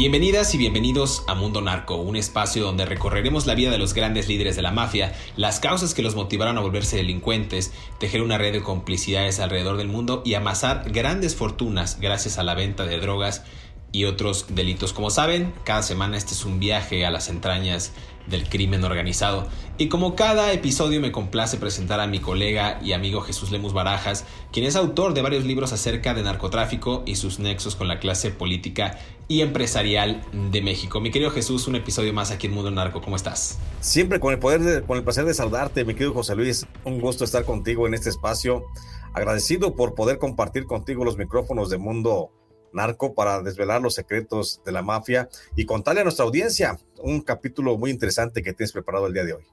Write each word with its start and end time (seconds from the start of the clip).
Bienvenidas 0.00 0.54
y 0.54 0.56
bienvenidos 0.56 1.24
a 1.28 1.34
Mundo 1.34 1.60
Narco, 1.60 1.96
un 1.96 2.16
espacio 2.16 2.64
donde 2.64 2.86
recorreremos 2.86 3.46
la 3.46 3.54
vida 3.54 3.70
de 3.70 3.76
los 3.76 3.92
grandes 3.92 4.28
líderes 4.28 4.56
de 4.56 4.62
la 4.62 4.70
mafia, 4.70 5.12
las 5.36 5.60
causas 5.60 5.92
que 5.92 6.00
los 6.00 6.14
motivaron 6.14 6.56
a 6.56 6.62
volverse 6.62 6.96
delincuentes, 6.96 7.70
tejer 7.98 8.22
una 8.22 8.38
red 8.38 8.54
de 8.54 8.62
complicidades 8.62 9.40
alrededor 9.40 9.76
del 9.76 9.88
mundo 9.88 10.22
y 10.24 10.32
amasar 10.32 10.90
grandes 10.90 11.36
fortunas 11.36 12.00
gracias 12.00 12.38
a 12.38 12.44
la 12.44 12.54
venta 12.54 12.86
de 12.86 12.98
drogas 12.98 13.44
y 13.92 14.04
otros 14.04 14.46
delitos. 14.50 14.92
Como 14.92 15.10
saben, 15.10 15.52
cada 15.64 15.82
semana 15.82 16.16
este 16.16 16.34
es 16.34 16.44
un 16.44 16.60
viaje 16.60 17.04
a 17.04 17.10
las 17.10 17.28
entrañas 17.28 17.92
del 18.26 18.48
crimen 18.48 18.84
organizado. 18.84 19.48
Y 19.78 19.88
como 19.88 20.14
cada 20.14 20.52
episodio 20.52 21.00
me 21.00 21.12
complace 21.12 21.56
presentar 21.56 22.00
a 22.00 22.06
mi 22.06 22.20
colega 22.20 22.78
y 22.82 22.92
amigo 22.92 23.22
Jesús 23.22 23.50
Lemus 23.50 23.72
Barajas, 23.72 24.24
quien 24.52 24.66
es 24.66 24.76
autor 24.76 25.14
de 25.14 25.22
varios 25.22 25.44
libros 25.44 25.72
acerca 25.72 26.14
de 26.14 26.22
narcotráfico 26.22 27.02
y 27.06 27.16
sus 27.16 27.38
nexos 27.38 27.76
con 27.76 27.88
la 27.88 27.98
clase 27.98 28.30
política 28.30 28.98
y 29.26 29.40
empresarial 29.40 30.22
de 30.50 30.62
México. 30.62 31.00
Mi 31.00 31.10
querido 31.10 31.30
Jesús, 31.30 31.66
un 31.66 31.76
episodio 31.76 32.12
más 32.12 32.30
aquí 32.30 32.46
en 32.46 32.52
Mundo 32.54 32.70
Narco, 32.70 33.00
¿cómo 33.00 33.16
estás? 33.16 33.58
Siempre 33.80 34.20
con 34.20 34.32
el 34.32 34.38
poder, 34.38 34.84
con 34.84 34.98
el 34.98 35.04
placer 35.04 35.24
de 35.24 35.34
saludarte, 35.34 35.84
mi 35.84 35.94
querido 35.94 36.12
José 36.12 36.36
Luis, 36.36 36.66
un 36.84 37.00
gusto 37.00 37.24
estar 37.24 37.44
contigo 37.44 37.86
en 37.86 37.94
este 37.94 38.10
espacio. 38.10 38.64
Agradecido 39.12 39.74
por 39.74 39.94
poder 39.94 40.18
compartir 40.18 40.66
contigo 40.66 41.04
los 41.04 41.16
micrófonos 41.16 41.68
de 41.70 41.78
Mundo 41.78 42.30
narco 42.72 43.14
para 43.14 43.42
desvelar 43.42 43.82
los 43.82 43.94
secretos 43.94 44.60
de 44.64 44.72
la 44.72 44.82
mafia 44.82 45.28
y 45.56 45.64
contarle 45.66 46.00
a 46.00 46.04
nuestra 46.04 46.24
audiencia 46.24 46.78
un 46.98 47.20
capítulo 47.20 47.76
muy 47.78 47.90
interesante 47.90 48.42
que 48.42 48.52
tienes 48.52 48.72
preparado 48.72 49.06
el 49.06 49.14
día 49.14 49.24
de 49.24 49.34
hoy. 49.34 49.44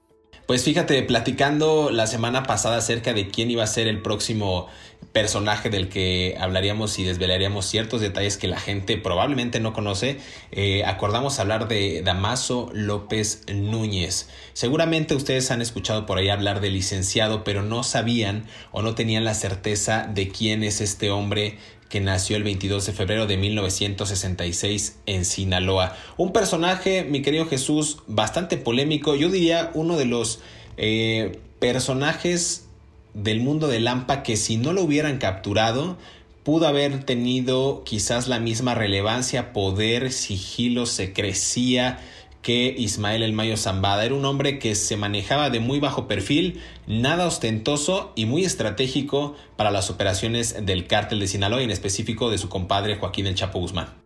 Pues 0.48 0.64
fíjate, 0.64 1.04
platicando 1.04 1.90
la 1.92 2.08
semana 2.08 2.44
pasada 2.44 2.78
acerca 2.78 3.14
de 3.14 3.28
quién 3.28 3.52
iba 3.52 3.66
a 3.66 3.68
ser 3.68 3.90
el 3.90 4.02
próximo 4.02 4.68
personaje 5.12 5.70
del 5.70 5.90
que 5.90 6.38
hablaríamos 6.40 6.98
y 7.00 7.04
desvelaríamos 7.04 7.66
ciertos 7.66 8.00
detalles 8.00 8.38
que 8.38 8.48
la 8.48 8.58
gente 8.58 8.96
probablemente 8.96 9.60
no 9.60 9.74
conoce, 9.74 10.20
eh, 10.52 10.86
acordamos 10.86 11.40
hablar 11.40 11.68
de 11.68 12.02
Damaso 12.02 12.70
López 12.74 13.44
Núñez. 13.54 14.30
Seguramente 14.54 15.16
ustedes 15.16 15.52
han 15.52 15.62
escuchado 15.62 16.06
por 16.06 16.18
ahí 16.18 16.30
hablar 16.30 16.62
del 16.62 16.74
licenciado, 16.76 17.44
pero 17.44 17.62
no 17.62 17.84
sabían 17.84 18.46
o 18.72 18.82
no 18.82 18.96
tenían 18.96 19.26
la 19.26 19.34
certeza 19.34 20.08
de 20.08 20.30
quién 20.30 20.64
es 20.64 20.80
este 20.80 21.12
hombre 21.12 21.58
que 21.90 22.02
nació 22.02 22.38
el 22.38 22.44
22 22.44 22.86
de 22.86 22.94
febrero 22.94 23.28
de 23.28 23.38
1966 23.38 25.00
en 25.06 25.26
Sinaloa. 25.26 25.96
Un 26.18 26.34
personaje, 26.34 27.04
mi 27.04 27.22
querido 27.22 27.46
Jesús, 27.46 28.00
bastante 28.08 28.58
polémico, 28.58 29.16
yo 29.16 29.30
diría 29.30 29.72
uno 29.74 29.98
de 29.98 30.06
los 30.06 30.40
eh, 30.78 31.40
personajes 31.60 32.66
del 33.14 33.40
mundo 33.40 33.68
de 33.68 33.80
Lampa 33.80 34.24
que 34.24 34.38
si 34.38 34.58
no 34.58 34.74
lo 34.74 34.84
hubieran 34.84 35.18
capturado, 35.18 35.98
pudo 36.44 36.68
haber 36.68 37.04
tenido 37.04 37.84
quizás 37.84 38.28
la 38.28 38.40
misma 38.40 38.76
relevancia, 38.76 39.54
poder, 39.54 40.12
sigilo, 40.12 40.86
secrecía, 40.86 42.00
que 42.48 42.74
Ismael 42.78 43.24
El 43.24 43.34
Mayo 43.34 43.58
Zambada. 43.58 44.06
Era 44.06 44.16
un 44.16 44.24
hombre 44.24 44.58
que 44.58 44.74
se 44.74 44.96
manejaba 44.96 45.50
de 45.50 45.60
muy 45.60 45.82
bajo 45.82 46.08
perfil, 46.08 46.62
nada 46.88 47.28
ostentoso 47.28 48.14
y 48.16 48.26
muy 48.26 48.46
estratégico 48.46 49.36
para 49.58 49.70
las 49.70 49.90
operaciones 49.90 50.66
del 50.66 50.88
cártel 50.88 51.20
de 51.20 51.28
Sinaloa 51.28 51.60
y 51.60 51.66
en 51.66 51.72
específico 51.72 52.30
de 52.30 52.38
su 52.38 52.48
compadre 52.48 52.96
Joaquín 52.96 53.28
El 53.28 53.36
Chapo 53.36 53.60
Guzmán. 53.60 54.02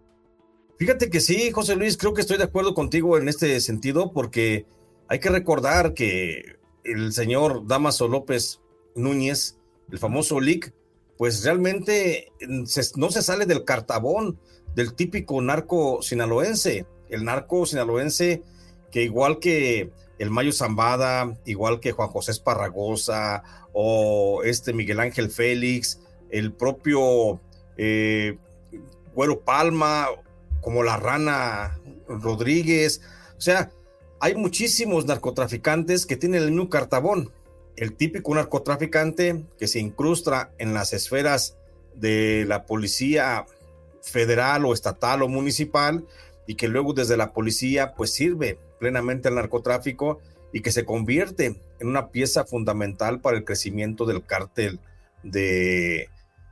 Fíjate 0.79 1.11
que 1.11 1.19
sí, 1.19 1.51
José 1.51 1.75
Luis, 1.75 1.97
creo 1.97 2.15
que 2.15 2.21
estoy 2.21 2.39
de 2.39 2.45
acuerdo 2.45 2.73
contigo 2.73 3.15
en 3.15 3.29
este 3.29 3.61
sentido 3.61 4.11
porque 4.11 4.65
hay 5.07 5.19
que 5.19 5.29
recordar 5.29 5.93
que 5.93 6.55
el 6.83 7.13
señor 7.13 7.67
Damaso 7.67 8.07
López 8.07 8.59
Núñez, 8.95 9.59
el 9.91 9.99
famoso 9.99 10.39
LIC, 10.39 10.73
pues 11.15 11.43
realmente 11.43 12.31
no 12.95 13.11
se 13.11 13.21
sale 13.21 13.45
del 13.45 13.65
cartabón 13.65 14.39
del 14.73 14.95
típico 14.95 15.39
narco 15.43 16.01
sinaloense 16.01 16.87
el 17.11 17.25
narco 17.25 17.65
sinaloense 17.65 18.41
que 18.91 19.03
igual 19.03 19.39
que 19.39 19.91
el 20.17 20.29
Mayo 20.29 20.51
Zambada, 20.51 21.37
igual 21.45 21.79
que 21.79 21.91
Juan 21.91 22.09
José 22.09 22.31
Esparragosa 22.31 23.43
o 23.73 24.41
este 24.43 24.73
Miguel 24.73 24.99
Ángel 24.99 25.29
Félix, 25.29 25.99
el 26.29 26.53
propio 26.53 27.39
eh, 27.77 28.37
Güero 29.13 29.41
Palma, 29.41 30.07
como 30.61 30.83
la 30.83 30.97
Rana 30.97 31.79
Rodríguez, 32.07 33.01
o 33.37 33.41
sea, 33.41 33.71
hay 34.19 34.35
muchísimos 34.35 35.05
narcotraficantes 35.05 36.05
que 36.05 36.15
tienen 36.15 36.43
el 36.43 36.51
mismo 36.51 36.69
cartabón. 36.69 37.31
El 37.75 37.93
típico 37.95 38.35
narcotraficante 38.35 39.43
que 39.57 39.67
se 39.67 39.79
incrusta 39.79 40.51
en 40.59 40.75
las 40.75 40.93
esferas 40.93 41.57
de 41.95 42.45
la 42.47 42.67
policía 42.67 43.47
federal 44.03 44.65
o 44.65 44.73
estatal 44.73 45.23
o 45.23 45.27
municipal 45.27 46.05
y 46.47 46.55
que 46.55 46.67
luego 46.67 46.93
desde 46.93 47.17
la 47.17 47.33
policía 47.33 47.93
pues 47.95 48.13
sirve 48.13 48.59
plenamente 48.79 49.27
al 49.27 49.35
narcotráfico 49.35 50.19
y 50.53 50.61
que 50.61 50.71
se 50.71 50.85
convierte 50.85 51.61
en 51.79 51.87
una 51.87 52.09
pieza 52.09 52.45
fundamental 52.45 53.21
para 53.21 53.37
el 53.37 53.45
crecimiento 53.45 54.05
del 54.05 54.25
cártel 54.25 54.79
de 55.23 56.09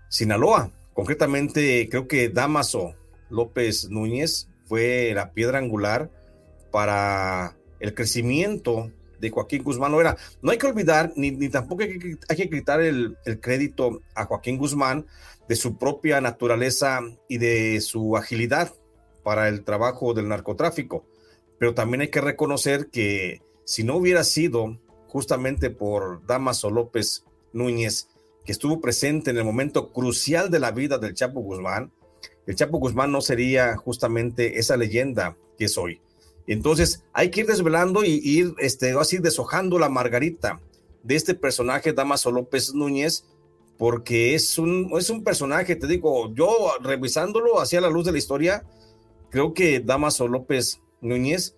Sinaloa. 0.10 0.72
Concretamente, 0.94 1.88
creo 1.90 2.08
que 2.08 2.30
Damaso 2.30 2.96
López 3.30 3.90
Núñez 3.90 4.48
fue 4.66 5.12
la 5.14 5.32
piedra 5.32 5.58
angular 5.60 6.10
para 6.72 7.58
el 7.80 7.94
crecimiento 7.94 8.92
de 9.20 9.30
Joaquín 9.30 9.64
Guzmán 9.64 9.92
no 9.92 10.00
era. 10.00 10.18
No 10.42 10.52
hay 10.52 10.58
que 10.58 10.68
olvidar, 10.68 11.12
ni, 11.16 11.50
tampoco 11.50 11.84
hay 11.84 12.00
que, 12.00 12.18
hay 12.28 12.38
que 12.38 12.50
quitar 12.50 12.82
el, 12.82 13.18
el, 13.26 13.40
crédito 13.40 14.02
a 14.16 14.26
Joaquín 14.26 14.58
Guzmán 14.58 15.06
de 15.48 15.56
su 15.56 15.78
propia 15.78 16.22
naturaleza 16.22 17.02
y 17.28 17.38
de 17.38 17.82
su 17.82 18.16
agilidad 18.16 18.74
para 19.30 19.48
el 19.48 19.64
trabajo 19.64 20.16
del 20.16 20.28
narcotráfico. 20.28 21.06
Pero 21.60 21.76
también 21.76 22.02
hay 22.02 22.08
que 22.08 22.20
reconocer 22.20 22.88
que 22.88 23.44
si 23.64 23.84
no 23.84 23.98
hubiera 23.98 24.24
sido 24.24 24.80
justamente 25.06 25.70
por 25.70 26.26
Damaso 26.26 26.72
López 26.72 27.26
Núñez, 27.54 28.08
que 28.44 28.52
estuvo 28.52 28.82
presente 28.82 29.30
en 29.30 29.38
el 29.38 29.44
momento 29.44 29.92
crucial 29.92 30.50
de 30.50 30.58
la 30.58 30.72
vida 30.72 30.98
del 30.98 31.14
Chapo 31.14 31.42
Guzmán, 31.42 31.92
el 32.48 32.56
Chapo 32.56 32.80
Guzmán 32.80 33.12
no 33.12 33.22
sería 33.22 33.78
justamente 33.78 34.58
esa 34.58 34.78
leyenda 34.78 35.38
que 35.60 35.66
es 35.66 35.78
hoy. 35.78 36.02
Entonces 36.48 37.04
hay 37.14 37.30
que 37.30 37.42
ir 37.42 37.46
desvelando 37.46 38.04
y 38.04 38.20
ir 38.24 38.56
este, 38.58 38.94
así 39.00 39.20
deshojando 39.20 39.78
la 39.78 39.90
margarita 39.90 40.60
de 41.04 41.16
este 41.16 41.36
personaje, 41.36 41.94
Damaso 41.94 42.32
López 42.32 42.74
Núñez, 42.74 43.26
porque 43.78 44.34
es 44.34 44.58
un, 44.58 44.90
es 44.98 45.12
un 45.12 45.24
personaje, 45.24 45.76
te 45.76 45.86
digo, 45.86 46.34
yo 46.34 46.72
revisándolo 46.82 47.62
hacia 47.62 47.80
la 47.80 47.92
luz 47.92 48.08
de 48.08 48.14
la 48.14 48.18
historia, 48.18 48.64
creo 49.30 49.54
que 49.54 49.80
Damaso 49.80 50.28
López 50.28 50.82
Núñez 51.02 51.56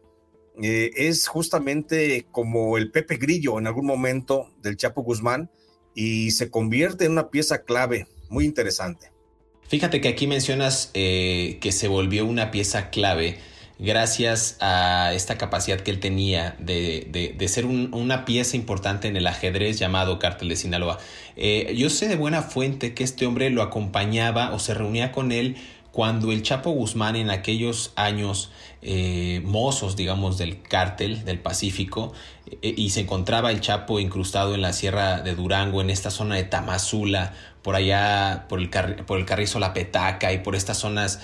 eh, 0.61 0.91
es 0.95 1.27
justamente 1.27 2.27
como 2.31 2.77
el 2.77 2.91
Pepe 2.91 3.17
Grillo 3.17 3.57
en 3.57 3.67
algún 3.67 3.85
momento 3.85 4.51
del 4.61 4.77
Chapo 4.77 5.01
Guzmán 5.01 5.49
y 5.95 6.31
se 6.31 6.49
convierte 6.49 7.05
en 7.05 7.13
una 7.13 7.29
pieza 7.29 7.63
clave 7.63 8.07
muy 8.29 8.45
interesante. 8.45 9.11
Fíjate 9.67 10.01
que 10.01 10.09
aquí 10.09 10.27
mencionas 10.27 10.91
eh, 10.93 11.57
que 11.61 11.71
se 11.71 11.87
volvió 11.87 12.25
una 12.25 12.51
pieza 12.51 12.89
clave 12.89 13.39
gracias 13.79 14.57
a 14.59 15.11
esta 15.13 15.37
capacidad 15.37 15.79
que 15.79 15.89
él 15.89 15.99
tenía 15.99 16.55
de, 16.59 17.35
ser 17.47 17.65
una 17.65 18.25
pieza 18.25 18.55
importante 18.55 19.07
en 19.07 19.15
el 19.15 19.25
ajedrez 19.25 19.79
llamado 19.79 20.19
Cártel 20.19 20.49
de 20.49 20.55
Sinaloa. 20.55 20.99
Eh, 21.35 21.73
yo 21.75 21.89
sé 21.89 22.07
de 22.07 22.15
buena 22.15 22.43
fuente 22.43 22.93
que 22.93 23.03
este 23.03 23.25
hombre 23.25 23.49
lo 23.49 23.63
acompañaba 23.63 24.53
o 24.53 24.59
se 24.59 24.75
reunía 24.75 25.11
con 25.11 25.31
él 25.31 25.55
cuando 25.91 26.31
el 26.31 26.41
Chapo 26.41 26.71
Guzmán 26.71 27.15
en 27.15 27.29
aquellos 27.29 27.91
años 27.95 28.49
eh, 28.81 29.41
mozos, 29.43 29.95
digamos, 29.95 30.37
del 30.37 30.61
cártel 30.61 31.25
del 31.25 31.39
Pacífico, 31.39 32.13
eh, 32.61 32.73
y 32.75 32.91
se 32.91 33.01
encontraba 33.01 33.51
el 33.51 33.59
Chapo 33.59 33.99
incrustado 33.99 34.55
en 34.55 34.61
la 34.61 34.73
sierra 34.73 35.21
de 35.21 35.35
Durango, 35.35 35.81
en 35.81 35.89
esta 35.89 36.09
zona 36.09 36.35
de 36.35 36.43
Tamazula, 36.43 37.33
por 37.61 37.75
allá, 37.75 38.45
por 38.49 38.59
el, 38.59 38.69
por 38.69 39.19
el 39.19 39.25
Carrizo 39.25 39.59
La 39.59 39.73
Petaca 39.73 40.33
y 40.33 40.39
por 40.39 40.55
estas 40.55 40.77
zonas 40.77 41.19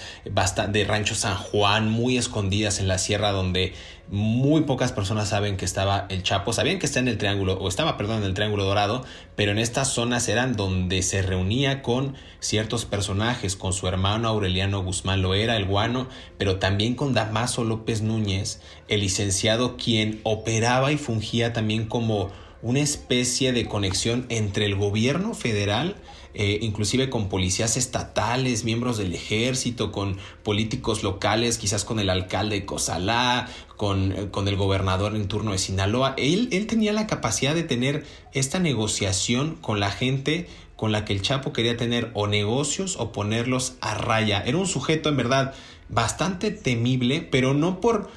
de 0.69 0.83
Rancho 0.85 1.15
San 1.15 1.35
Juan, 1.35 1.89
muy 1.89 2.17
escondidas 2.17 2.79
en 2.79 2.87
la 2.87 2.97
sierra 2.97 3.31
donde 3.31 3.73
muy 4.09 4.61
pocas 4.61 4.93
personas 4.93 5.29
saben 5.29 5.57
que 5.57 5.65
estaba 5.65 6.05
el 6.09 6.23
Chapo, 6.23 6.53
sabían 6.53 6.79
que 6.79 6.85
está 6.85 6.99
en 6.99 7.09
el 7.09 7.17
Triángulo, 7.17 7.57
o 7.59 7.67
estaba, 7.67 7.97
perdón, 7.97 8.19
en 8.19 8.23
el 8.23 8.33
Triángulo 8.33 8.63
Dorado, 8.63 9.03
pero 9.35 9.51
en 9.51 9.57
estas 9.57 9.89
zonas 9.89 10.29
eran 10.29 10.55
donde 10.55 11.01
se 11.01 11.21
reunía 11.21 11.81
con 11.81 12.15
ciertos 12.39 12.85
personajes, 12.85 13.55
con 13.55 13.73
su 13.73 13.87
hermano 13.87 14.29
Aureliano 14.29 14.81
Guzmán 14.83 15.21
Loera, 15.21 15.57
el 15.57 15.65
guano, 15.65 16.07
pero 16.37 16.57
también 16.57 16.95
con 16.95 17.13
Damaso 17.13 17.63
López 17.63 18.01
Núñez, 18.01 18.61
el 18.87 19.01
licenciado 19.01 19.75
quien 19.75 20.21
operaba 20.23 20.91
y 20.91 20.97
fungía 20.97 21.51
también 21.51 21.87
como 21.87 22.31
una 22.61 22.79
especie 22.79 23.51
de 23.51 23.65
conexión 23.65 24.25
entre 24.29 24.65
el 24.65 24.75
gobierno 24.75 25.33
federal 25.33 25.95
eh, 26.39 26.59
inclusive 26.61 27.09
con 27.09 27.29
policías 27.29 27.77
estatales, 27.77 28.63
miembros 28.63 28.99
del 28.99 29.15
ejército, 29.15 29.91
con 29.91 30.17
políticos 30.43 31.01
locales, 31.01 31.57
quizás 31.57 31.83
con 31.83 31.99
el 31.99 32.11
alcalde 32.11 32.59
de 32.59 32.65
Cozalá, 32.65 33.49
con, 33.75 34.11
eh, 34.11 34.29
con, 34.29 34.47
el 34.47 34.55
gobernador 34.55 35.15
en 35.15 35.27
turno 35.27 35.53
de 35.53 35.57
Sinaloa. 35.57 36.13
Él, 36.15 36.49
él 36.51 36.67
tenía 36.67 36.93
la 36.93 37.07
capacidad 37.07 37.55
de 37.55 37.63
tener 37.63 38.05
esta 38.33 38.59
negociación 38.59 39.55
con 39.55 39.79
la 39.79 39.89
gente 39.89 40.47
con 40.75 40.91
la 40.91 41.05
que 41.05 41.13
el 41.13 41.23
Chapo 41.23 41.53
quería 41.53 41.75
tener 41.75 42.11
o 42.13 42.27
negocios 42.27 42.97
o 42.99 43.11
ponerlos 43.11 43.73
a 43.81 43.95
raya. 43.95 44.43
Era 44.45 44.59
un 44.59 44.67
sujeto 44.67 45.09
en 45.09 45.17
verdad 45.17 45.55
bastante 45.89 46.51
temible, 46.51 47.21
pero 47.21 47.55
no 47.55 47.81
por 47.81 48.11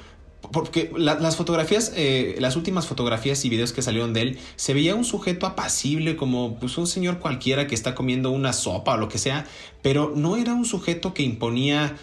porque 0.51 0.91
las 0.95 1.35
fotografías, 1.35 1.93
eh, 1.95 2.35
las 2.39 2.55
últimas 2.55 2.85
fotografías 2.85 3.43
y 3.45 3.49
videos 3.49 3.73
que 3.73 3.81
salieron 3.81 4.13
de 4.13 4.21
él, 4.21 4.39
se 4.55 4.73
veía 4.73 4.95
un 4.95 5.05
sujeto 5.05 5.45
apacible, 5.45 6.15
como 6.15 6.59
pues, 6.59 6.77
un 6.77 6.87
señor 6.87 7.19
cualquiera 7.19 7.67
que 7.67 7.75
está 7.75 7.95
comiendo 7.95 8.31
una 8.31 8.53
sopa 8.53 8.95
o 8.95 8.97
lo 8.97 9.09
que 9.09 9.17
sea, 9.17 9.45
pero 9.81 10.13
no 10.15 10.37
era 10.37 10.53
un 10.53 10.65
sujeto 10.65 11.13
que 11.13 11.23
imponía 11.23 11.95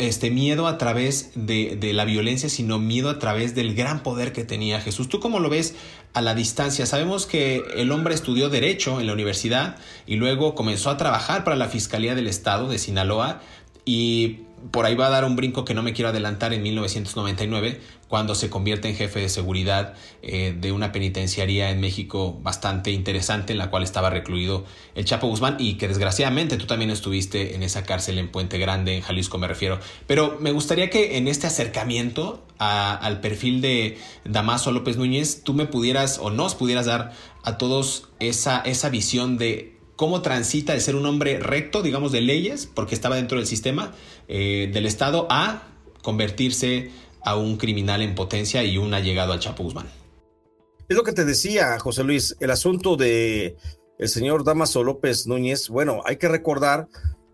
este 0.00 0.30
miedo 0.32 0.66
a 0.66 0.78
través 0.78 1.30
de, 1.36 1.76
de, 1.76 1.92
la 1.92 2.04
violencia, 2.04 2.48
sino 2.48 2.80
miedo 2.80 3.08
a 3.08 3.20
través 3.20 3.54
del 3.54 3.76
gran 3.76 4.02
poder 4.02 4.32
que 4.32 4.42
tenía 4.42 4.80
Jesús. 4.80 5.08
¿Tú 5.08 5.20
cómo 5.20 5.38
lo 5.38 5.48
ves 5.48 5.76
a 6.12 6.20
la 6.22 6.34
distancia? 6.34 6.86
Sabemos 6.86 7.26
que 7.26 7.62
el 7.76 7.92
hombre 7.92 8.14
estudió 8.14 8.48
Derecho 8.48 9.00
en 9.00 9.06
la 9.06 9.12
universidad 9.12 9.76
y 10.08 10.16
luego 10.16 10.56
comenzó 10.56 10.90
a 10.90 10.96
trabajar 10.96 11.44
para 11.44 11.54
la 11.54 11.68
Fiscalía 11.68 12.16
del 12.16 12.26
Estado 12.26 12.68
de 12.68 12.78
Sinaloa 12.78 13.42
y 13.84 14.40
por 14.70 14.86
ahí 14.86 14.94
va 14.94 15.06
a 15.06 15.10
dar 15.10 15.24
un 15.24 15.36
brinco 15.36 15.64
que 15.64 15.74
no 15.74 15.82
me 15.82 15.92
quiero 15.92 16.10
adelantar 16.10 16.52
en 16.52 16.62
1999, 16.62 17.80
cuando 18.08 18.34
se 18.34 18.50
convierte 18.50 18.88
en 18.88 18.96
jefe 18.96 19.20
de 19.20 19.28
seguridad 19.28 19.94
eh, 20.22 20.54
de 20.58 20.72
una 20.72 20.90
penitenciaría 20.90 21.70
en 21.70 21.80
México 21.80 22.38
bastante 22.42 22.90
interesante, 22.90 23.52
en 23.52 23.58
la 23.58 23.70
cual 23.70 23.82
estaba 23.82 24.10
recluido 24.10 24.64
el 24.94 25.04
Chapo 25.04 25.28
Guzmán 25.28 25.56
y 25.58 25.74
que 25.74 25.88
desgraciadamente 25.88 26.56
tú 26.56 26.66
también 26.66 26.90
estuviste 26.90 27.54
en 27.54 27.62
esa 27.62 27.84
cárcel 27.84 28.18
en 28.18 28.28
Puente 28.28 28.58
Grande, 28.58 28.96
en 28.96 29.02
Jalisco 29.02 29.38
me 29.38 29.46
refiero. 29.46 29.78
Pero 30.06 30.38
me 30.40 30.52
gustaría 30.52 30.90
que 30.90 31.16
en 31.18 31.28
este 31.28 31.46
acercamiento 31.46 32.44
al 32.58 33.20
perfil 33.20 33.62
de 33.62 33.98
Damaso 34.24 34.70
López 34.70 34.96
Núñez, 34.98 35.42
tú 35.42 35.54
me 35.54 35.66
pudieras 35.66 36.18
o 36.20 36.30
nos 36.30 36.54
pudieras 36.54 36.86
dar 36.86 37.12
a 37.42 37.56
todos 37.56 38.08
esa, 38.18 38.60
esa 38.60 38.90
visión 38.90 39.38
de 39.38 39.79
cómo 40.00 40.22
transita 40.22 40.72
de 40.72 40.80
ser 40.80 40.96
un 40.96 41.04
hombre 41.04 41.40
recto, 41.40 41.82
digamos, 41.82 42.10
de 42.10 42.22
leyes, 42.22 42.66
porque 42.66 42.94
estaba 42.94 43.16
dentro 43.16 43.36
del 43.36 43.46
sistema 43.46 43.92
eh, 44.28 44.70
del 44.72 44.86
Estado, 44.86 45.26
a 45.28 45.74
convertirse 46.00 46.90
a 47.22 47.36
un 47.36 47.58
criminal 47.58 48.00
en 48.00 48.14
potencia 48.14 48.64
y 48.64 48.78
un 48.78 48.94
allegado 48.94 49.34
al 49.34 49.40
Chapo. 49.40 49.70
Es 50.88 50.96
lo 50.96 51.04
que 51.04 51.12
te 51.12 51.26
decía, 51.26 51.78
José 51.78 52.02
Luis, 52.02 52.34
el 52.40 52.50
asunto 52.50 52.96
de 52.96 53.58
el 53.98 54.08
señor 54.08 54.42
Damaso 54.42 54.82
López 54.82 55.26
Núñez, 55.26 55.68
bueno, 55.68 56.00
hay 56.06 56.16
que 56.16 56.28
recordar 56.28 56.88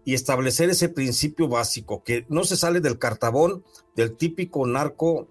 y 0.05 0.15
establecer 0.15 0.69
ese 0.69 0.89
principio 0.89 1.47
básico, 1.47 2.03
que 2.03 2.27
no 2.29 2.43
se 2.43 2.57
sale 2.57 2.81
del 2.81 2.99
cartabón 2.99 3.63
del 3.95 4.17
típico 4.17 4.67
narco 4.67 5.29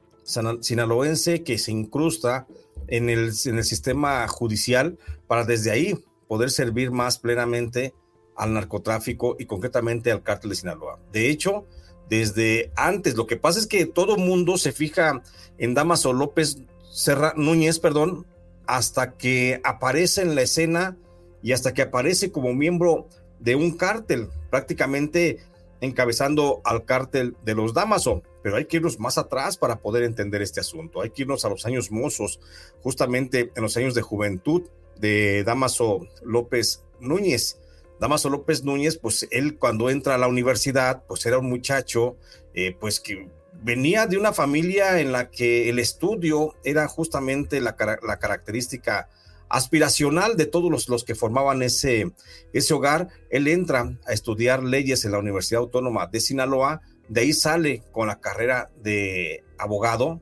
sinaloense 0.61 1.43
que 1.43 1.57
se 1.57 1.73
incrusta 1.73 2.47
en 2.87 3.09
el, 3.09 3.33
en 3.43 3.57
el 3.57 3.65
sistema 3.65 4.25
judicial 4.29 4.97
para 5.27 5.43
desde 5.43 5.71
ahí 5.71 5.95
poder 6.27 6.51
servir 6.51 6.91
más 6.91 7.19
plenamente 7.19 7.93
al 8.35 8.53
narcotráfico 8.53 9.35
y 9.39 9.45
concretamente 9.45 10.11
al 10.11 10.23
cártel 10.23 10.49
de 10.51 10.55
Sinaloa. 10.55 10.99
De 11.11 11.29
hecho, 11.29 11.65
desde 12.09 12.71
antes, 12.75 13.15
lo 13.15 13.27
que 13.27 13.37
pasa 13.37 13.59
es 13.59 13.67
que 13.67 13.85
todo 13.85 14.17
mundo 14.17 14.57
se 14.57 14.71
fija 14.71 15.23
en 15.57 15.73
Damaso 15.73 16.13
López 16.13 16.59
Serra, 16.91 17.33
Núñez, 17.35 17.79
perdón, 17.79 18.25
hasta 18.67 19.17
que 19.17 19.61
aparece 19.63 20.21
en 20.21 20.35
la 20.35 20.43
escena 20.43 20.97
y 21.41 21.51
hasta 21.51 21.73
que 21.73 21.81
aparece 21.81 22.31
como 22.31 22.53
miembro 22.53 23.07
de 23.39 23.55
un 23.55 23.75
cártel, 23.77 24.29
prácticamente 24.49 25.39
encabezando 25.81 26.61
al 26.63 26.85
cártel 26.85 27.35
de 27.43 27.53
los 27.53 27.73
Damaso. 27.73 28.23
Pero 28.41 28.57
hay 28.57 28.65
que 28.65 28.77
irnos 28.77 28.99
más 28.99 29.17
atrás 29.17 29.57
para 29.57 29.79
poder 29.79 30.03
entender 30.03 30.41
este 30.41 30.59
asunto. 30.59 31.01
Hay 31.01 31.09
que 31.09 31.23
irnos 31.23 31.45
a 31.45 31.49
los 31.49 31.65
años 31.65 31.91
mozos, 31.91 32.39
justamente 32.81 33.51
en 33.55 33.63
los 33.63 33.75
años 33.77 33.93
de 33.93 34.01
juventud 34.01 34.63
de 34.99 35.43
Damaso 35.43 36.07
López 36.23 36.83
Núñez. 36.99 37.59
Damaso 37.99 38.29
López 38.29 38.63
Núñez, 38.63 38.97
pues 38.97 39.27
él 39.31 39.57
cuando 39.57 39.89
entra 39.89 40.15
a 40.15 40.17
la 40.17 40.27
universidad, 40.27 41.03
pues 41.07 41.25
era 41.25 41.37
un 41.37 41.49
muchacho, 41.49 42.17
eh, 42.53 42.75
pues 42.79 42.99
que 42.99 43.29
venía 43.63 44.05
de 44.05 44.17
una 44.17 44.33
familia 44.33 44.99
en 44.99 45.11
la 45.11 45.31
que 45.31 45.69
el 45.69 45.79
estudio 45.79 46.55
era 46.63 46.87
justamente 46.87 47.61
la, 47.61 47.75
característica 47.75 49.09
aspiracional 49.47 50.35
de 50.35 50.45
todos 50.45 50.69
los, 50.69 50.89
los, 50.89 51.03
que 51.03 51.15
formaban 51.15 51.61
ese, 51.61 52.11
ese 52.51 52.73
hogar. 52.73 53.07
Él 53.29 53.47
entra 53.47 53.97
a 54.05 54.13
estudiar 54.13 54.63
leyes 54.63 55.05
en 55.05 55.11
la 55.11 55.19
Universidad 55.19 55.61
Autónoma 55.61 56.07
de 56.07 56.19
Sinaloa, 56.19 56.81
de 57.07 57.21
ahí 57.21 57.33
sale 57.33 57.83
con 57.91 58.07
la 58.07 58.19
carrera 58.19 58.71
de 58.81 59.43
abogado, 59.57 60.21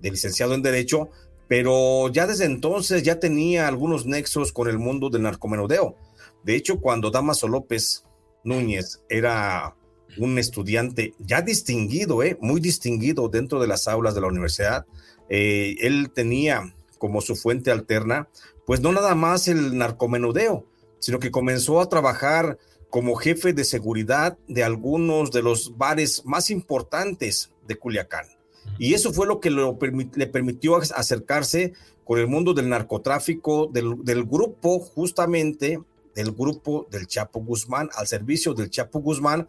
de 0.00 0.10
licenciado 0.10 0.54
en 0.54 0.62
Derecho, 0.62 1.10
pero 1.48 2.08
ya 2.08 2.26
desde 2.26 2.44
entonces 2.44 3.02
ya 3.02 3.20
tenía 3.20 3.68
algunos 3.68 4.06
nexos 4.06 4.52
con 4.52 4.68
el 4.68 4.78
mundo 4.78 5.10
del 5.10 5.22
narcomenudeo. 5.22 5.96
De 6.44 6.54
hecho, 6.56 6.80
cuando 6.80 7.10
Damaso 7.10 7.48
López 7.48 8.04
Núñez 8.44 9.02
era 9.08 9.76
un 10.18 10.38
estudiante 10.38 11.14
ya 11.18 11.42
distinguido, 11.42 12.22
eh, 12.22 12.38
muy 12.40 12.60
distinguido 12.60 13.28
dentro 13.28 13.60
de 13.60 13.66
las 13.66 13.88
aulas 13.88 14.14
de 14.14 14.20
la 14.20 14.28
universidad, 14.28 14.86
eh, 15.28 15.76
él 15.80 16.10
tenía 16.14 16.74
como 16.98 17.20
su 17.20 17.36
fuente 17.36 17.70
alterna, 17.70 18.28
pues 18.64 18.80
no 18.80 18.92
nada 18.92 19.14
más 19.14 19.48
el 19.48 19.76
narcomenudeo, 19.76 20.64
sino 20.98 21.18
que 21.18 21.30
comenzó 21.30 21.80
a 21.80 21.88
trabajar 21.88 22.58
como 22.90 23.16
jefe 23.16 23.52
de 23.52 23.64
seguridad 23.64 24.38
de 24.48 24.64
algunos 24.64 25.30
de 25.30 25.42
los 25.42 25.76
bares 25.76 26.24
más 26.24 26.50
importantes 26.50 27.50
de 27.66 27.76
Culiacán. 27.76 28.35
Y 28.78 28.94
eso 28.94 29.12
fue 29.12 29.26
lo 29.26 29.40
que 29.40 29.50
le 29.50 30.26
permitió 30.26 30.76
acercarse 30.76 31.72
con 32.06 32.20
el 32.20 32.28
mundo 32.28 32.54
del 32.54 32.68
narcotráfico, 32.68 33.66
del, 33.66 34.24
grupo 34.24 34.78
justamente, 34.78 35.80
del 36.14 36.30
grupo 36.30 36.86
del 36.90 37.08
Chapo 37.08 37.40
Guzmán, 37.40 37.90
al 37.96 38.06
servicio 38.06 38.54
del 38.54 38.70
Chapo 38.70 39.00
Guzmán. 39.00 39.48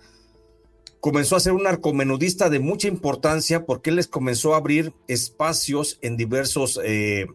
Comenzó 0.99 1.35
a 1.35 1.39
ser 1.39 1.53
un 1.53 1.63
narcomenudista 1.63 2.49
de 2.49 2.59
mucha 2.59 2.87
importancia 2.87 3.65
porque 3.65 3.91
él 3.91 3.97
les 3.97 4.07
comenzó 4.07 4.55
a 4.55 4.57
abrir 4.57 4.91
espacios 5.07 5.99
en 6.01 6.17
diversos 6.17 6.79
eh, 6.83 7.27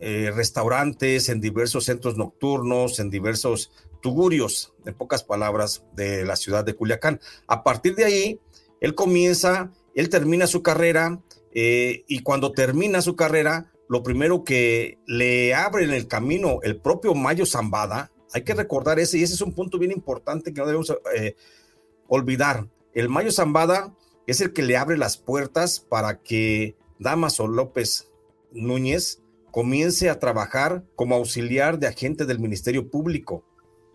eh, 0.00 0.32
restaurantes, 0.34 1.28
en 1.28 1.40
diversos 1.40 1.84
centros 1.84 2.16
nocturnos, 2.16 2.98
en 2.98 3.10
diversos 3.10 3.70
tugurios, 4.02 4.74
en 4.84 4.94
pocas 4.94 5.22
palabras, 5.22 5.84
de 5.94 6.24
la 6.24 6.34
ciudad 6.34 6.64
de 6.64 6.74
Culiacán. 6.74 7.20
A 7.46 7.62
partir 7.62 7.94
de 7.94 8.04
ahí, 8.04 8.40
él 8.80 8.96
comienza 8.96 9.72
él 9.98 10.10
termina 10.10 10.46
su 10.46 10.62
carrera 10.62 11.20
eh, 11.52 12.04
y 12.06 12.20
cuando 12.20 12.52
termina 12.52 13.02
su 13.02 13.16
carrera, 13.16 13.72
lo 13.88 14.04
primero 14.04 14.44
que 14.44 14.96
le 15.08 15.56
abre 15.56 15.82
en 15.82 15.90
el 15.90 16.06
camino 16.06 16.60
el 16.62 16.80
propio 16.80 17.16
Mayo 17.16 17.44
Zambada, 17.44 18.12
hay 18.32 18.44
que 18.44 18.54
recordar 18.54 19.00
ese, 19.00 19.18
y 19.18 19.24
ese 19.24 19.34
es 19.34 19.40
un 19.40 19.56
punto 19.56 19.76
bien 19.76 19.90
importante 19.90 20.54
que 20.54 20.60
no 20.60 20.68
debemos 20.68 20.96
eh, 21.16 21.34
olvidar. 22.06 22.68
El 22.94 23.08
Mayo 23.08 23.32
Zambada 23.32 23.92
es 24.28 24.40
el 24.40 24.52
que 24.52 24.62
le 24.62 24.76
abre 24.76 24.96
las 24.96 25.16
puertas 25.16 25.80
para 25.80 26.20
que 26.22 26.76
Damaso 27.00 27.48
López 27.48 28.08
Núñez 28.52 29.20
comience 29.50 30.10
a 30.10 30.20
trabajar 30.20 30.84
como 30.94 31.16
auxiliar 31.16 31.80
de 31.80 31.88
agente 31.88 32.24
del 32.24 32.38
Ministerio 32.38 32.88
Público 32.88 33.47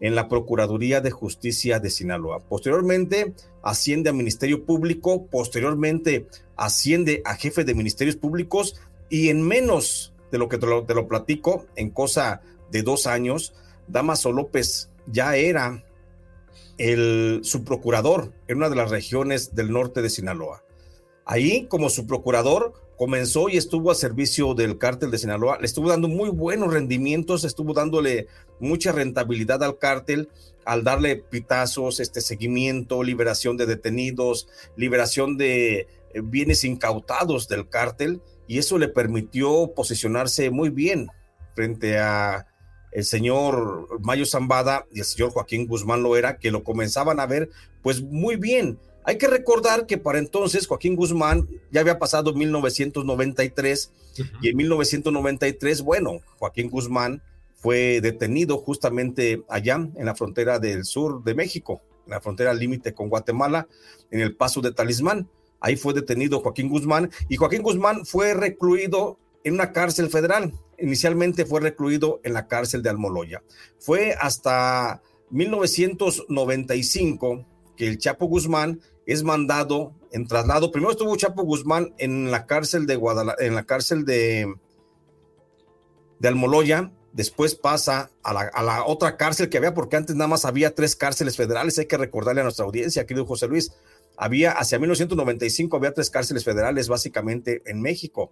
en 0.04 0.16
la 0.16 0.28
Procuraduría 0.28 1.00
de 1.00 1.12
Justicia 1.12 1.80
de 1.80 1.90
Sinaloa. 1.90 2.42
Posteriormente 2.42 3.34
asciende 3.62 4.10
a 4.10 4.14
Ministerio 4.14 4.66
Público, 4.66 5.28
posteriormente 5.28 6.28
asciende 6.58 7.22
a 7.24 7.36
jefe 7.36 7.64
de 7.64 7.74
Ministerios 7.74 8.18
Públicos 8.18 8.76
y 9.10 9.30
en 9.30 9.42
menos 9.48 10.14
de 10.30 10.40
lo 10.40 10.50
que 10.50 10.58
te 10.58 10.66
lo, 10.66 10.84
te 10.84 10.94
lo 10.94 11.08
platico, 11.08 11.68
en 11.78 11.90
cosa 11.90 12.42
de 12.70 12.84
dos 12.84 13.08
años, 13.08 13.54
Damaso 13.88 14.34
López 14.34 14.90
ya 15.08 15.38
era 15.38 15.86
el 16.78 17.40
subprocurador 17.44 18.34
en 18.50 18.58
una 18.58 18.68
de 18.68 18.76
las 18.76 18.92
regiones 18.92 19.56
del 19.56 19.72
norte 19.72 20.02
de 20.02 20.10
Sinaloa. 20.10 20.66
Ahí, 21.24 21.68
como 21.68 21.90
subprocurador, 21.90 22.74
comenzó 22.98 23.50
y 23.50 23.58
estuvo 23.58 23.92
a 23.92 23.96
servicio 23.96 24.54
del 24.54 24.78
cártel 24.78 25.12
de 25.12 25.18
Sinaloa, 25.18 25.58
le 25.60 25.66
estuvo 25.66 25.90
dando 25.90 26.08
muy 26.08 26.30
buenos 26.30 26.74
rendimientos, 26.74 27.44
estuvo 27.44 27.74
dándole 27.74 28.28
mucha 28.60 28.92
rentabilidad 28.92 29.64
al 29.64 29.78
cártel 29.78 30.30
al 30.66 30.84
darle 30.84 31.18
pitazos, 31.18 32.00
este 32.00 32.22
seguimiento, 32.22 33.04
liberación 33.04 33.58
de 33.58 33.66
detenidos, 33.66 34.48
liberación 34.78 35.38
de 35.38 35.80
eh, 35.80 35.88
bienes 36.24 36.64
incautados 36.64 37.48
del 37.48 37.68
cártel 37.68 38.22
y 38.48 38.58
eso 38.60 38.78
le 38.78 38.88
permitió 38.88 39.74
posicionarse 39.76 40.50
muy 40.50 40.70
bien 40.70 41.10
frente 41.56 42.00
a 42.00 42.48
el 42.92 43.04
señor 43.04 43.88
Mayo 44.02 44.26
Zambada 44.26 44.86
y 44.92 45.00
el 45.00 45.06
señor 45.06 45.32
Joaquín 45.32 45.68
Guzmán 45.68 46.04
Loera, 46.04 46.38
que 46.38 46.52
lo 46.52 46.64
comenzaban 46.64 47.20
a 47.20 47.26
ver 47.26 47.50
pues 47.82 48.02
muy 48.02 48.36
bien. 48.36 48.80
Hay 49.06 49.18
que 49.18 49.28
recordar 49.28 49.86
que 49.86 49.98
para 49.98 50.20
entonces 50.20 50.68
Joaquín 50.68 50.96
Guzmán 50.96 51.50
ya 51.72 51.82
había 51.82 52.00
pasado 52.00 52.34
1993 52.34 53.92
y 54.42 54.50
en 54.50 54.58
1993, 54.58 55.82
bueno, 55.82 56.20
Joaquín 56.38 56.70
Guzmán 56.70 57.22
fue 57.56 58.02
detenido 58.02 58.58
justamente 58.58 59.44
allá 59.48 59.76
en 59.76 60.06
la 60.06 60.16
frontera 60.16 60.60
del 60.60 60.86
sur 60.86 61.24
de 61.24 61.34
México, 61.34 61.82
en 62.06 62.12
la 62.12 62.22
frontera 62.22 62.54
límite 62.54 62.94
con 62.94 63.10
Guatemala, 63.10 63.68
en 64.12 64.20
el 64.20 64.36
paso 64.36 64.62
de 64.62 64.72
Talismán. 64.72 65.28
Ahí 65.60 65.76
fue 65.78 65.94
detenido 65.94 66.42
Joaquín 66.42 66.68
Guzmán 66.68 67.10
y 67.30 67.38
Joaquín 67.38 67.62
Guzmán 67.62 68.06
fue 68.06 68.34
recluido 68.34 69.18
en 69.46 69.54
una 69.56 69.72
cárcel 69.72 70.10
federal. 70.10 70.54
Inicialmente 70.78 71.46
fue 71.46 71.62
recluido 71.62 72.20
en 72.24 72.34
la 72.34 72.48
cárcel 72.48 72.84
de 72.84 72.90
Almoloya. 72.90 73.42
Fue 73.80 74.14
hasta 74.20 75.02
1995 75.30 77.46
que 77.78 77.88
el 77.88 77.98
Chapo 77.98 78.28
Guzmán 78.28 78.82
es 79.06 79.24
mandado 79.24 79.94
en 80.12 80.28
traslado. 80.28 80.72
Primero 80.72 80.92
estuvo 80.92 81.16
Chapo 81.16 81.44
Guzmán 81.44 81.94
en 81.98 82.32
la 82.32 82.46
cárcel 82.46 82.86
de 82.86 82.96
Guadalajara, 82.96 83.46
en 83.46 83.56
la 83.56 83.64
cárcel 83.64 84.06
de, 84.06 84.54
de 86.20 86.28
Almoloya, 86.28 86.92
después 87.12 87.56
pasa 87.56 88.12
a 88.24 88.34
la, 88.34 88.42
a 88.42 88.64
la, 88.64 88.86
otra 88.86 89.18
cárcel 89.18 89.50
que 89.50 89.58
había, 89.58 89.74
porque 89.74 89.96
antes 89.96 90.16
nada 90.16 90.28
más 90.28 90.46
había 90.46 90.74
tres 90.74 90.96
cárceles 90.96 91.38
federales, 91.38 91.78
hay 91.80 91.86
que 91.86 91.98
recordarle 91.98 92.42
a 92.42 92.44
nuestra 92.46 92.66
audiencia, 92.66 93.06
querido 93.06 93.26
José 93.26 93.48
Luis, 93.48 93.72
había 94.18 94.52
hacia 94.52 94.80
1995 94.80 95.76
había 95.76 95.94
tres 95.94 96.10
cárceles 96.10 96.44
federales 96.44 96.88
básicamente 96.88 97.62
en 97.66 97.82
México. 97.82 98.32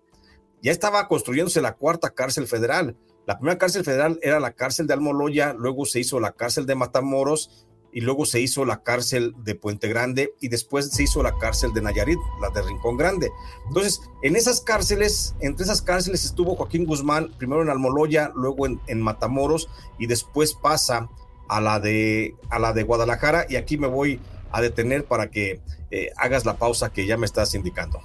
Ya 0.62 0.72
estaba 0.72 1.08
construyéndose 1.08 1.62
la 1.62 1.74
cuarta 1.74 2.12
cárcel 2.12 2.48
federal. 2.48 2.96
La 3.25 3.38
primera 3.38 3.58
cárcel 3.58 3.84
federal 3.84 4.20
era 4.22 4.40
la 4.40 4.54
cárcel 4.54 4.88
de 4.88 4.94
Almoloya, 4.94 5.54
luego 5.54 5.86
se 5.86 6.00
hizo 6.00 6.20
la 6.20 6.34
cárcel 6.34 6.66
de 6.66 6.75
Matamoros 6.75 7.68
y 7.93 8.01
luego 8.01 8.25
se 8.25 8.39
hizo 8.39 8.65
la 8.65 8.83
cárcel 8.83 9.36
de 9.43 9.55
Puente 9.55 9.88
Grande 9.88 10.33
y 10.39 10.48
después 10.48 10.89
se 10.89 11.03
hizo 11.03 11.21
la 11.24 11.38
cárcel 11.38 11.74
de 11.74 11.81
Nayarit, 11.81 12.19
la 12.41 12.50
de 12.50 12.62
Rincón 12.62 12.98
Grande. 12.98 13.31
Entonces, 13.67 14.01
en 14.21 14.36
esas 14.36 14.62
cárceles, 14.62 15.36
entre 15.39 15.63
esas 15.63 15.81
cárceles 15.81 16.24
estuvo 16.25 16.55
Joaquín 16.55 16.86
Guzmán, 16.86 17.31
primero 17.38 17.62
en 17.62 17.69
Almoloya, 17.69 18.31
luego 18.36 18.65
en, 18.65 18.79
en 18.88 19.01
Matamoros 19.01 19.69
y 20.00 20.07
después 20.07 20.53
pasa 20.53 21.10
a 21.50 21.60
la, 21.60 21.79
de, 21.79 22.36
a 22.50 22.60
la 22.60 22.74
de 22.74 22.83
Guadalajara 22.83 23.45
y 23.50 23.57
aquí 23.57 23.77
me 23.77 23.88
voy 23.88 24.19
a 24.51 24.62
detener 24.62 25.05
para 25.05 25.29
que 25.29 25.60
eh, 25.91 26.10
hagas 26.15 26.45
la 26.45 26.57
pausa 26.57 26.91
que 26.91 27.05
ya 27.05 27.17
me 27.17 27.25
estás 27.25 27.53
indicando. 27.55 28.01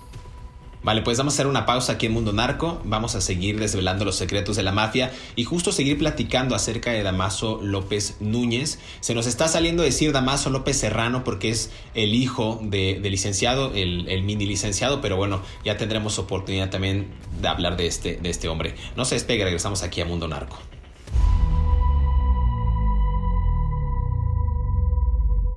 Vale, 0.86 1.02
pues 1.02 1.18
vamos 1.18 1.34
a 1.34 1.34
hacer 1.34 1.48
una 1.48 1.66
pausa 1.66 1.94
aquí 1.94 2.06
en 2.06 2.12
Mundo 2.12 2.32
Narco, 2.32 2.80
vamos 2.84 3.16
a 3.16 3.20
seguir 3.20 3.58
desvelando 3.58 4.04
los 4.04 4.14
secretos 4.14 4.54
de 4.54 4.62
la 4.62 4.70
mafia 4.70 5.10
y 5.34 5.42
justo 5.42 5.72
seguir 5.72 5.98
platicando 5.98 6.54
acerca 6.54 6.92
de 6.92 7.02
Damaso 7.02 7.58
López 7.60 8.18
Núñez. 8.20 8.78
Se 9.00 9.12
nos 9.12 9.26
está 9.26 9.48
saliendo 9.48 9.82
decir 9.82 10.12
Damaso 10.12 10.48
López 10.48 10.76
Serrano 10.76 11.24
porque 11.24 11.48
es 11.48 11.72
el 11.94 12.14
hijo 12.14 12.60
del 12.62 13.02
de 13.02 13.10
licenciado, 13.10 13.74
el, 13.74 14.06
el, 14.08 14.22
mini 14.22 14.46
licenciado, 14.46 15.00
pero 15.00 15.16
bueno, 15.16 15.42
ya 15.64 15.76
tendremos 15.76 16.20
oportunidad 16.20 16.70
también 16.70 17.08
de 17.40 17.48
hablar 17.48 17.76
de 17.76 17.88
este, 17.88 18.18
de 18.18 18.30
este 18.30 18.46
hombre. 18.46 18.76
No 18.96 19.04
se 19.04 19.16
despegue, 19.16 19.42
regresamos 19.42 19.82
aquí 19.82 20.00
a 20.02 20.04
Mundo 20.04 20.28
Narco. 20.28 20.56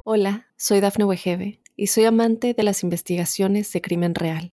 Hola, 0.05 0.47
soy 0.57 0.79
Dafne 0.79 1.05
Wegebe 1.05 1.61
y 1.75 1.85
soy 1.85 2.05
amante 2.05 2.55
de 2.55 2.63
las 2.63 2.81
investigaciones 2.81 3.71
de 3.71 3.81
crimen 3.81 4.15
real. 4.15 4.53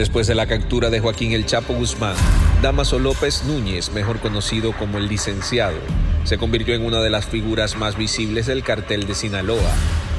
Después 0.00 0.26
de 0.26 0.34
la 0.34 0.46
captura 0.46 0.88
de 0.88 0.98
Joaquín 0.98 1.32
El 1.32 1.44
Chapo 1.44 1.74
Guzmán, 1.74 2.14
Damaso 2.62 2.98
López 2.98 3.44
Núñez, 3.44 3.92
mejor 3.92 4.18
conocido 4.18 4.72
como 4.72 4.96
el 4.96 5.08
licenciado, 5.08 5.76
se 6.24 6.38
convirtió 6.38 6.74
en 6.74 6.86
una 6.86 7.02
de 7.02 7.10
las 7.10 7.26
figuras 7.26 7.76
más 7.76 7.98
visibles 7.98 8.46
del 8.46 8.62
cartel 8.62 9.06
de 9.06 9.14
Sinaloa 9.14 9.70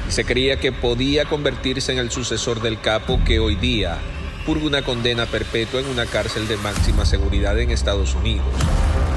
y 0.07 0.11
se 0.11 0.23
creía 0.23 0.59
que 0.59 0.71
podía 0.71 1.25
convertirse 1.25 1.91
en 1.91 1.97
el 1.97 2.11
sucesor 2.11 2.61
del 2.61 2.79
capo 2.79 3.19
que 3.25 3.39
hoy 3.39 3.55
día 3.55 3.97
purga 4.45 4.67
una 4.67 4.83
condena 4.83 5.25
perpetua 5.25 5.79
en 5.79 5.87
una 5.87 6.05
cárcel 6.05 6.47
de 6.47 6.57
máxima 6.57 7.03
seguridad 7.03 7.57
en 7.57 7.71
Estados 7.71 8.13
Unidos. 8.13 8.45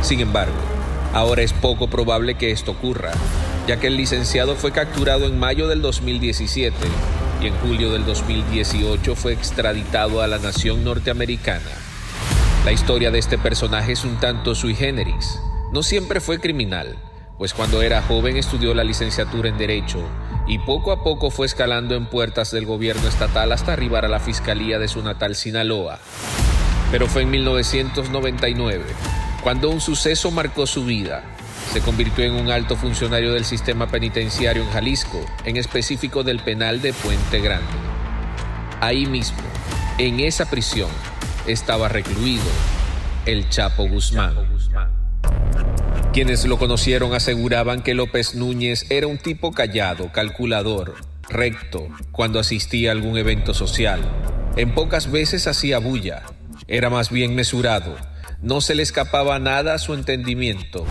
Sin 0.00 0.20
embargo, 0.20 0.56
ahora 1.12 1.42
es 1.42 1.52
poco 1.52 1.88
probable 1.90 2.36
que 2.36 2.52
esto 2.52 2.70
ocurra, 2.70 3.12
ya 3.68 3.78
que 3.78 3.88
el 3.88 3.98
licenciado 3.98 4.56
fue 4.56 4.72
capturado 4.72 5.26
en 5.26 5.38
mayo 5.38 5.68
del 5.68 5.82
2017 5.82 6.74
y 7.40 7.46
en 7.46 7.54
julio 7.56 7.92
del 7.92 8.04
2018 8.04 9.16
fue 9.16 9.32
extraditado 9.32 10.22
a 10.22 10.26
la 10.26 10.38
nación 10.38 10.84
norteamericana. 10.84 11.70
La 12.64 12.72
historia 12.72 13.10
de 13.10 13.18
este 13.18 13.38
personaje 13.38 13.92
es 13.92 14.04
un 14.04 14.18
tanto 14.20 14.54
sui 14.54 14.74
generis. 14.74 15.38
No 15.72 15.82
siempre 15.82 16.20
fue 16.20 16.40
criminal, 16.40 16.96
pues 17.38 17.52
cuando 17.52 17.82
era 17.82 18.02
joven 18.02 18.36
estudió 18.36 18.74
la 18.74 18.84
licenciatura 18.84 19.48
en 19.48 19.58
Derecho 19.58 20.00
y 20.46 20.58
poco 20.58 20.92
a 20.92 21.02
poco 21.02 21.30
fue 21.30 21.46
escalando 21.46 21.94
en 21.94 22.06
puertas 22.06 22.50
del 22.50 22.66
gobierno 22.66 23.08
estatal 23.08 23.52
hasta 23.52 23.72
arribar 23.72 24.04
a 24.04 24.08
la 24.08 24.20
fiscalía 24.20 24.78
de 24.78 24.88
su 24.88 25.02
natal 25.02 25.34
Sinaloa. 25.34 25.98
Pero 26.90 27.06
fue 27.08 27.22
en 27.22 27.30
1999 27.30 28.84
cuando 29.42 29.68
un 29.68 29.80
suceso 29.80 30.30
marcó 30.30 30.66
su 30.66 30.84
vida 30.84 31.33
se 31.74 31.80
convirtió 31.80 32.24
en 32.24 32.34
un 32.34 32.52
alto 32.52 32.76
funcionario 32.76 33.32
del 33.32 33.44
sistema 33.44 33.88
penitenciario 33.88 34.62
en 34.62 34.70
Jalisco, 34.70 35.26
en 35.44 35.56
específico 35.56 36.22
del 36.22 36.38
penal 36.38 36.80
de 36.80 36.92
Puente 36.92 37.40
Grande. 37.40 37.66
Ahí 38.80 39.06
mismo, 39.06 39.42
en 39.98 40.20
esa 40.20 40.48
prisión, 40.48 40.88
estaba 41.48 41.88
recluido 41.88 42.44
el 43.26 43.48
Chapo 43.48 43.88
Guzmán. 43.88 44.36
Quienes 46.12 46.44
lo 46.44 46.58
conocieron 46.58 47.12
aseguraban 47.12 47.82
que 47.82 47.94
López 47.94 48.36
Núñez 48.36 48.88
era 48.88 49.08
un 49.08 49.18
tipo 49.18 49.50
callado, 49.50 50.12
calculador, 50.12 50.94
recto, 51.28 51.88
cuando 52.12 52.38
asistía 52.38 52.90
a 52.90 52.92
algún 52.92 53.18
evento 53.18 53.52
social. 53.52 54.00
En 54.54 54.76
pocas 54.76 55.10
veces 55.10 55.48
hacía 55.48 55.80
bulla, 55.80 56.22
era 56.68 56.88
más 56.88 57.10
bien 57.10 57.34
mesurado, 57.34 57.96
no 58.42 58.60
se 58.60 58.76
le 58.76 58.84
escapaba 58.84 59.40
nada 59.40 59.74
a 59.74 59.78
su 59.78 59.92
entendimiento 59.92 60.86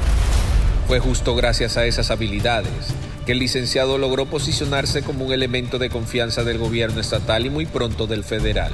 fue 0.87 0.99
justo 0.99 1.35
gracias 1.35 1.77
a 1.77 1.85
esas 1.85 2.11
habilidades 2.11 2.93
que 3.25 3.31
el 3.31 3.39
licenciado 3.39 3.97
logró 3.97 4.25
posicionarse 4.25 5.01
como 5.01 5.25
un 5.25 5.33
elemento 5.33 5.79
de 5.79 5.89
confianza 5.89 6.43
del 6.43 6.57
gobierno 6.57 6.99
estatal 6.99 7.45
y 7.45 7.49
muy 7.49 7.65
pronto 7.65 8.05
del 8.05 8.23
federal. 8.23 8.71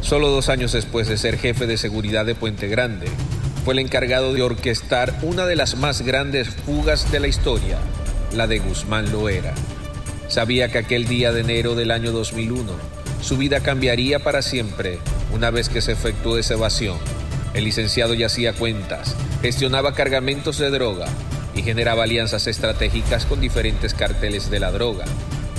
Solo 0.00 0.28
dos 0.28 0.48
años 0.48 0.72
después 0.72 1.08
de 1.08 1.18
ser 1.18 1.38
jefe 1.38 1.66
de 1.66 1.76
seguridad 1.76 2.24
de 2.24 2.34
Puente 2.34 2.68
Grande, 2.68 3.08
fue 3.64 3.74
el 3.74 3.80
encargado 3.80 4.32
de 4.32 4.42
orquestar 4.42 5.18
una 5.22 5.46
de 5.46 5.56
las 5.56 5.76
más 5.76 6.02
grandes 6.02 6.48
fugas 6.48 7.10
de 7.12 7.20
la 7.20 7.26
historia, 7.26 7.78
la 8.32 8.46
de 8.46 8.60
Guzmán 8.60 9.10
Loera. 9.10 9.52
Sabía 10.28 10.70
que 10.70 10.78
aquel 10.78 11.06
día 11.06 11.32
de 11.32 11.40
enero 11.40 11.74
del 11.74 11.90
año 11.90 12.12
2001, 12.12 12.72
su 13.20 13.36
vida 13.36 13.60
cambiaría 13.60 14.20
para 14.20 14.40
siempre 14.40 14.98
una 15.34 15.50
vez 15.50 15.68
que 15.68 15.82
se 15.82 15.92
efectuó 15.92 16.38
esa 16.38 16.54
evasión 16.54 16.96
El 17.52 17.64
licenciado 17.64 18.14
ya 18.14 18.26
hacía 18.26 18.52
cuentas, 18.52 19.14
gestionaba 19.42 19.94
cargamentos 19.94 20.56
de 20.58 20.70
droga 20.70 21.06
y 21.60 21.62
generaba 21.62 22.04
alianzas 22.04 22.46
estratégicas 22.46 23.26
con 23.26 23.38
diferentes 23.38 23.92
carteles 23.92 24.48
de 24.48 24.60
la 24.60 24.72
droga. 24.72 25.04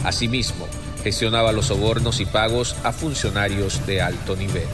Asimismo, 0.03 0.65
gestionaba 1.03 1.51
los 1.51 1.67
sobornos 1.67 2.19
y 2.19 2.25
pagos 2.25 2.75
a 2.83 2.91
funcionarios 2.91 3.85
de 3.85 4.01
alto 4.01 4.35
nivel. 4.35 4.65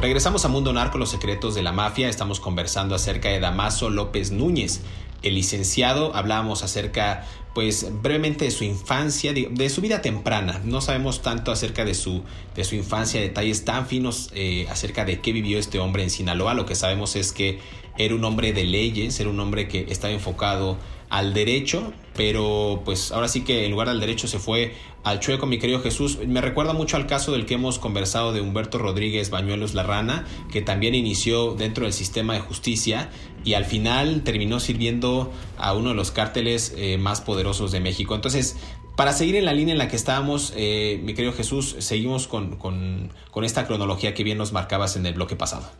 Regresamos 0.00 0.44
a 0.44 0.48
Mundo 0.48 0.72
Narco, 0.72 0.96
los 0.96 1.10
secretos 1.10 1.56
de 1.56 1.64
la 1.64 1.72
mafia. 1.72 2.08
Estamos 2.08 2.38
conversando 2.38 2.94
acerca 2.94 3.30
de 3.30 3.40
Damaso 3.40 3.90
López 3.90 4.30
Núñez, 4.30 4.82
el 5.26 5.34
licenciado. 5.34 6.14
Hablábamos 6.14 6.62
acerca, 6.62 7.26
pues 7.54 7.86
brevemente 8.02 8.44
de 8.44 8.50
su 8.50 8.64
infancia, 8.64 9.32
de, 9.32 9.68
su 9.70 9.80
vida 9.80 10.02
temprana. 10.02 10.60
No 10.64 10.80
sabemos 10.80 11.22
tanto 11.22 11.52
acerca 11.52 11.84
de 11.84 11.94
su, 11.94 12.22
de 12.54 12.64
su 12.64 12.74
infancia, 12.74 13.20
detalles 13.20 13.64
tan 13.64 13.86
finos 13.86 14.30
eh, 14.34 14.66
acerca 14.70 15.04
de 15.04 15.20
qué 15.20 15.32
vivió 15.32 15.58
este 15.58 15.78
hombre 15.78 16.02
en 16.02 16.10
Sinaloa. 16.10 16.54
Lo 16.54 16.66
que 16.66 16.74
sabemos 16.74 17.16
es 17.16 17.32
que 17.32 17.58
era 17.98 18.14
un 18.14 18.24
hombre 18.24 18.52
de 18.52 18.64
leyes, 18.64 19.18
era 19.20 19.30
un 19.30 19.40
hombre 19.40 19.68
que 19.68 19.86
estaba 19.88 20.12
enfocado 20.12 20.76
al 21.08 21.34
derecho, 21.34 21.92
pero 22.14 22.82
pues 22.84 23.12
ahora 23.12 23.28
sí 23.28 23.42
que 23.42 23.64
en 23.64 23.70
lugar 23.70 23.88
del 23.88 24.00
derecho 24.00 24.26
se 24.26 24.38
fue 24.38 24.74
al 25.04 25.20
chueco, 25.20 25.46
mi 25.46 25.58
querido 25.58 25.80
Jesús. 25.80 26.18
Me 26.26 26.40
recuerda 26.40 26.72
mucho 26.72 26.96
al 26.96 27.06
caso 27.06 27.32
del 27.32 27.46
que 27.46 27.54
hemos 27.54 27.78
conversado 27.78 28.32
de 28.32 28.40
Humberto 28.40 28.78
Rodríguez 28.78 29.30
Bañuelos 29.30 29.74
La 29.74 29.84
Rana, 29.84 30.24
que 30.50 30.62
también 30.62 30.94
inició 30.94 31.54
dentro 31.54 31.84
del 31.84 31.92
sistema 31.92 32.34
de 32.34 32.40
justicia 32.40 33.08
y 33.44 33.54
al 33.54 33.64
final 33.64 34.22
terminó 34.24 34.58
sirviendo 34.58 35.32
a 35.58 35.74
uno 35.74 35.90
de 35.90 35.94
los 35.94 36.10
cárteles 36.10 36.74
eh, 36.76 36.98
más 36.98 37.20
poderosos 37.20 37.70
de 37.70 37.78
México. 37.78 38.16
Entonces, 38.16 38.56
para 38.96 39.12
seguir 39.12 39.36
en 39.36 39.44
la 39.44 39.52
línea 39.52 39.72
en 39.72 39.78
la 39.78 39.88
que 39.88 39.96
estábamos, 39.96 40.52
eh, 40.56 41.00
mi 41.04 41.14
querido 41.14 41.32
Jesús, 41.34 41.76
seguimos 41.78 42.26
con, 42.26 42.56
con 42.56 43.44
esta 43.44 43.66
cronología 43.66 44.14
que 44.14 44.24
bien 44.24 44.38
nos 44.38 44.52
marcabas 44.52 44.96
en 44.96 45.06
el 45.06 45.14
bloque 45.14 45.36
pasado. 45.36 45.70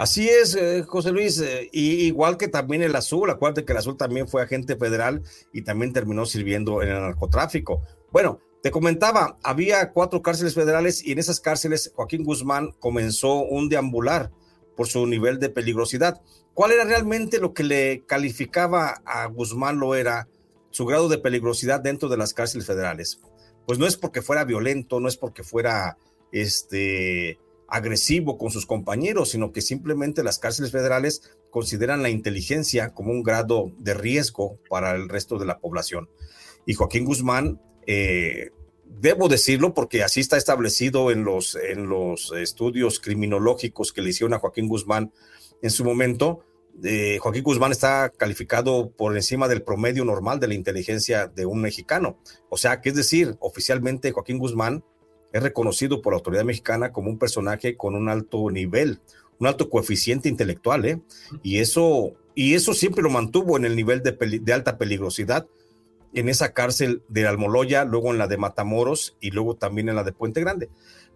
Así 0.00 0.30
es, 0.30 0.54
eh, 0.54 0.82
José 0.88 1.12
Luis, 1.12 1.38
eh, 1.42 1.68
igual 1.72 2.38
que 2.38 2.48
también 2.48 2.80
el 2.80 2.96
azul, 2.96 3.28
acuérdate 3.28 3.66
que 3.66 3.72
el 3.72 3.78
azul 3.80 3.98
también 3.98 4.28
fue 4.28 4.40
agente 4.40 4.74
federal 4.76 5.22
y 5.52 5.60
también 5.60 5.92
terminó 5.92 6.24
sirviendo 6.24 6.80
en 6.80 6.88
el 6.88 7.02
narcotráfico. 7.02 7.82
Bueno, 8.10 8.40
te 8.62 8.70
comentaba, 8.70 9.36
había 9.42 9.92
cuatro 9.92 10.22
cárceles 10.22 10.54
federales 10.54 11.04
y 11.04 11.12
en 11.12 11.18
esas 11.18 11.38
cárceles 11.38 11.92
Joaquín 11.94 12.24
Guzmán 12.24 12.72
comenzó 12.78 13.42
un 13.42 13.68
deambular 13.68 14.30
por 14.74 14.86
su 14.86 15.06
nivel 15.06 15.38
de 15.38 15.50
peligrosidad. 15.50 16.22
¿Cuál 16.54 16.72
era 16.72 16.84
realmente 16.84 17.38
lo 17.38 17.52
que 17.52 17.64
le 17.64 18.06
calificaba 18.06 19.02
a 19.04 19.26
Guzmán 19.26 19.80
lo 19.80 19.94
era 19.94 20.28
su 20.70 20.86
grado 20.86 21.10
de 21.10 21.18
peligrosidad 21.18 21.78
dentro 21.78 22.08
de 22.08 22.16
las 22.16 22.32
cárceles 22.32 22.66
federales? 22.66 23.20
Pues 23.66 23.78
no 23.78 23.86
es 23.86 23.98
porque 23.98 24.22
fuera 24.22 24.44
violento, 24.44 24.98
no 24.98 25.08
es 25.08 25.18
porque 25.18 25.42
fuera 25.42 25.98
este 26.32 27.38
agresivo 27.70 28.36
con 28.36 28.50
sus 28.50 28.66
compañeros, 28.66 29.30
sino 29.30 29.52
que 29.52 29.62
simplemente 29.62 30.22
las 30.22 30.38
cárceles 30.38 30.72
federales 30.72 31.22
consideran 31.50 32.02
la 32.02 32.10
inteligencia 32.10 32.92
como 32.92 33.12
un 33.12 33.22
grado 33.22 33.72
de 33.78 33.94
riesgo 33.94 34.58
para 34.68 34.94
el 34.94 35.08
resto 35.08 35.38
de 35.38 35.46
la 35.46 35.58
población. 35.58 36.08
Y 36.66 36.74
Joaquín 36.74 37.04
Guzmán, 37.04 37.60
eh, 37.86 38.50
debo 38.84 39.28
decirlo 39.28 39.72
porque 39.72 40.02
así 40.02 40.20
está 40.20 40.36
establecido 40.36 41.10
en 41.10 41.24
los, 41.24 41.56
en 41.56 41.88
los 41.88 42.32
estudios 42.32 43.00
criminológicos 43.00 43.92
que 43.92 44.02
le 44.02 44.10
hicieron 44.10 44.34
a 44.34 44.38
Joaquín 44.38 44.68
Guzmán 44.68 45.12
en 45.62 45.70
su 45.70 45.84
momento, 45.84 46.44
eh, 46.82 47.18
Joaquín 47.20 47.42
Guzmán 47.42 47.72
está 47.72 48.10
calificado 48.10 48.90
por 48.90 49.14
encima 49.14 49.48
del 49.48 49.62
promedio 49.62 50.04
normal 50.04 50.40
de 50.40 50.48
la 50.48 50.54
inteligencia 50.54 51.26
de 51.26 51.46
un 51.46 51.60
mexicano. 51.60 52.18
O 52.48 52.56
sea, 52.56 52.80
que 52.80 52.90
es 52.90 52.94
decir, 52.94 53.36
oficialmente 53.40 54.12
Joaquín 54.12 54.38
Guzmán 54.38 54.84
es 55.32 55.42
reconocido 55.42 56.02
por 56.02 56.12
la 56.12 56.18
autoridad 56.18 56.44
mexicana 56.44 56.92
como 56.92 57.10
un 57.10 57.18
personaje 57.18 57.76
con 57.76 57.94
un 57.94 58.08
alto 58.08 58.50
nivel, 58.50 59.00
un 59.38 59.46
alto 59.46 59.70
coeficiente 59.70 60.28
intelectual, 60.28 60.84
¿eh? 60.84 61.00
Y 61.42 61.58
eso, 61.58 62.12
y 62.34 62.54
eso 62.54 62.74
siempre 62.74 63.02
lo 63.02 63.10
mantuvo 63.10 63.56
en 63.56 63.64
el 63.64 63.76
nivel 63.76 64.02
de, 64.02 64.52
alta 64.52 64.78
peligrosidad 64.78 65.46
en 66.12 66.28
esa 66.28 66.52
cárcel 66.52 67.02
de 67.08 67.26
Almoloya, 67.26 67.84
luego 67.84 68.10
en 68.10 68.18
la 68.18 68.26
de 68.26 68.36
Matamoros 68.36 69.16
y 69.20 69.30
luego 69.30 69.54
también 69.54 69.88
en 69.88 69.96
la 69.96 70.04
de 70.04 70.12
Puente 70.12 70.40
Grande. 70.40 70.68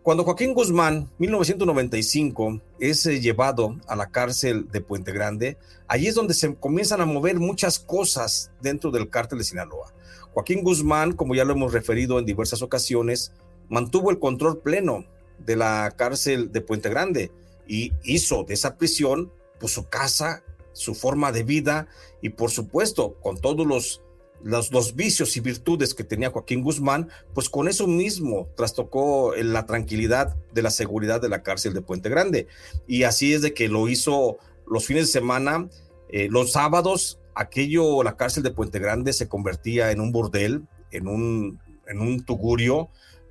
Cuando 0.02 0.24
Joaquín 0.24 0.52
Guzmán, 0.52 1.10
1995, 1.18 2.60
es 2.78 3.06
eh, 3.06 3.20
llevado 3.20 3.78
a 3.88 3.96
la 3.96 4.10
cárcel 4.10 4.70
de 4.70 4.82
Puente 4.82 5.12
Grande, 5.12 5.56
allí 5.88 6.06
es 6.08 6.14
donde 6.14 6.34
se 6.34 6.54
comienzan 6.56 7.00
a 7.00 7.06
mover 7.06 7.38
muchas 7.38 7.78
cosas 7.78 8.52
dentro 8.60 8.90
del 8.90 9.08
cártel 9.08 9.38
de 9.38 9.44
Sinaloa. 9.44 9.94
Joaquín 10.34 10.62
Guzmán, 10.62 11.12
como 11.12 11.34
ya 11.34 11.44
lo 11.44 11.54
hemos 11.54 11.72
referido 11.72 12.18
en 12.18 12.26
diversas 12.26 12.60
ocasiones, 12.60 13.32
mantuvo 13.68 14.10
el 14.10 14.18
control 14.18 14.60
pleno 14.60 15.04
de 15.38 15.56
la 15.56 15.92
cárcel 15.96 16.52
de 16.52 16.60
Puente 16.60 16.88
Grande 16.88 17.32
y 17.66 17.92
hizo 18.02 18.44
de 18.44 18.54
esa 18.54 18.76
prisión 18.76 19.32
pues, 19.58 19.72
su 19.72 19.88
casa, 19.88 20.42
su 20.72 20.94
forma 20.94 21.32
de 21.32 21.42
vida 21.42 21.88
y 22.20 22.30
por 22.30 22.50
supuesto 22.50 23.14
con 23.22 23.40
todos 23.40 23.66
los, 23.66 24.02
los, 24.42 24.94
vicios 24.94 25.36
y 25.36 25.40
virtudes 25.40 25.94
que 25.94 26.04
tenía 26.04 26.30
Joaquín 26.30 26.62
Guzmán, 26.62 27.08
pues 27.32 27.48
con 27.48 27.68
eso 27.68 27.86
mismo 27.86 28.48
trastocó 28.56 29.34
la 29.36 29.66
tranquilidad 29.66 30.36
de 30.52 30.62
la 30.62 30.70
seguridad 30.70 31.20
de 31.20 31.28
la 31.28 31.42
cárcel 31.42 31.74
de 31.74 31.80
Puente 31.80 32.08
Grande. 32.08 32.46
Y 32.86 33.04
así 33.04 33.32
es 33.32 33.42
de 33.42 33.54
que 33.54 33.68
lo 33.68 33.88
hizo 33.88 34.38
los 34.66 34.86
fines 34.86 35.06
de 35.06 35.12
semana, 35.12 35.68
eh, 36.08 36.28
los 36.30 36.52
sábados, 36.52 37.18
aquello, 37.34 38.02
la 38.02 38.16
cárcel 38.16 38.42
de 38.42 38.50
Puente 38.50 38.78
Grande 38.78 39.12
se 39.12 39.28
convertía 39.28 39.90
en 39.90 40.00
un 40.00 40.12
burdel, 40.12 40.62
en 40.90 41.08
un, 41.08 41.60
en 41.86 42.00
un 42.00 42.24
tugurio, 42.24 42.90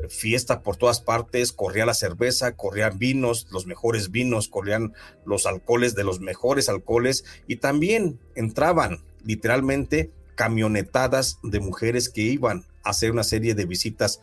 fiesta 0.10 0.62
por 0.62 0.78
todas 0.78 1.02
partes, 1.02 1.52
corría 1.52 1.86
la 1.86 1.94
cerveza, 1.94 2.56
corrían 2.56 2.98
vinos, 2.98 3.48
los 3.52 3.66
mejores 3.66 4.12
vinos, 4.12 4.48
corrían 4.48 4.94
los 5.26 5.46
alcoholes 5.46 5.96
de 5.96 6.04
los 6.04 6.20
mejores 6.20 6.70
alcoholes 6.70 7.26
y 7.48 7.58
también 7.58 8.20
entraban 8.36 9.04
literalmente 9.24 10.12
camionetadas 10.36 11.40
de 11.44 11.60
mujeres 11.60 12.10
que 12.10 12.22
iban 12.22 12.66
a 12.84 12.90
hacer 12.90 13.12
una 13.12 13.24
serie 13.24 13.56
de 13.56 13.66
visitas 13.66 14.22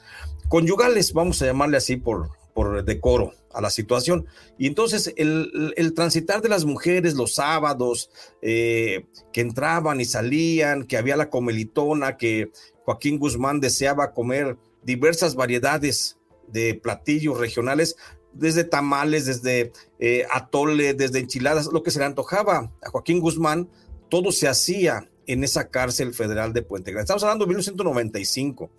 conyugales, 0.49 1.13
vamos 1.13 1.41
a 1.41 1.47
llamarle 1.47 1.77
así 1.77 1.97
por, 1.97 2.31
por 2.53 2.85
decoro 2.85 3.33
a 3.53 3.61
la 3.61 3.71
situación. 3.71 4.27
Y 4.59 4.67
entonces 4.67 5.13
el, 5.17 5.93
transitar 5.95 6.43
de 6.43 6.49
las 6.49 6.65
mujeres 6.65 7.15
los 7.15 7.35
sábados, 7.35 8.11
eh, 8.43 9.07
que 9.33 9.41
entraban 9.41 10.01
y 10.01 10.05
salían, 10.05 10.85
que 10.85 10.97
había 10.97 11.17
la 11.17 11.31
comelitona, 11.31 12.17
que 12.17 12.51
Joaquín 12.85 13.19
Guzmán 13.19 13.61
deseaba 13.61 14.13
comer 14.13 14.57
diversas 14.83 15.35
variedades 15.35 16.19
de 16.49 16.75
platillos 16.75 17.39
regionales, 17.39 17.97
desde 18.33 18.65
tamales, 18.65 19.27
desde 19.27 19.73
eh, 19.99 20.25
atole, 20.33 20.95
desde 20.95 21.19
enchiladas, 21.19 21.67
lo 21.73 21.83
que 21.83 21.91
se 21.91 21.99
le 21.99 22.05
antojaba 22.05 22.73
a 22.83 22.91
Joaquín 22.91 23.21
Guzmán, 23.21 23.69
todo 24.09 24.33
se 24.33 24.49
hacía 24.49 25.11
en 25.27 25.45
esa 25.45 25.69
cárcel 25.69 26.15
federal 26.15 26.53
de 26.53 26.63
Puente 26.63 26.91
Grande. 26.91 27.05
Estamos 27.05 27.23
hablando 27.23 27.45
de 27.45 27.51
1995. 27.51 28.71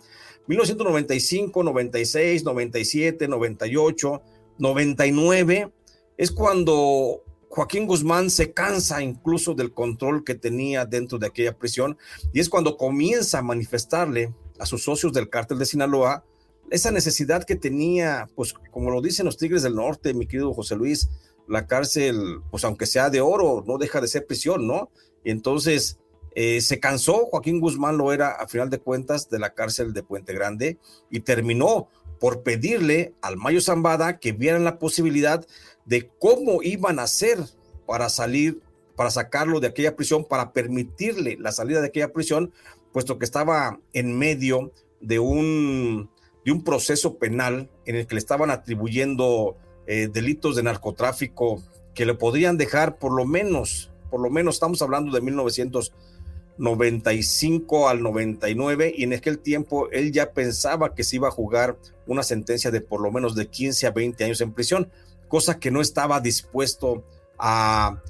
1995, 0.46 1.62
96, 1.62 2.44
97, 2.44 3.28
98, 3.28 4.22
99, 4.58 5.72
es 6.16 6.30
cuando 6.30 7.22
Joaquín 7.48 7.86
Guzmán 7.86 8.30
se 8.30 8.52
cansa 8.52 9.02
incluso 9.02 9.54
del 9.54 9.72
control 9.72 10.24
que 10.24 10.34
tenía 10.34 10.84
dentro 10.84 11.18
de 11.18 11.26
aquella 11.26 11.56
prisión 11.56 11.96
y 12.32 12.40
es 12.40 12.48
cuando 12.48 12.76
comienza 12.76 13.38
a 13.38 13.42
manifestarle 13.42 14.34
a 14.62 14.66
sus 14.66 14.84
socios 14.84 15.12
del 15.12 15.28
cártel 15.28 15.58
de 15.58 15.66
Sinaloa 15.66 16.24
esa 16.70 16.90
necesidad 16.90 17.44
que 17.44 17.56
tenía, 17.56 18.28
pues 18.34 18.54
como 18.70 18.90
lo 18.90 19.02
dicen 19.02 19.26
los 19.26 19.36
Tigres 19.36 19.62
del 19.62 19.74
Norte, 19.74 20.14
mi 20.14 20.26
querido 20.26 20.54
José 20.54 20.74
Luis, 20.74 21.10
la 21.46 21.66
cárcel, 21.66 22.40
pues 22.50 22.64
aunque 22.64 22.86
sea 22.86 23.10
de 23.10 23.20
oro, 23.20 23.62
no 23.66 23.76
deja 23.76 24.00
de 24.00 24.08
ser 24.08 24.26
prisión, 24.26 24.66
¿no? 24.66 24.90
Y 25.22 25.30
entonces 25.30 25.98
eh, 26.34 26.62
se 26.62 26.80
cansó, 26.80 27.26
Joaquín 27.26 27.60
Guzmán 27.60 27.98
lo 27.98 28.10
era 28.12 28.30
a 28.30 28.48
final 28.48 28.70
de 28.70 28.78
cuentas 28.78 29.28
de 29.28 29.38
la 29.38 29.52
cárcel 29.52 29.92
de 29.92 30.02
Puente 30.02 30.32
Grande 30.32 30.78
y 31.10 31.20
terminó 31.20 31.88
por 32.18 32.42
pedirle 32.42 33.12
al 33.20 33.36
Mayo 33.36 33.60
Zambada 33.60 34.18
que 34.18 34.32
vieran 34.32 34.64
la 34.64 34.78
posibilidad 34.78 35.44
de 35.84 36.10
cómo 36.18 36.62
iban 36.62 36.98
a 36.98 37.02
hacer 37.02 37.38
para 37.86 38.08
salir, 38.08 38.62
para 38.96 39.10
sacarlo 39.10 39.60
de 39.60 39.66
aquella 39.66 39.94
prisión, 39.94 40.24
para 40.24 40.52
permitirle 40.52 41.36
la 41.38 41.52
salida 41.52 41.82
de 41.82 41.88
aquella 41.88 42.12
prisión, 42.12 42.52
puesto 42.92 43.18
que 43.18 43.24
estaba 43.24 43.80
en 43.92 44.16
medio 44.18 44.72
de 45.00 45.18
un, 45.18 46.10
de 46.44 46.52
un 46.52 46.62
proceso 46.62 47.18
penal 47.18 47.68
en 47.86 47.96
el 47.96 48.06
que 48.06 48.14
le 48.14 48.20
estaban 48.20 48.50
atribuyendo 48.50 49.56
eh, 49.86 50.08
delitos 50.12 50.54
de 50.56 50.62
narcotráfico 50.62 51.62
que 51.94 52.04
le 52.06 52.14
podrían 52.14 52.56
dejar 52.56 52.98
por 52.98 53.12
lo 53.12 53.24
menos, 53.24 53.92
por 54.10 54.20
lo 54.20 54.30
menos 54.30 54.54
estamos 54.54 54.80
hablando 54.82 55.12
de 55.12 55.20
1995 55.20 57.88
al 57.88 58.02
99 58.02 58.92
y 58.96 59.04
en 59.04 59.12
aquel 59.14 59.38
tiempo 59.38 59.88
él 59.90 60.12
ya 60.12 60.32
pensaba 60.32 60.94
que 60.94 61.04
se 61.04 61.16
iba 61.16 61.28
a 61.28 61.32
jugar 61.32 61.78
una 62.06 62.22
sentencia 62.22 62.70
de 62.70 62.80
por 62.80 63.00
lo 63.00 63.10
menos 63.10 63.34
de 63.34 63.48
15 63.48 63.86
a 63.86 63.90
20 63.90 64.24
años 64.24 64.40
en 64.40 64.52
prisión, 64.52 64.90
cosa 65.28 65.58
que 65.58 65.70
no 65.70 65.80
estaba 65.80 66.20
dispuesto 66.20 67.04
a, 67.38 68.02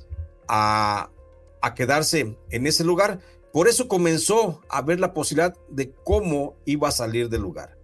a, 0.47 1.11
a 1.61 1.75
quedarse 1.75 2.37
en 2.51 2.67
ese 2.67 2.85
lugar 2.85 3.21
por 3.53 3.69
eso 3.69 3.89
comenzó 3.89 4.63
a 4.69 4.83
ver 4.83 4.99
la 4.99 5.13
posibilidad 5.13 5.55
de 5.69 5.93
cómo 6.05 6.57
iba 6.65 6.89
a 6.89 6.93
salir 6.93 7.29
del 7.29 7.43
lugar. 7.43 7.77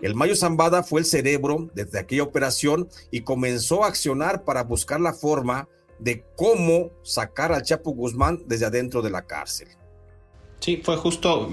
El 0.00 0.14
Mayo 0.14 0.36
Zambada 0.36 0.84
fue 0.84 1.00
el 1.00 1.06
cerebro 1.06 1.70
desde 1.74 1.98
aquella 1.98 2.22
operación 2.22 2.88
y 3.10 3.22
comenzó 3.22 3.84
a 3.84 3.88
accionar 3.88 4.44
para 4.44 4.62
buscar 4.62 5.00
la 5.00 5.12
forma 5.12 5.68
de 5.98 6.24
cómo 6.36 6.90
sacar 7.02 7.52
al 7.52 7.62
Chapo 7.62 7.90
Guzmán 7.90 8.42
desde 8.46 8.66
adentro 8.66 9.02
de 9.02 9.10
la 9.10 9.26
cárcel. 9.26 9.68
Sí, 10.60 10.80
fue 10.82 10.96
justo, 10.96 11.50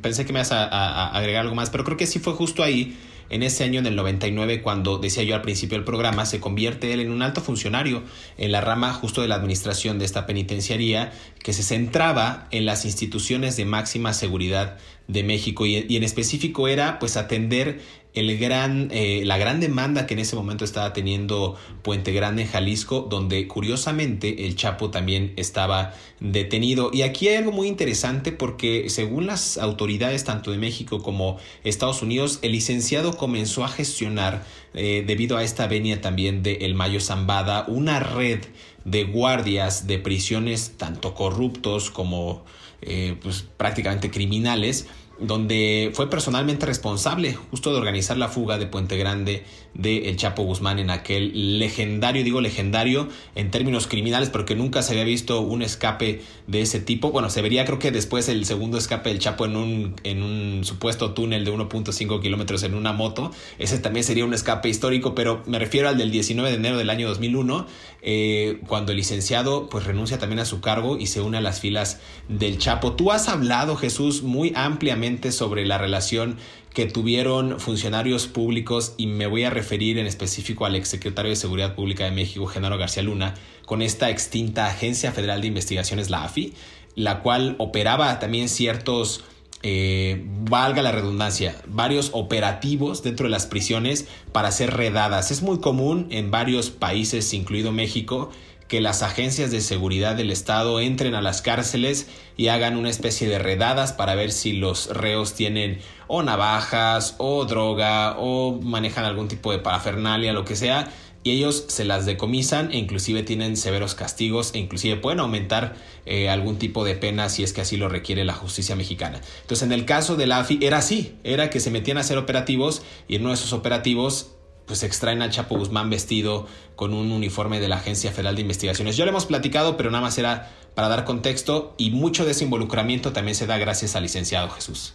pensé 0.00 0.24
que 0.24 0.32
me 0.32 0.40
ibas 0.40 0.52
a, 0.52 1.08
agregar 1.08 1.42
algo 1.42 1.54
más, 1.54 1.70
pero 1.70 1.84
creo 1.84 1.96
que 1.96 2.06
sí 2.06 2.18
fue 2.18 2.34
justo 2.34 2.62
ahí, 2.62 2.98
en 3.30 3.42
ese 3.42 3.64
año, 3.64 3.78
en 3.78 3.86
el 3.86 3.96
99, 3.96 4.60
cuando 4.60 4.98
decía 4.98 5.22
yo 5.22 5.34
al 5.34 5.40
principio 5.40 5.78
del 5.78 5.86
programa, 5.86 6.26
se 6.26 6.38
convierte 6.38 6.92
él 6.92 7.00
en 7.00 7.10
un 7.10 7.22
alto 7.22 7.40
funcionario 7.40 8.02
en 8.36 8.52
la 8.52 8.60
rama 8.60 8.92
justo 8.92 9.22
de 9.22 9.28
la 9.28 9.36
administración 9.36 9.98
de 9.98 10.04
esta 10.04 10.26
penitenciaría, 10.26 11.14
que 11.42 11.52
se 11.52 11.62
centraba 11.62 12.46
en 12.50 12.64
las 12.64 12.84
instituciones 12.84 13.56
de 13.56 13.64
máxima 13.64 14.12
seguridad 14.12 14.78
de 15.08 15.22
México 15.24 15.66
y, 15.66 15.76
en 15.96 16.02
específico 16.04 16.68
era 16.68 16.98
pues 16.98 17.16
atender 17.16 17.80
el 18.14 18.38
gran, 18.38 18.90
eh, 18.92 19.22
la 19.24 19.38
gran 19.38 19.58
demanda 19.58 20.06
que 20.06 20.12
en 20.12 20.20
ese 20.20 20.36
momento 20.36 20.64
estaba 20.64 20.92
teniendo 20.92 21.56
Puente 21.82 22.12
Grande 22.12 22.42
en 22.42 22.48
Jalisco, 22.48 23.06
donde 23.10 23.48
curiosamente 23.48 24.46
el 24.46 24.54
Chapo 24.54 24.90
también 24.90 25.32
estaba 25.36 25.94
detenido. 26.20 26.90
Y 26.92 27.02
aquí 27.02 27.28
hay 27.28 27.36
algo 27.36 27.52
muy 27.52 27.68
interesante 27.68 28.30
porque 28.30 28.90
según 28.90 29.26
las 29.26 29.56
autoridades 29.56 30.24
tanto 30.24 30.50
de 30.50 30.58
México 30.58 31.02
como 31.02 31.38
Estados 31.64 32.02
Unidos, 32.02 32.38
el 32.42 32.52
licenciado 32.52 33.16
comenzó 33.16 33.64
a 33.64 33.68
gestionar, 33.68 34.44
eh, 34.74 35.04
debido 35.06 35.38
a 35.38 35.42
esta 35.42 35.66
venia 35.66 36.02
también 36.02 36.42
de 36.42 36.56
El 36.66 36.74
Mayo 36.74 37.00
Zambada, 37.00 37.64
una 37.66 37.98
red 37.98 38.40
de 38.84 39.04
guardias 39.04 39.86
de 39.86 39.98
prisiones 39.98 40.74
tanto 40.76 41.14
corruptos 41.14 41.90
como 41.90 42.44
eh, 42.80 43.16
pues, 43.22 43.46
prácticamente 43.56 44.10
criminales 44.10 44.86
donde 45.22 45.90
fue 45.94 46.10
personalmente 46.10 46.66
responsable 46.66 47.34
justo 47.50 47.72
de 47.72 47.78
organizar 47.78 48.16
la 48.16 48.28
fuga 48.28 48.58
de 48.58 48.66
Puente 48.66 48.96
Grande 48.96 49.44
de 49.74 50.10
El 50.10 50.16
Chapo 50.16 50.42
Guzmán 50.42 50.78
en 50.78 50.90
aquel 50.90 51.58
legendario, 51.58 52.24
digo 52.24 52.40
legendario 52.40 53.08
en 53.34 53.50
términos 53.50 53.86
criminales, 53.86 54.30
porque 54.30 54.54
nunca 54.54 54.82
se 54.82 54.92
había 54.92 55.04
visto 55.04 55.40
un 55.40 55.62
escape 55.62 56.20
de 56.46 56.60
ese 56.60 56.80
tipo. 56.80 57.10
Bueno, 57.10 57.30
se 57.30 57.40
vería 57.40 57.64
creo 57.64 57.78
que 57.78 57.90
después 57.90 58.28
el 58.28 58.44
segundo 58.44 58.78
escape 58.78 59.10
del 59.10 59.18
Chapo 59.18 59.46
en 59.46 59.56
un, 59.56 59.94
en 60.04 60.22
un 60.22 60.64
supuesto 60.64 61.12
túnel 61.12 61.44
de 61.44 61.52
1.5 61.52 62.20
kilómetros 62.20 62.62
en 62.64 62.74
una 62.74 62.92
moto. 62.92 63.30
Ese 63.58 63.78
también 63.78 64.04
sería 64.04 64.24
un 64.24 64.34
escape 64.34 64.68
histórico, 64.68 65.14
pero 65.14 65.42
me 65.46 65.58
refiero 65.58 65.88
al 65.88 65.96
del 65.96 66.10
19 66.10 66.50
de 66.50 66.56
enero 66.56 66.76
del 66.76 66.90
año 66.90 67.08
2001, 67.08 67.66
eh, 68.02 68.60
cuando 68.66 68.92
el 68.92 68.98
licenciado 68.98 69.68
pues 69.68 69.84
renuncia 69.84 70.18
también 70.18 70.40
a 70.40 70.44
su 70.44 70.60
cargo 70.60 70.98
y 70.98 71.06
se 71.06 71.20
une 71.20 71.38
a 71.38 71.40
las 71.40 71.60
filas 71.60 72.00
del 72.28 72.58
Chapo. 72.58 72.92
Tú 72.92 73.12
has 73.12 73.28
hablado, 73.28 73.76
Jesús, 73.76 74.22
muy 74.22 74.52
ampliamente 74.54 75.11
sobre 75.32 75.66
la 75.66 75.78
relación 75.78 76.38
que 76.72 76.86
tuvieron 76.86 77.60
funcionarios 77.60 78.26
públicos 78.26 78.94
y 78.96 79.06
me 79.06 79.26
voy 79.26 79.44
a 79.44 79.50
referir 79.50 79.98
en 79.98 80.06
específico 80.06 80.64
al 80.64 80.74
exsecretario 80.74 81.30
de 81.30 81.36
Seguridad 81.36 81.74
Pública 81.74 82.04
de 82.04 82.12
México, 82.12 82.46
Genaro 82.46 82.78
García 82.78 83.02
Luna, 83.02 83.34
con 83.66 83.82
esta 83.82 84.10
extinta 84.10 84.66
Agencia 84.66 85.12
Federal 85.12 85.42
de 85.42 85.48
Investigaciones, 85.48 86.08
la 86.08 86.24
AFI, 86.24 86.54
la 86.94 87.20
cual 87.20 87.56
operaba 87.58 88.18
también 88.18 88.48
ciertos, 88.48 89.22
eh, 89.62 90.24
valga 90.48 90.82
la 90.82 90.92
redundancia, 90.92 91.56
varios 91.66 92.10
operativos 92.14 93.02
dentro 93.02 93.24
de 93.24 93.30
las 93.30 93.46
prisiones 93.46 94.06
para 94.32 94.48
hacer 94.48 94.74
redadas. 94.74 95.30
Es 95.30 95.42
muy 95.42 95.60
común 95.60 96.06
en 96.10 96.30
varios 96.30 96.70
países, 96.70 97.32
incluido 97.34 97.70
México, 97.70 98.30
que 98.72 98.80
las 98.80 99.02
agencias 99.02 99.50
de 99.50 99.60
seguridad 99.60 100.16
del 100.16 100.30
Estado 100.30 100.80
entren 100.80 101.14
a 101.14 101.20
las 101.20 101.42
cárceles 101.42 102.08
y 102.38 102.48
hagan 102.48 102.78
una 102.78 102.88
especie 102.88 103.28
de 103.28 103.38
redadas 103.38 103.92
para 103.92 104.14
ver 104.14 104.32
si 104.32 104.54
los 104.54 104.86
reos 104.86 105.34
tienen 105.34 105.80
o 106.06 106.22
navajas 106.22 107.16
o 107.18 107.44
droga 107.44 108.16
o 108.16 108.58
manejan 108.62 109.04
algún 109.04 109.28
tipo 109.28 109.52
de 109.52 109.58
parafernalia, 109.58 110.32
lo 110.32 110.46
que 110.46 110.56
sea, 110.56 110.90
y 111.22 111.32
ellos 111.32 111.66
se 111.68 111.84
las 111.84 112.06
decomisan 112.06 112.72
e 112.72 112.78
inclusive 112.78 113.22
tienen 113.22 113.58
severos 113.58 113.94
castigos 113.94 114.54
e 114.54 114.58
inclusive 114.60 114.96
pueden 114.96 115.20
aumentar 115.20 115.76
eh, 116.06 116.30
algún 116.30 116.56
tipo 116.56 116.82
de 116.82 116.94
pena 116.94 117.28
si 117.28 117.42
es 117.42 117.52
que 117.52 117.60
así 117.60 117.76
lo 117.76 117.90
requiere 117.90 118.24
la 118.24 118.32
justicia 118.32 118.74
mexicana. 118.74 119.20
Entonces 119.42 119.66
en 119.66 119.72
el 119.72 119.84
caso 119.84 120.16
de 120.16 120.26
la 120.26 120.38
AFI 120.38 120.60
era 120.62 120.78
así, 120.78 121.18
era 121.24 121.50
que 121.50 121.60
se 121.60 121.70
metían 121.70 121.98
a 121.98 122.00
hacer 122.00 122.16
operativos 122.16 122.80
y 123.06 123.16
en 123.16 123.20
uno 123.20 123.32
de 123.32 123.34
esos 123.34 123.52
operativos 123.52 124.30
pues 124.72 124.84
extraen 124.84 125.20
a 125.20 125.28
Chapo 125.28 125.58
Guzmán 125.58 125.90
vestido 125.90 126.46
con 126.76 126.94
un 126.94 127.12
uniforme 127.12 127.60
de 127.60 127.68
la 127.68 127.76
Agencia 127.76 128.10
Federal 128.10 128.36
de 128.36 128.40
Investigaciones. 128.40 128.96
Ya 128.96 129.04
lo 129.04 129.10
hemos 129.10 129.26
platicado, 129.26 129.76
pero 129.76 129.90
nada 129.90 130.00
más 130.00 130.16
era 130.16 130.50
para 130.74 130.88
dar 130.88 131.04
contexto 131.04 131.74
y 131.76 131.90
mucho 131.90 132.24
de 132.24 132.30
ese 132.30 132.44
involucramiento 132.44 133.12
también 133.12 133.34
se 133.34 133.46
da 133.46 133.58
gracias 133.58 133.96
al 133.96 134.04
licenciado 134.04 134.48
Jesús. 134.48 134.94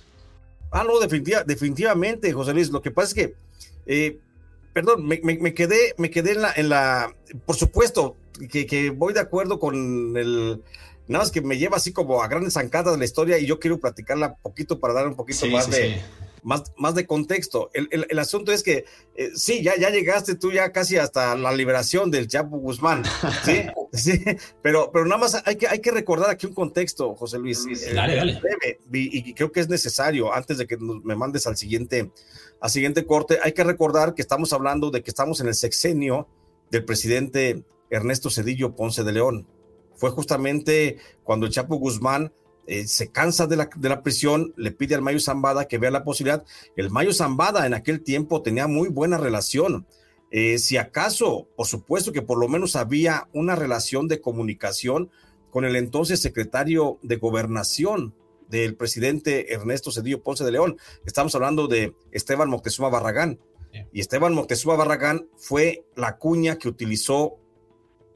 Ah, 0.71 0.83
no, 0.83 0.99
definitivamente, 0.99 2.33
José 2.33 2.55
Luis. 2.55 2.71
Lo 2.71 2.81
que 2.81 2.89
pasa 2.89 3.09
es 3.09 3.13
que, 3.13 3.35
eh, 3.85 4.17
perdón, 4.73 5.05
me, 5.05 5.53
quedé, 5.53 5.93
me 5.99 6.09
quedé 6.09 6.31
en 6.31 6.41
la, 6.41 6.53
en 6.55 6.69
la 6.69 7.15
por 7.45 7.55
supuesto, 7.55 8.17
que, 8.49 8.89
voy 8.89 9.13
de 9.13 9.19
acuerdo 9.19 9.59
con 9.59 9.75
el, 10.17 10.63
nada 11.07 11.23
más 11.23 11.29
que 11.29 11.41
me 11.41 11.59
lleva 11.59 11.77
así 11.77 11.93
como 11.93 12.23
a 12.23 12.27
grandes 12.27 12.53
zancadas 12.53 12.93
de 12.93 12.97
la 12.97 13.05
historia 13.05 13.37
y 13.37 13.45
yo 13.45 13.59
quiero 13.59 13.79
platicarla 13.79 14.37
poquito 14.37 14.79
para 14.79 14.95
dar 14.95 15.07
un 15.07 15.15
poquito 15.15 15.45
más 15.45 15.69
de, 15.69 16.01
más, 16.43 16.95
de 16.95 17.05
contexto. 17.05 17.69
El, 17.73 18.19
asunto 18.19 18.51
es 18.51 18.63
que 18.63 18.85
eh, 19.15 19.29
sí, 19.35 19.63
ya, 19.63 19.75
ya 19.77 19.89
llegaste 19.89 20.35
tú 20.35 20.51
ya 20.51 20.71
casi 20.71 20.97
hasta 20.97 21.35
la 21.35 21.51
liberación 21.51 22.11
del 22.11 22.27
Chapo 22.27 22.57
Guzmán, 22.57 23.03
¿sí? 23.43 23.63
sí, 23.93 24.23
pero, 24.61 24.91
pero 24.91 25.05
nada 25.05 25.17
más 25.17 25.41
hay 25.45 25.55
que, 25.55 25.67
hay 25.67 25.79
que 25.79 25.91
recordar 25.91 26.29
aquí 26.29 26.47
un 26.47 26.53
contexto, 26.53 27.15
José 27.15 27.39
Luis. 27.39 27.65
Eh, 27.65 27.93
dale, 27.93 28.15
dale. 28.15 28.39
y, 28.91 29.33
creo 29.33 29.51
que 29.51 29.59
es 29.59 29.69
necesario, 29.69 30.33
antes 30.33 30.57
de 30.57 30.67
que 30.67 30.77
me 30.77 31.15
mandes 31.15 31.47
al 31.47 31.57
siguiente, 31.57 32.11
al 32.59 32.69
siguiente 32.69 33.05
corte, 33.05 33.39
hay 33.43 33.53
que 33.53 33.63
recordar 33.63 34.13
que 34.13 34.21
estamos 34.21 34.53
hablando 34.53 34.91
de 34.91 35.03
que 35.03 35.11
estamos 35.11 35.41
en 35.41 35.47
el 35.47 35.55
sexenio 35.55 36.27
del 36.71 36.85
presidente 36.85 37.63
Ernesto 37.89 38.29
Cedillo 38.29 38.75
Ponce 38.75 39.03
de 39.03 39.11
León. 39.11 39.47
Fue 39.95 40.11
justamente 40.11 40.97
cuando 41.23 41.45
el 41.45 41.51
Chapo 41.51 41.77
Guzmán 41.77 42.31
eh, 42.67 42.87
se 42.87 43.11
cansa 43.11 43.47
de 43.47 43.55
la, 43.55 43.69
de 43.75 43.89
la, 43.89 44.03
prisión, 44.03 44.53
le 44.57 44.71
pide 44.71 44.93
al 44.93 45.01
Mayo 45.01 45.19
Zambada 45.19 45.67
que 45.67 45.77
vea 45.77 45.89
la 45.89 46.03
posibilidad. 46.03 46.43
El 46.75 46.89
Mayo 46.89 47.13
Zambada 47.13 47.65
en 47.65 47.73
aquel 47.73 48.03
tiempo 48.03 48.41
tenía 48.41 48.67
muy 48.67 48.89
buena 48.89 49.17
relación. 49.17 49.87
Eh, 50.31 50.59
si 50.59 50.75
acaso, 50.75 51.47
por 51.55 51.67
supuesto 51.67 52.11
que 52.11 52.21
por 52.21 52.37
lo 52.37 52.49
menos 52.49 52.75
había 52.75 53.29
una 53.31 53.55
relación 53.55 54.09
de 54.09 54.19
comunicación 54.19 55.09
con 55.49 55.63
el 55.63 55.77
entonces 55.77 56.21
secretario 56.21 56.99
de 57.01 57.15
gobernación 57.15 58.13
del 58.49 58.75
presidente 58.75 59.53
Ernesto 59.53 59.91
Cedillo 59.91 60.21
Ponce 60.21 60.43
de 60.43 60.51
León. 60.51 60.77
Estamos 61.05 61.33
hablando 61.35 61.67
de 61.67 61.93
Esteban 62.11 62.49
Moctezuma 62.49 62.89
Barragán. 62.89 63.39
Y 63.93 63.99
Esteban 63.99 64.33
Moctezuma 64.33 64.75
Barragán 64.75 65.27
fue 65.37 65.85
la 65.95 66.17
cuña 66.17 66.57
que 66.57 66.67
utilizó 66.67 67.37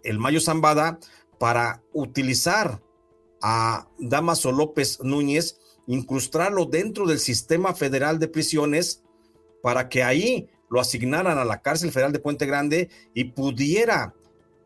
el 0.04 0.18
Mayo 0.18 0.42
Zambada 0.42 1.00
para 1.38 1.84
utilizar 1.94 2.82
a 3.41 3.88
Damaso 3.97 4.51
López 4.51 4.99
Núñez, 5.01 5.60
incrustarlo 5.88 6.65
dentro 6.65 7.08
del 7.08 7.19
sistema 7.19 7.73
federal 7.73 8.19
de 8.19 8.27
prisiones 8.27 9.04
para 9.62 9.89
que 9.89 10.04
ahí 10.04 10.49
lo 10.69 10.80
asignaran 10.80 11.38
a 11.38 11.45
la 11.45 11.62
cárcel 11.62 11.91
federal 11.91 12.13
de 12.13 12.19
Puente 12.19 12.45
Grande 12.45 12.89
y 13.13 13.25
pudiera, 13.25 14.15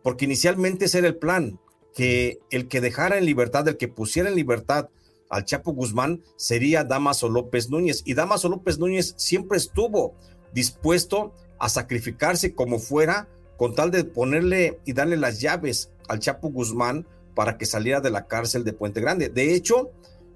porque 0.04 0.26
inicialmente 0.26 0.86
ese 0.86 1.00
era 1.00 1.08
el 1.08 1.18
plan, 1.18 1.60
que 1.96 2.40
el 2.52 2.68
que 2.68 2.82
dejara 2.82 3.18
en 3.18 3.26
libertad, 3.26 3.68
el 3.68 3.78
que 3.78 3.88
pusiera 3.88 4.30
en 4.30 4.36
libertad 4.36 4.90
al 5.30 5.46
Chapo 5.46 5.74
Guzmán 5.74 6.22
sería 6.36 6.84
Damaso 6.84 7.30
López 7.30 7.70
Núñez. 7.70 8.04
Y 8.06 8.14
Damaso 8.14 8.50
López 8.50 8.78
Núñez 8.78 9.16
siempre 9.18 9.58
estuvo 9.58 10.14
dispuesto 10.54 11.34
a 11.58 11.70
sacrificarse 11.70 12.54
como 12.54 12.80
fuera 12.80 13.28
con 13.58 13.74
tal 13.74 13.92
de 13.92 14.04
ponerle 14.04 14.80
y 14.86 14.94
darle 14.94 15.18
las 15.18 15.40
llaves 15.40 15.90
al 16.08 16.20
Chapo 16.20 16.50
Guzmán 16.50 17.08
para 17.36 17.58
que 17.58 17.66
saliera 17.66 18.02
de 18.02 18.10
la 18.10 18.26
cárcel 18.26 18.64
de 18.64 18.74
Puente 18.74 19.02
Grande. 19.02 19.30
De 19.30 19.54
hecho, 19.54 19.92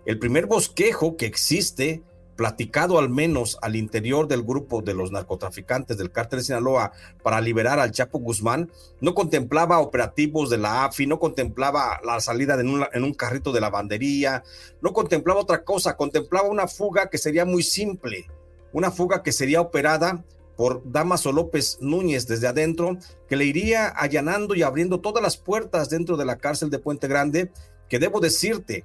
el 0.05 0.19
primer 0.19 0.45
bosquejo 0.45 1.17
que 1.17 1.25
existe, 1.25 2.03
platicado 2.35 2.99
al 2.99 3.09
menos 3.09 3.57
al 3.61 3.75
interior 3.75 4.27
del 4.27 4.43
grupo 4.43 4.81
de 4.81 4.93
los 4.93 5.11
narcotraficantes 5.11 5.97
del 5.97 6.11
cártel 6.11 6.39
de 6.39 6.45
Sinaloa 6.45 6.93
para 7.21 7.41
liberar 7.41 7.79
al 7.79 7.91
Chapo 7.91 8.19
Guzmán, 8.19 8.71
no 9.01 9.13
contemplaba 9.13 9.79
operativos 9.79 10.49
de 10.49 10.57
la 10.57 10.85
AFI, 10.85 11.05
no 11.05 11.19
contemplaba 11.19 11.99
la 12.03 12.19
salida 12.21 12.59
en 12.59 12.69
un, 12.69 12.85
en 12.93 13.03
un 13.03 13.13
carrito 13.13 13.51
de 13.51 13.59
lavandería, 13.59 14.43
no 14.81 14.93
contemplaba 14.93 15.41
otra 15.41 15.63
cosa, 15.63 15.97
contemplaba 15.97 16.47
una 16.47 16.67
fuga 16.67 17.09
que 17.09 17.17
sería 17.17 17.43
muy 17.43 17.63
simple, 17.63 18.27
una 18.71 18.91
fuga 18.91 19.21
que 19.21 19.31
sería 19.31 19.59
operada 19.61 20.23
por 20.59 20.81
Damaso 20.83 21.31
López 21.31 21.77
Núñez 21.79 22.27
desde 22.27 22.45
adentro, 22.45 22.97
que 23.29 23.37
le 23.37 23.45
iría 23.45 23.87
allanando 23.87 24.55
y 24.55 24.61
abriendo 24.61 24.99
todas 24.99 25.23
las 25.23 25.37
puertas 25.37 25.89
dentro 25.89 26.17
de 26.17 26.25
la 26.25 26.37
cárcel 26.37 26.69
de 26.69 26.79
Puente 26.79 27.07
Grande, 27.07 27.49
que 27.87 27.97
debo 27.97 28.19
decirte 28.19 28.83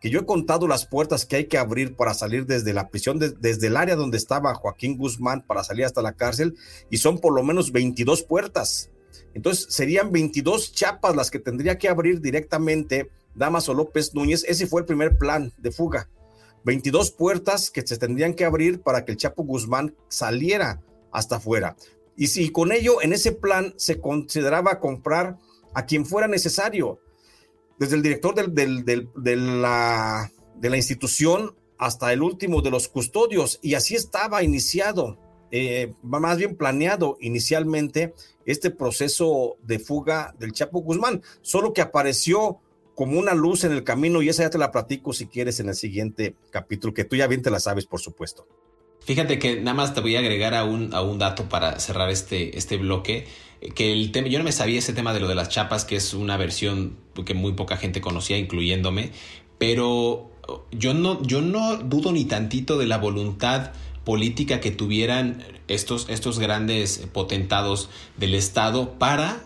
que 0.00 0.08
yo 0.08 0.20
he 0.20 0.24
contado 0.24 0.68
las 0.68 0.86
puertas 0.86 1.26
que 1.26 1.34
hay 1.34 1.46
que 1.46 1.58
abrir 1.58 1.96
para 1.96 2.14
salir 2.14 2.46
desde 2.46 2.72
la 2.72 2.90
prisión, 2.90 3.18
desde 3.18 3.66
el 3.66 3.76
área 3.76 3.96
donde 3.96 4.18
estaba 4.18 4.54
Joaquín 4.54 4.96
Guzmán 4.96 5.42
para 5.44 5.64
salir 5.64 5.84
hasta 5.84 6.00
la 6.00 6.12
cárcel, 6.12 6.54
y 6.92 6.98
son 6.98 7.18
por 7.18 7.34
lo 7.34 7.42
menos 7.42 7.72
22 7.72 8.22
puertas. 8.22 8.92
Entonces 9.34 9.66
serían 9.68 10.12
22 10.12 10.74
chapas 10.74 11.16
las 11.16 11.32
que 11.32 11.40
tendría 11.40 11.76
que 11.76 11.88
abrir 11.88 12.20
directamente 12.20 13.10
Damaso 13.34 13.74
López 13.74 14.14
Núñez. 14.14 14.44
Ese 14.46 14.68
fue 14.68 14.82
el 14.82 14.86
primer 14.86 15.18
plan 15.18 15.52
de 15.58 15.72
fuga. 15.72 16.08
22 16.62 17.10
puertas 17.10 17.72
que 17.72 17.84
se 17.84 17.98
tendrían 17.98 18.34
que 18.34 18.44
abrir 18.44 18.80
para 18.80 19.04
que 19.04 19.10
el 19.10 19.18
Chapo 19.18 19.42
Guzmán 19.42 19.96
saliera 20.08 20.82
hasta 21.16 21.36
afuera. 21.36 21.76
Y 22.14 22.26
si 22.26 22.50
con 22.50 22.72
ello, 22.72 23.00
en 23.00 23.14
ese 23.14 23.32
plan, 23.32 23.72
se 23.76 24.00
consideraba 24.00 24.80
comprar 24.80 25.38
a 25.74 25.86
quien 25.86 26.04
fuera 26.04 26.28
necesario, 26.28 27.00
desde 27.78 27.96
el 27.96 28.02
director 28.02 28.34
de, 28.34 29.36
la, 29.36 30.30
de 30.56 30.70
la 30.70 30.76
institución 30.76 31.54
hasta 31.78 32.12
el 32.12 32.22
último 32.22 32.60
de 32.60 32.70
los 32.70 32.88
custodios, 32.88 33.58
y 33.62 33.74
así 33.74 33.94
estaba 33.94 34.42
iniciado, 34.42 35.18
eh, 35.50 35.94
más 36.02 36.36
bien 36.36 36.56
planeado 36.56 37.16
inicialmente 37.20 38.14
este 38.44 38.70
proceso 38.70 39.56
de 39.62 39.78
fuga 39.78 40.34
del 40.38 40.52
Chapo 40.52 40.80
Guzmán, 40.80 41.22
solo 41.40 41.72
que 41.72 41.80
apareció 41.80 42.60
como 42.94 43.18
una 43.18 43.34
luz 43.34 43.64
en 43.64 43.72
el 43.72 43.84
camino 43.84 44.20
y 44.20 44.28
esa 44.28 44.42
ya 44.42 44.50
te 44.50 44.58
la 44.58 44.72
platico 44.72 45.14
si 45.14 45.26
quieres 45.26 45.60
en 45.60 45.68
el 45.68 45.74
siguiente 45.74 46.34
capítulo, 46.50 46.92
que 46.92 47.04
tú 47.04 47.16
ya 47.16 47.26
bien 47.26 47.42
te 47.42 47.50
la 47.50 47.60
sabes, 47.60 47.86
por 47.86 48.00
supuesto. 48.00 48.46
Fíjate 49.06 49.38
que 49.38 49.60
nada 49.60 49.74
más 49.74 49.94
te 49.94 50.00
voy 50.00 50.16
a 50.16 50.18
agregar 50.18 50.52
a 50.54 50.64
un, 50.64 50.92
a 50.92 51.00
un 51.00 51.20
dato 51.20 51.48
para 51.48 51.78
cerrar 51.78 52.10
este, 52.10 52.58
este 52.58 52.76
bloque, 52.76 53.28
que 53.76 53.92
el 53.92 54.10
tema, 54.10 54.26
yo 54.26 54.38
no 54.38 54.44
me 54.44 54.50
sabía 54.50 54.80
ese 54.80 54.92
tema 54.92 55.14
de 55.14 55.20
lo 55.20 55.28
de 55.28 55.36
las 55.36 55.48
chapas, 55.48 55.84
que 55.84 55.94
es 55.94 56.12
una 56.12 56.36
versión 56.36 56.96
que 57.24 57.32
muy 57.32 57.52
poca 57.52 57.76
gente 57.76 58.00
conocía, 58.00 58.36
incluyéndome, 58.36 59.12
pero 59.58 60.32
yo 60.72 60.92
no, 60.92 61.22
yo 61.22 61.40
no 61.40 61.76
dudo 61.76 62.10
ni 62.10 62.24
tantito 62.24 62.78
de 62.78 62.86
la 62.86 62.98
voluntad 62.98 63.70
política 64.04 64.58
que 64.58 64.72
tuvieran 64.72 65.44
estos, 65.68 66.08
estos 66.08 66.40
grandes 66.40 67.06
potentados 67.12 67.88
del 68.16 68.34
Estado 68.34 68.98
para 68.98 69.45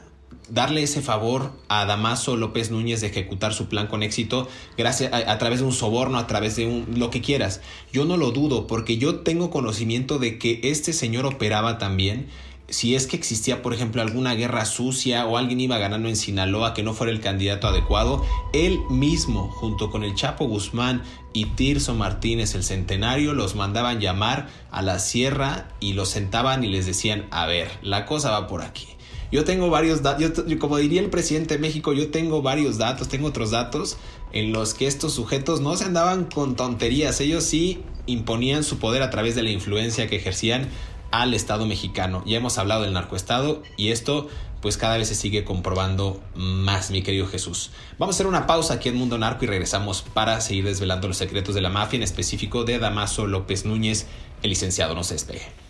darle 0.51 0.83
ese 0.83 1.01
favor 1.01 1.53
a 1.69 1.85
Damaso 1.87 2.37
López 2.37 2.71
Núñez 2.71 3.01
de 3.01 3.07
ejecutar 3.09 3.55
su 3.55 3.69
plan 3.69 3.87
con 3.87 4.03
éxito 4.03 4.49
gracias 4.77 5.13
a, 5.13 5.39
través 5.39 5.61
de 5.61 5.67
un 5.67 5.73
soborno, 5.73 6.19
a 6.19 6.27
través 6.27 6.57
de 6.57 6.67
un, 6.67 6.87
lo 6.97 7.11
que 7.11 7.21
quieras. 7.21 7.61
Yo 7.93 8.05
no 8.05 8.17
lo 8.17 8.31
dudo 8.31 8.67
porque 8.67 8.99
yo 8.99 9.21
tengo 9.21 9.51
conocimiento 9.51 10.19
de 10.19 10.39
que 10.39 10.61
este 10.65 10.93
señor 10.93 11.27
operaba 11.27 11.79
también 11.79 12.29
si 12.71 12.95
es 12.95 13.09
que 13.09 13.17
existía, 13.17 13.63
por 13.63 13.75
ejemplo, 13.75 14.01
alguna 14.01 14.35
guerra 14.35 14.65
sucia 14.65 15.27
o 15.27 15.37
alguien 15.37 15.61
iba 15.61 15.77
ganando 15.79 16.09
en 16.09 16.17
Sinaloa 16.17 16.73
que 16.73 16.85
no 16.85 16.95
fuera 16.95 17.13
el 17.13 17.21
candidato 17.21 17.67
adecuado, 17.67 18.25
él 18.53 18.79
mismo, 18.89 19.51
junto 19.51 19.91
con 19.91 20.05
el 20.05 20.15
Chapo 20.15 20.47
Guzmán 20.47 21.03
y 21.33 21.47
Tirso 21.47 21.95
Martínez, 21.95 22.55
el 22.55 22.63
centenario, 22.63 23.35
los 23.35 23.57
mandaban 23.57 24.01
llamar 24.01 24.49
a 24.71 24.83
la 24.83 25.01
sierra 25.01 25.69
y 25.81 25.95
los 25.95 26.11
sentaban 26.11 26.63
y 26.63 26.69
les 26.69 26.87
decían, 26.87 27.27
a 27.33 27.47
ver, 27.47 27.69
la 27.83 28.07
cosa 28.07 28.31
va 28.31 28.47
por 28.47 28.63
aquí. 28.63 28.87
Yo 29.33 29.45
tengo 29.45 29.71
varios 29.71 30.03
datos, 30.03 30.45
como 30.59 30.77
diría 30.79 31.01
el 31.01 31.11
presidente 31.11 31.55
de 31.55 31.61
México, 31.61 31.93
yo 31.93 32.11
tengo 32.11 32.43
varios 32.43 32.79
datos, 32.79 33.09
tengo 33.09 33.29
otros 33.29 33.53
datos 33.53 33.97
en 34.33 34.53
los 34.53 34.75
que 34.75 34.87
estos 34.87 35.13
sujetos 35.13 35.61
no 35.61 35.77
se 35.77 35.85
andaban 35.85 36.25
con 36.25 36.57
tonterías, 36.57 37.21
ellos 37.21 37.45
sí 37.45 37.83
imponían 38.07 38.65
su 38.65 38.79
poder 38.79 39.03
a 39.03 39.11
través 39.11 39.37
de 39.37 39.43
la 39.43 39.51
influencia 39.51 40.09
que 40.09 40.17
ejercían 40.17 40.69
al 41.13 41.35
Estado 41.35 41.67
mexicano. 41.67 42.23
Ya 42.27 42.39
hemos 42.39 42.59
hablado 42.59 42.83
del 42.83 42.93
narcoestado 42.93 43.63
y 43.77 43.91
esto 43.91 44.29
pues 44.61 44.77
cada 44.77 44.99
vez 44.99 45.09
se 45.09 45.15
sigue 45.15 45.45
comprobando 45.45 46.21
más, 46.35 46.91
mi 46.91 47.03
querido 47.03 47.27
Jesús. 47.27 47.71
Vamos 47.99 48.15
a 48.15 48.17
hacer 48.17 48.27
una 48.27 48.47
pausa 48.47 48.75
aquí 48.75 48.89
en 48.89 48.97
Mundo 48.97 49.17
Narco 49.17 49.45
y 49.45 49.49
regresamos 49.49 50.03
para 50.03 50.41
seguir 50.41 50.65
desvelando 50.65 51.09
los 51.09 51.17
secretos 51.17 51.55
de 51.55 51.63
la 51.63 51.71
mafia, 51.71 51.97
en 51.97 52.03
específico 52.03 52.65
de 52.65 52.79
Damaso 52.79 53.27
López 53.27 53.65
Núñez, 53.65 54.07
el 54.43 54.51
licenciado. 54.51 54.95
No 54.95 55.03
se 55.03 55.15
despegue. 55.15 55.70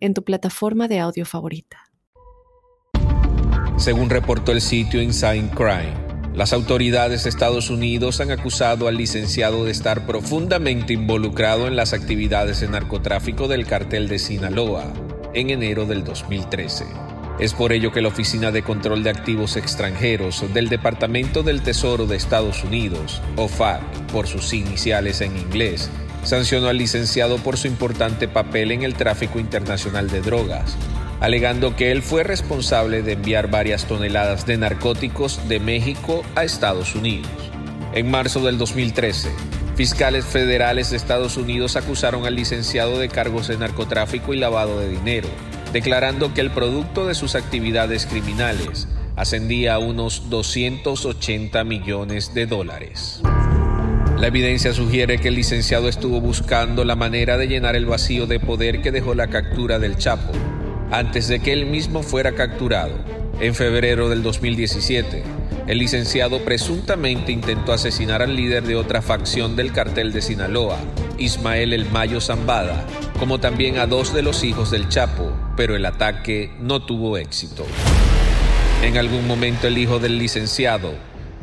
en 0.00 0.14
tu 0.14 0.24
plataforma 0.24 0.88
de 0.88 0.98
audio 0.98 1.24
favorita. 1.26 1.90
Según 3.76 4.10
reportó 4.10 4.52
el 4.52 4.60
sitio 4.60 5.00
Inside 5.00 5.50
Crime, 5.54 6.10
las 6.34 6.52
autoridades 6.52 7.24
de 7.24 7.30
Estados 7.30 7.70
Unidos 7.70 8.20
han 8.20 8.30
acusado 8.30 8.88
al 8.88 8.96
licenciado 8.96 9.64
de 9.64 9.72
estar 9.72 10.06
profundamente 10.06 10.92
involucrado 10.92 11.66
en 11.66 11.76
las 11.76 11.92
actividades 11.92 12.60
de 12.60 12.68
narcotráfico 12.68 13.48
del 13.48 13.66
cartel 13.66 14.08
de 14.08 14.18
Sinaloa 14.18 14.92
en 15.34 15.50
enero 15.50 15.86
del 15.86 16.04
2013. 16.04 16.84
Es 17.40 17.54
por 17.54 17.72
ello 17.72 17.90
que 17.90 18.02
la 18.02 18.08
Oficina 18.08 18.52
de 18.52 18.62
Control 18.62 19.02
de 19.02 19.10
Activos 19.10 19.56
Extranjeros 19.56 20.44
del 20.52 20.68
Departamento 20.68 21.42
del 21.42 21.62
Tesoro 21.62 22.06
de 22.06 22.16
Estados 22.16 22.62
Unidos, 22.64 23.22
OFAC 23.36 23.80
por 24.12 24.26
sus 24.26 24.52
iniciales 24.52 25.22
en 25.22 25.36
inglés, 25.36 25.90
sancionó 26.22 26.68
al 26.68 26.78
licenciado 26.78 27.38
por 27.38 27.56
su 27.56 27.66
importante 27.66 28.28
papel 28.28 28.72
en 28.72 28.82
el 28.82 28.94
tráfico 28.94 29.38
internacional 29.38 30.08
de 30.10 30.20
drogas, 30.20 30.76
alegando 31.20 31.76
que 31.76 31.92
él 31.92 32.02
fue 32.02 32.24
responsable 32.24 33.02
de 33.02 33.12
enviar 33.12 33.50
varias 33.50 33.86
toneladas 33.86 34.46
de 34.46 34.56
narcóticos 34.56 35.48
de 35.48 35.60
México 35.60 36.22
a 36.34 36.44
Estados 36.44 36.94
Unidos. 36.94 37.30
En 37.92 38.10
marzo 38.10 38.40
del 38.40 38.58
2013, 38.58 39.30
fiscales 39.76 40.24
federales 40.24 40.90
de 40.90 40.96
Estados 40.96 41.36
Unidos 41.36 41.76
acusaron 41.76 42.26
al 42.26 42.36
licenciado 42.36 42.98
de 42.98 43.08
cargos 43.08 43.48
de 43.48 43.58
narcotráfico 43.58 44.34
y 44.34 44.38
lavado 44.38 44.78
de 44.78 44.88
dinero, 44.88 45.28
declarando 45.72 46.34
que 46.34 46.40
el 46.40 46.50
producto 46.50 47.06
de 47.06 47.14
sus 47.14 47.34
actividades 47.34 48.06
criminales 48.06 48.88
ascendía 49.16 49.74
a 49.74 49.78
unos 49.78 50.30
280 50.30 51.64
millones 51.64 52.32
de 52.32 52.46
dólares. 52.46 53.20
La 54.20 54.26
evidencia 54.26 54.74
sugiere 54.74 55.16
que 55.16 55.28
el 55.28 55.34
licenciado 55.34 55.88
estuvo 55.88 56.20
buscando 56.20 56.84
la 56.84 56.94
manera 56.94 57.38
de 57.38 57.48
llenar 57.48 57.74
el 57.74 57.86
vacío 57.86 58.26
de 58.26 58.38
poder 58.38 58.82
que 58.82 58.92
dejó 58.92 59.14
la 59.14 59.28
captura 59.28 59.78
del 59.78 59.96
Chapo, 59.96 60.32
antes 60.90 61.26
de 61.26 61.40
que 61.40 61.54
él 61.54 61.64
mismo 61.64 62.02
fuera 62.02 62.32
capturado. 62.32 62.92
En 63.40 63.54
febrero 63.54 64.10
del 64.10 64.22
2017, 64.22 65.22
el 65.68 65.78
licenciado 65.78 66.44
presuntamente 66.44 67.32
intentó 67.32 67.72
asesinar 67.72 68.20
al 68.20 68.36
líder 68.36 68.64
de 68.64 68.76
otra 68.76 69.00
facción 69.00 69.56
del 69.56 69.72
cartel 69.72 70.12
de 70.12 70.20
Sinaloa, 70.20 70.76
Ismael 71.16 71.72
El 71.72 71.88
Mayo 71.88 72.20
Zambada, 72.20 72.84
como 73.18 73.40
también 73.40 73.78
a 73.78 73.86
dos 73.86 74.12
de 74.12 74.20
los 74.20 74.44
hijos 74.44 74.70
del 74.70 74.90
Chapo, 74.90 75.32
pero 75.56 75.74
el 75.74 75.86
ataque 75.86 76.50
no 76.60 76.84
tuvo 76.84 77.16
éxito. 77.16 77.64
En 78.82 78.98
algún 78.98 79.26
momento 79.26 79.66
el 79.66 79.78
hijo 79.78 79.98
del 79.98 80.18
licenciado, 80.18 80.92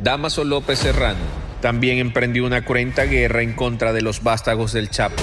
Damaso 0.00 0.44
López 0.44 0.78
Serrano, 0.78 1.37
también 1.60 1.98
emprendió 1.98 2.46
una 2.46 2.64
cruenta 2.64 3.04
guerra 3.04 3.42
en 3.42 3.52
contra 3.52 3.92
de 3.92 4.02
los 4.02 4.22
vástagos 4.22 4.72
del 4.72 4.90
Chapo, 4.90 5.22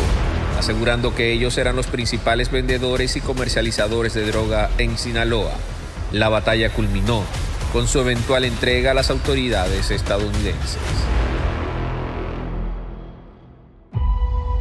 asegurando 0.59 1.15
que 1.15 1.31
ellos 1.31 1.57
eran 1.57 1.75
los 1.75 1.87
principales 1.87 2.51
vendedores 2.51 3.15
y 3.15 3.21
comercializadores 3.21 4.13
de 4.13 4.25
droga 4.25 4.69
en 4.77 4.97
Sinaloa. 4.97 5.53
La 6.11 6.29
batalla 6.29 6.69
culminó 6.69 7.23
con 7.71 7.87
su 7.87 7.99
eventual 7.99 8.45
entrega 8.45 8.91
a 8.91 8.93
las 8.93 9.09
autoridades 9.09 9.91
estadounidenses. 9.91 10.79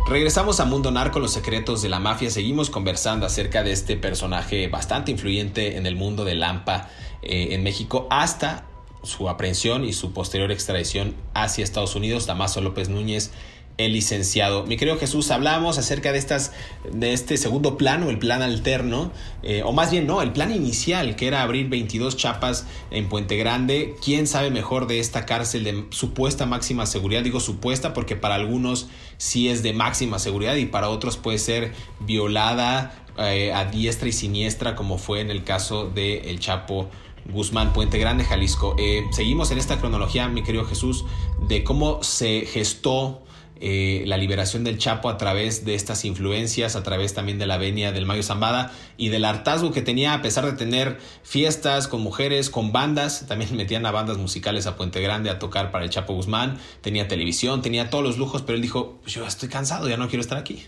Regresamos 0.07 0.61
a 0.61 0.67
Mundo 0.67 0.91
Narco, 0.91 1.19
los 1.19 1.33
secretos 1.33 1.81
de 1.81 1.89
la 1.89 1.99
mafia. 1.99 2.31
Seguimos 2.31 2.71
conversando 2.71 3.25
acerca 3.25 3.63
de 3.63 3.73
este 3.73 3.97
personaje 3.97 4.69
bastante 4.69 5.11
influyente 5.11 5.79
en 5.79 5.87
el 5.87 5.97
mundo 5.97 6.25
de 6.25 6.35
Lampa 6.35 6.91
eh, 7.23 7.49
en 7.53 7.63
México 7.63 8.07
hasta 8.11 8.67
su 9.05 9.29
aprehensión 9.29 9.85
y 9.85 9.93
su 9.93 10.13
posterior 10.13 10.51
extradición 10.51 11.15
hacia 11.35 11.65
Estados 11.65 11.95
Unidos, 11.95 12.27
Damaso 12.27 12.61
López 12.61 12.89
Núñez, 12.89 13.31
el 13.77 13.93
licenciado. 13.93 14.65
Mi 14.67 14.77
querido 14.77 14.99
Jesús, 14.99 15.31
hablamos 15.31 15.79
acerca 15.79 16.13
de 16.13 16.19
estas, 16.19 16.53
de 16.93 17.13
este 17.13 17.37
segundo 17.37 17.77
plan 17.77 18.03
o 18.05 18.11
el 18.11 18.19
plan 18.19 18.41
alterno, 18.43 19.11
eh, 19.43 19.63
o 19.65 19.73
más 19.73 19.91
bien 19.91 20.07
no, 20.07 20.23
el 20.23 20.33
plan 20.33 20.53
inicial, 20.53 21.17
que 21.17 21.27
era 21.27 21.43
abrir 21.43 21.69
22 21.69 22.17
chapas 22.17 22.67
en 22.91 23.09
Puente 23.09 23.37
Grande. 23.37 23.97
¿Quién 24.03 24.27
sabe 24.27 24.51
mejor 24.51 24.87
de 24.87 25.01
esta 25.01 25.27
cárcel 25.27 25.65
de 25.65 25.87
supuesta 25.91 26.47
máxima 26.47 26.87
seguridad? 26.87 27.23
Digo 27.23 27.41
supuesta 27.41 27.93
porque 27.95 28.15
para 28.15 28.37
algunos 28.37 28.87
sí 29.17 29.49
es 29.49 29.63
de 29.63 29.73
máxima 29.73 30.19
seguridad 30.19 30.55
y 30.55 30.67
para 30.67 30.89
otros 30.89 31.17
puede 31.17 31.39
ser 31.39 31.73
violada 32.01 33.05
eh, 33.19 33.53
a 33.53 33.65
diestra 33.65 34.09
y 34.09 34.13
siniestra, 34.13 34.77
como 34.77 34.99
fue 34.99 35.21
en 35.21 35.31
el 35.31 35.43
caso 35.43 35.89
de 35.89 36.31
El 36.31 36.39
Chapo 36.39 36.91
Guzmán, 37.33 37.73
Puente 37.73 37.99
Grande, 37.99 38.25
Jalisco. 38.25 38.77
Eh, 38.79 39.05
seguimos 39.11 39.51
en 39.51 39.59
esta 39.59 39.79
cronología, 39.79 40.29
mi 40.29 40.43
querido 40.43 40.65
Jesús, 40.65 41.05
de 41.49 41.65
cómo 41.65 42.03
se 42.03 42.47
gestó 42.47 43.23
eh, 43.67 44.03
la 44.07 44.17
liberación 44.17 44.65
del 44.65 44.79
Chapo 44.79 45.09
a 45.09 45.17
través 45.17 45.65
de 45.65 45.75
estas 45.75 46.05
influencias, 46.05 46.75
a 46.75 46.83
través 46.83 47.15
también 47.15 47.39
de 47.39 47.47
la 47.47 47.57
venia 47.57 47.93
del 47.93 48.05
Mayo 48.05 48.23
Zambada 48.23 48.73
y 48.97 49.11
del 49.11 49.25
hartazgo 49.25 49.71
que 49.71 49.81
tenía 49.81 50.13
a 50.13 50.23
pesar 50.23 50.45
de 50.45 50.53
tener 50.53 50.99
fiestas 51.23 51.87
con 51.87 52.01
mujeres, 52.01 52.51
con 52.51 52.73
bandas, 52.73 53.27
también 53.27 53.57
metían 53.57 53.87
a 53.87 53.93
bandas 53.93 54.19
musicales 54.19 54.67
a 54.67 54.77
Puente 54.77 55.01
Grande 55.01 55.31
a 55.31 55.39
tocar 55.39 55.71
para 55.71 55.85
el 55.85 55.91
Chapo 55.91 56.15
Guzmán, 56.15 56.59
tenía 56.81 57.07
televisión, 57.07 57.63
tenía 57.63 57.91
todos 57.91 58.03
los 58.03 58.19
lujos, 58.19 58.43
pero 58.43 58.57
él 58.57 58.63
dijo, 58.63 58.99
pues 59.03 59.15
yo 59.15 59.25
estoy 59.25 59.49
cansado, 59.49 59.89
ya 59.89 59.97
no 59.97 60.09
quiero 60.09 60.21
estar 60.21 60.37
aquí. 60.37 60.65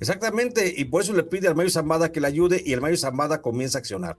Exactamente, 0.00 0.72
y 0.76 0.84
por 0.84 1.02
eso 1.02 1.12
le 1.12 1.24
pide 1.24 1.48
al 1.48 1.56
Mayo 1.56 1.70
Zambada 1.70 2.12
que 2.12 2.20
le 2.20 2.28
ayude 2.28 2.62
y 2.64 2.72
el 2.72 2.80
Mayo 2.80 2.96
Zambada 2.96 3.42
comienza 3.42 3.78
a 3.78 3.80
accionar. 3.80 4.16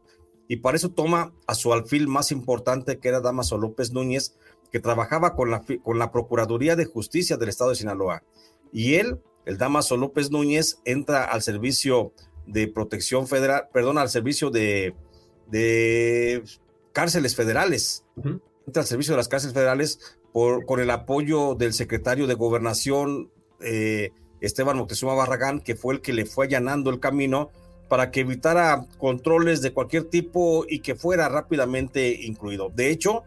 Y 0.47 0.57
para 0.57 0.77
eso 0.77 0.89
toma 0.89 1.33
a 1.47 1.55
su 1.55 1.73
alfil 1.73 2.07
más 2.07 2.31
importante, 2.31 2.99
que 2.99 3.07
era 3.07 3.19
Damaso 3.19 3.57
López 3.57 3.91
Núñez, 3.91 4.35
que 4.71 4.79
trabajaba 4.79 5.35
con 5.35 5.51
la, 5.51 5.63
con 5.83 5.99
la 5.99 6.11
Procuraduría 6.11 6.75
de 6.75 6.85
Justicia 6.85 7.37
del 7.37 7.49
Estado 7.49 7.71
de 7.71 7.77
Sinaloa. 7.77 8.23
Y 8.71 8.95
él, 8.95 9.19
el 9.45 9.57
Damaso 9.57 9.97
López 9.97 10.31
Núñez, 10.31 10.79
entra 10.85 11.23
al 11.23 11.41
servicio 11.41 12.11
de 12.45 12.67
protección 12.67 13.27
federal, 13.27 13.69
perdón, 13.73 13.97
al 13.97 14.09
servicio 14.09 14.51
de, 14.51 14.93
de 15.47 16.43
cárceles 16.91 17.35
federales. 17.35 18.05
Entra 18.67 18.81
al 18.81 18.87
servicio 18.87 19.13
de 19.13 19.17
las 19.17 19.27
cárceles 19.27 19.53
federales 19.53 20.17
por, 20.31 20.65
con 20.65 20.79
el 20.79 20.91
apoyo 20.91 21.55
del 21.55 21.73
secretario 21.73 22.27
de 22.27 22.33
Gobernación, 22.33 23.31
eh, 23.61 24.11
Esteban 24.41 24.77
Moctezuma 24.77 25.15
Barragán, 25.15 25.61
que 25.61 25.75
fue 25.75 25.95
el 25.95 26.01
que 26.01 26.13
le 26.13 26.25
fue 26.25 26.45
allanando 26.45 26.89
el 26.89 26.99
camino 26.99 27.49
para 27.87 28.11
que 28.11 28.21
evitara 28.21 28.85
controles 28.97 29.61
de 29.61 29.73
cualquier 29.73 30.05
tipo 30.05 30.65
y 30.67 30.79
que 30.79 30.95
fuera 30.95 31.29
rápidamente 31.29 32.09
incluido. 32.23 32.71
De 32.73 32.89
hecho, 32.89 33.23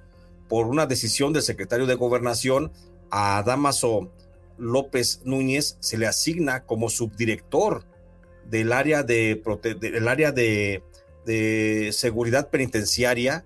por 0.48 0.66
una 0.66 0.86
decisión 0.86 1.32
del 1.32 1.42
secretario 1.42 1.86
de 1.86 1.94
Gobernación, 1.94 2.72
a 3.10 3.42
Damaso 3.44 4.10
López 4.58 5.22
Núñez 5.24 5.76
se 5.80 5.98
le 5.98 6.06
asigna 6.06 6.64
como 6.64 6.90
subdirector 6.90 7.84
del 8.44 8.72
área 8.72 9.02
de, 9.02 9.42
del 9.80 10.08
área 10.08 10.32
de, 10.32 10.82
seguridad 11.92 12.48
penitenciaria, 12.48 13.44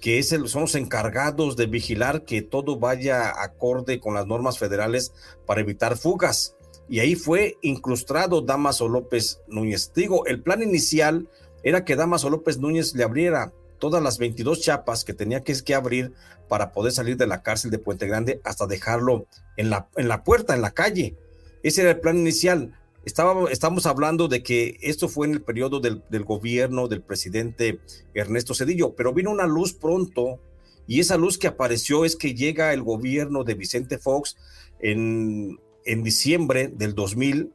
que 0.00 0.18
es 0.18 0.32
el, 0.32 0.48
son 0.48 0.62
los 0.62 0.74
encargados 0.74 1.56
de 1.56 1.66
vigilar 1.66 2.24
que 2.24 2.40
todo 2.40 2.78
vaya 2.78 3.42
acorde 3.42 4.00
con 4.00 4.14
las 4.14 4.26
normas 4.26 4.58
federales 4.58 5.12
para 5.46 5.60
evitar 5.60 5.98
fugas 5.98 6.56
y 6.90 6.98
ahí 6.98 7.14
fue 7.14 7.56
incrustado 7.62 8.42
Damaso 8.42 8.88
López 8.88 9.40
Núñez. 9.46 9.92
Digo, 9.94 10.26
el 10.26 10.42
plan 10.42 10.60
inicial 10.60 11.28
era 11.62 11.84
que 11.84 11.94
Damaso 11.94 12.28
López 12.28 12.58
Núñez 12.58 12.96
le 12.96 13.04
abriera 13.04 13.52
todas 13.78 14.02
las 14.02 14.18
22 14.18 14.60
chapas 14.60 15.04
que 15.04 15.14
tenía 15.14 15.44
que, 15.44 15.54
que 15.62 15.76
abrir 15.76 16.12
para 16.48 16.72
poder 16.72 16.92
salir 16.92 17.16
de 17.16 17.28
la 17.28 17.44
cárcel 17.44 17.70
de 17.70 17.78
Puente 17.78 18.08
Grande 18.08 18.40
hasta 18.42 18.66
dejarlo 18.66 19.26
en 19.56 19.70
la, 19.70 19.88
en 19.96 20.08
la 20.08 20.24
puerta, 20.24 20.56
en 20.56 20.62
la 20.62 20.72
calle. 20.72 21.14
Ese 21.62 21.82
era 21.82 21.92
el 21.92 22.00
plan 22.00 22.18
inicial. 22.18 22.76
Estamos 23.04 23.86
hablando 23.86 24.26
de 24.26 24.42
que 24.42 24.76
esto 24.82 25.08
fue 25.08 25.28
en 25.28 25.34
el 25.34 25.42
periodo 25.42 25.78
del, 25.78 26.02
del, 26.10 26.24
gobierno 26.24 26.88
del 26.88 27.02
presidente 27.02 27.78
Ernesto 28.14 28.52
Cedillo, 28.52 28.96
pero 28.96 29.14
vino 29.14 29.30
una 29.30 29.46
luz 29.46 29.74
pronto 29.74 30.40
y 30.88 30.98
esa 30.98 31.16
luz 31.16 31.38
que 31.38 31.46
apareció 31.46 32.04
es 32.04 32.16
que 32.16 32.34
llega 32.34 32.74
el 32.74 32.82
gobierno 32.82 33.44
de 33.44 33.54
Vicente 33.54 33.96
Fox 33.96 34.36
en 34.80 35.60
en 35.84 36.02
diciembre 36.02 36.68
del 36.68 36.94
2000 36.94 37.52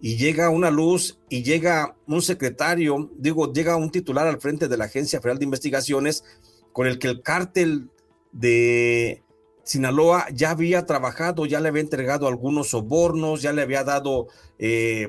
y 0.00 0.16
llega 0.16 0.50
una 0.50 0.70
luz 0.70 1.18
y 1.28 1.42
llega 1.42 1.96
un 2.06 2.20
secretario, 2.20 3.10
digo, 3.16 3.52
llega 3.52 3.76
un 3.76 3.90
titular 3.90 4.26
al 4.26 4.40
frente 4.40 4.68
de 4.68 4.76
la 4.76 4.84
Agencia 4.84 5.20
Federal 5.20 5.38
de 5.38 5.46
Investigaciones 5.46 6.24
con 6.72 6.86
el 6.86 6.98
que 6.98 7.08
el 7.08 7.22
cártel 7.22 7.88
de 8.32 9.22
Sinaloa 9.62 10.26
ya 10.32 10.50
había 10.50 10.84
trabajado, 10.84 11.46
ya 11.46 11.60
le 11.60 11.68
había 11.68 11.80
entregado 11.80 12.28
algunos 12.28 12.68
sobornos, 12.70 13.40
ya 13.40 13.52
le 13.52 13.62
había 13.62 13.82
dado 13.84 14.26
eh, 14.58 15.08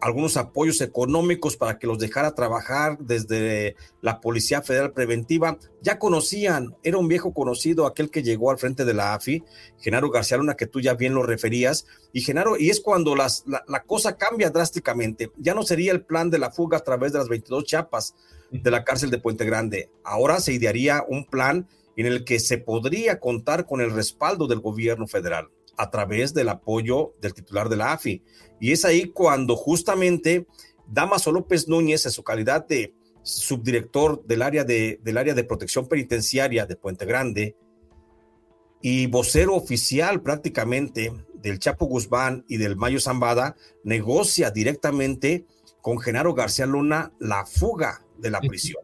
algunos 0.00 0.36
apoyos 0.36 0.80
económicos 0.80 1.56
para 1.56 1.78
que 1.78 1.86
los 1.86 1.98
dejara 1.98 2.34
trabajar 2.34 2.98
desde 2.98 3.76
la 4.00 4.20
Policía 4.20 4.62
Federal 4.62 4.92
Preventiva. 4.92 5.58
Ya 5.82 5.98
conocían, 5.98 6.74
era 6.82 6.98
un 6.98 7.08
viejo 7.08 7.32
conocido 7.32 7.86
aquel 7.86 8.10
que 8.10 8.22
llegó 8.22 8.50
al 8.50 8.58
frente 8.58 8.84
de 8.84 8.94
la 8.94 9.14
AFI, 9.14 9.44
Genaro 9.78 10.10
García 10.10 10.38
Luna, 10.38 10.56
que 10.56 10.66
tú 10.66 10.80
ya 10.80 10.94
bien 10.94 11.14
lo 11.14 11.22
referías. 11.22 11.86
Y 12.12 12.22
Genaro, 12.22 12.56
y 12.58 12.70
es 12.70 12.80
cuando 12.80 13.14
las, 13.14 13.44
la, 13.46 13.62
la, 13.68 13.82
cosa 13.82 14.16
cambia 14.16 14.50
drásticamente. 14.50 15.30
Ya 15.36 15.54
no 15.54 15.62
sería 15.62 15.92
el 15.92 16.04
plan 16.04 16.30
de 16.30 16.38
la 16.38 16.50
fuga 16.50 16.78
a 16.78 16.84
través 16.84 17.12
de 17.12 17.18
las 17.18 17.28
22 17.28 17.64
chapas 17.64 18.14
de 18.50 18.70
la 18.70 18.84
cárcel 18.84 19.10
de 19.10 19.18
Puente 19.18 19.44
Grande. 19.44 19.90
Ahora 20.02 20.40
se 20.40 20.52
idearía 20.52 21.04
un 21.06 21.26
plan 21.26 21.68
en 21.96 22.06
el 22.06 22.24
que 22.24 22.40
se 22.40 22.58
podría 22.58 23.20
contar 23.20 23.66
con 23.66 23.80
el 23.80 23.90
respaldo 23.90 24.46
del 24.46 24.60
gobierno 24.60 25.06
federal 25.06 25.50
a 25.76 25.90
través 25.90 26.34
del 26.34 26.48
apoyo 26.48 27.14
del 27.20 27.34
titular 27.34 27.68
de 27.68 27.76
la 27.76 27.92
AFI. 27.92 28.22
Y 28.60 28.72
es 28.72 28.84
ahí 28.84 29.10
cuando 29.10 29.56
justamente 29.56 30.46
Damaso 30.86 31.32
López 31.32 31.68
Núñez, 31.68 32.04
en 32.06 32.12
su 32.12 32.22
calidad 32.22 32.66
de 32.66 32.94
subdirector 33.22 34.24
del 34.24 34.42
área 34.42 34.64
de, 34.64 34.98
del 35.02 35.18
área 35.18 35.34
de 35.34 35.44
protección 35.44 35.88
penitenciaria 35.88 36.66
de 36.66 36.76
Puente 36.76 37.06
Grande 37.06 37.56
y 38.82 39.06
vocero 39.06 39.54
oficial 39.54 40.22
prácticamente 40.22 41.12
del 41.34 41.58
Chapo 41.58 41.86
Guzmán 41.86 42.44
y 42.48 42.56
del 42.56 42.76
Mayo 42.76 43.00
Zambada, 43.00 43.56
negocia 43.84 44.50
directamente 44.50 45.46
con 45.80 45.98
Genaro 45.98 46.34
García 46.34 46.66
Luna 46.66 47.12
la 47.18 47.46
fuga 47.46 48.04
de 48.18 48.30
la 48.30 48.40
prisión. 48.40 48.82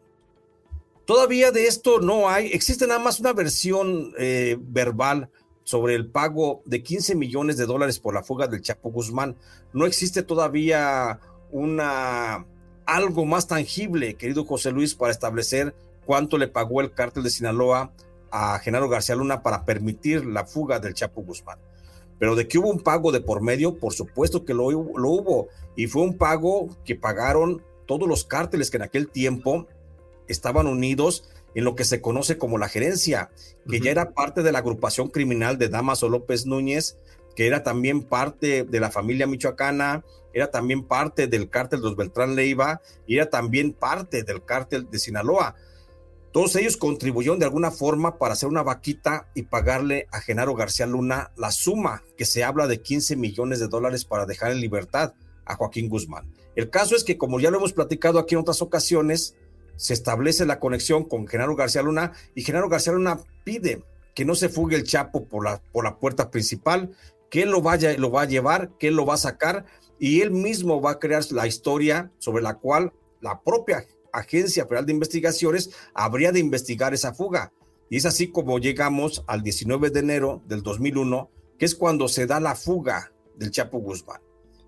Todavía 1.05 1.53
de 1.53 1.67
esto 1.67 2.01
no 2.01 2.29
hay, 2.29 2.49
existe 2.49 2.87
nada 2.87 2.99
más 2.99 3.21
una 3.21 3.33
versión 3.33 4.13
eh, 4.19 4.57
verbal 4.61 5.31
sobre 5.67 5.97
el 5.97 6.07
pago 6.07 6.63
de 6.65 6.81
15 6.85 7.17
millones 7.17 7.57
de 7.57 7.67
dólares 7.67 7.99
por 7.99 8.15
la 8.15 8.23
fuga 8.23 8.47
del 8.47 8.63
Chapo 8.63 8.93
Guzmán. 8.93 9.35
No 9.73 9.85
existe 9.85 10.23
todavía 10.23 11.19
una 11.51 12.47
algo 12.87 13.25
más 13.25 13.49
tangible, 13.49 14.15
querido 14.15 14.45
José 14.45 14.71
Luis, 14.71 14.95
para 14.95 15.11
establecer 15.11 15.75
cuánto 16.05 16.39
le 16.39 16.47
pagó 16.47 16.81
el 16.81 16.93
cártel 16.93 17.25
de 17.25 17.31
Sinaloa 17.31 17.91
a 18.31 18.61
Genaro 18.61 18.89
García 18.89 19.17
Luna 19.17 19.43
para 19.43 19.65
permitir 19.65 20.25
la 20.25 20.47
fuga 20.47 20.79
del 20.79 20.95
Chapo 20.95 21.25
Guzmán. 21.25 21.59
Pero 22.21 22.37
de 22.37 22.47
que 22.47 22.59
hubo 22.59 22.71
un 22.71 22.81
pago 22.81 23.11
de 23.11 23.21
por 23.21 23.43
medio, 23.43 23.77
por 23.77 23.93
supuesto 23.93 24.45
que 24.45 24.55
lo, 24.55 24.71
lo 24.71 25.11
hubo. 25.11 25.49
Y 25.75 25.89
fue 25.89 26.03
un 26.03 26.17
pago 26.17 26.69
que 26.85 26.95
pagaron 26.95 27.61
todos 27.87 28.07
los 28.07 28.25
cárteles 28.25 28.71
que 28.71 28.77
en 28.77 28.85
aquel 28.85 29.09
tiempo 29.09 29.67
estaban 30.29 30.69
unidos 30.69 31.29
en 31.57 31.65
lo 31.65 31.75
que 31.75 31.85
se 31.85 32.03
conoce 32.03 32.37
como 32.37 32.59
la 32.59 32.69
gerencia, 32.69 33.31
que 33.67 33.81
ya 33.81 33.91
era 33.91 34.13
parte 34.13 34.43
de 34.43 34.53
la 34.53 34.59
agrupación 34.59 35.09
criminal 35.09 35.57
de 35.57 35.71
Damaso 35.71 36.11
López 36.11 36.45
Núñez, 36.45 36.99
que 37.35 37.47
era 37.47 37.63
también 37.63 38.03
parte 38.03 38.65
de 38.65 38.79
la 38.79 38.91
familia 38.91 39.27
michoacana, 39.27 40.05
era 40.35 40.51
también 40.51 40.85
parte 40.85 41.29
del 41.29 41.49
cártel 41.49 41.81
de 41.81 41.87
los 41.87 41.97
Beltrán 41.97 42.37
Leiva 42.37 42.83
y 43.07 43.17
era 43.17 43.31
también 43.31 43.73
parte 43.73 44.23
del 44.23 44.45
cártel 44.45 44.91
de 44.91 44.99
Sinaloa. 44.99 45.55
Todos 46.31 46.57
ellos 46.57 46.77
contribuyeron 46.77 47.39
de 47.39 47.47
alguna 47.47 47.71
forma 47.71 48.19
para 48.19 48.35
hacer 48.35 48.51
una 48.51 48.63
vaquita 48.63 49.31
y 49.35 49.45
pagarle 49.45 50.09
a 50.13 50.21
Genaro 50.21 50.55
García 50.55 50.87
Luna 50.87 51.33
la 51.39 51.53
suma 51.53 52.03
que 52.19 52.27
se 52.27 52.45
habla 52.45 52.67
de 52.67 52.83
15 52.83 53.17
millones 53.17 53.61
de 53.61 53.69
dólares 53.69 54.05
para 54.05 54.27
dejar 54.27 54.53
en 54.53 54.61
libertad 54.61 55.15
a 55.47 55.55
Joaquín 55.55 55.89
Guzmán. 55.89 56.31
El 56.55 56.69
caso 56.69 56.97
es 56.97 57.05
que, 57.05 57.17
como 57.17 57.41
ya 57.41 57.51
lo 57.51 57.57
hemos 57.57 57.73
platicado 57.73 58.19
aquí 58.19 58.35
en 58.35 58.43
otras 58.43 58.61
ocasiones, 58.61 59.37
se 59.77 59.95
establece 59.95 60.47
la 60.47 60.59
conexión 60.61 61.05
con 61.05 61.27
Genaro 61.27 61.57
García 61.57 61.83
Luna 61.83 62.13
y 62.35 62.43
Genaro 62.43 62.69
García 62.69 62.93
Luna 62.93 63.21
pide 63.45 63.83
que 64.15 64.25
no 64.25 64.35
se 64.35 64.49
fugue 64.49 64.77
el 64.77 64.85
Chapo 64.85 65.27
por 65.27 65.45
la, 65.45 65.63
por 65.73 65.85
la 65.85 65.99
puerta 65.99 66.31
principal, 66.31 66.97
que 67.31 67.43
él 67.43 67.51
lo, 67.51 67.61
vaya, 67.61 67.97
lo 67.99 68.11
va 68.11 68.23
a 68.23 68.27
llevar, 68.27 68.71
que 68.79 68.89
él 68.89 68.95
lo 68.95 69.05
va 69.05 69.15
a 69.15 69.19
sacar 69.19 69.67
y 69.99 70.21
él 70.23 70.31
mismo 70.31 70.81
va 70.81 70.93
a 70.93 70.99
crear 70.99 71.23
la 71.33 71.47
historia 71.47 72.11
sobre 72.19 72.43
la 72.43 72.55
cual 72.55 72.93
la 73.21 73.43
propia 73.43 73.85
Agencia 74.13 74.65
Federal 74.65 74.87
de 74.87 74.93
Investigaciones 74.93 75.71
habría 75.95 76.33
de 76.33 76.41
investigar 76.41 76.95
esa 76.95 77.13
fuga. 77.13 77.53
Y 77.91 77.99
es 77.99 78.07
así 78.07 78.29
como 78.29 78.59
llegamos 78.59 79.23
al 79.27 79.43
19 79.43 79.91
de 79.91 80.01
enero 80.01 80.43
del 80.47 80.63
2001, 80.63 81.31
que 81.59 81.67
es 81.67 81.75
cuando 81.75 82.09
se 82.09 82.27
da 82.27 82.41
la 82.41 82.55
fuga 82.55 83.13
del 83.37 83.51
Chapo 83.51 83.79
Guzmán. 83.79 84.21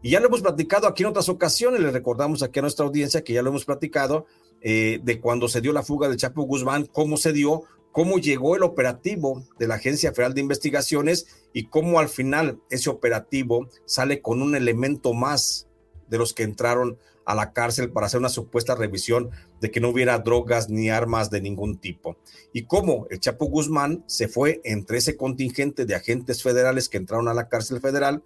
Y 0.03 0.11
ya 0.11 0.21
lo 0.21 0.27
hemos 0.27 0.42
platicado 0.42 0.87
aquí 0.87 1.03
en 1.03 1.09
otras 1.09 1.29
ocasiones, 1.29 1.81
le 1.81 1.90
recordamos 1.90 2.42
aquí 2.42 2.61
a 2.61 2.62
nuestra 2.62 2.87
audiencia 2.87 3.25
que 3.25 3.33
ya 3.33 3.42
lo 3.42 3.51
hemos 3.51 3.64
platicado, 3.64 4.27
eh, 4.61 5.01
de 5.03 5.21
cuando 5.21 5.49
se 5.49 5.61
dio 5.61 5.73
la 5.73 5.83
fuga 5.83 6.09
del 6.09 6.16
Chapo 6.16 6.42
Guzmán, 6.42 6.87
cómo 6.87 7.16
se 7.16 7.33
dio, 7.33 7.62
cómo 7.92 8.18
llegó 8.18 8.57
el 8.57 8.62
operativo 8.62 9.44
de 9.59 9.68
la 9.68 9.77
Agencia 9.77 10.12
Federal 10.12 10.35
de 10.35 10.40
Investigaciones 10.40 11.27
y 11.53 11.64
cómo 11.64 12.01
al 12.01 12.09
final 12.09 12.61
ese 12.71 12.90
operativo 12.90 13.68
sale 13.85 14.21
con 14.21 14.42
un 14.42 14.55
elemento 14.55 15.14
más 15.14 15.68
de 16.09 16.18
los 16.18 16.35
que 16.35 16.43
entraron 16.43 16.99
a 17.24 17.35
la 17.35 17.53
cárcel 17.53 17.91
para 17.91 18.07
hacer 18.07 18.20
una 18.20 18.30
supuesta 18.30 18.74
revisión 18.74 19.30
de 19.61 19.70
que 19.70 19.80
no 19.80 19.91
hubiera 19.91 20.18
drogas 20.18 20.70
ni 20.70 20.89
armas 20.89 21.28
de 21.28 21.43
ningún 21.43 21.76
tipo. 21.76 22.16
Y 22.55 22.62
cómo 22.62 23.07
el 23.11 23.20
Chapo 23.20 23.45
Guzmán 23.45 24.03
se 24.07 24.28
fue 24.28 24.62
entre 24.64 24.97
ese 24.97 25.16
contingente 25.18 25.85
de 25.85 25.95
agentes 25.95 26.43
federales 26.43 26.89
que 26.89 26.97
entraron 26.97 27.28
a 27.28 27.35
la 27.35 27.49
cárcel 27.49 27.82
federal 27.82 28.22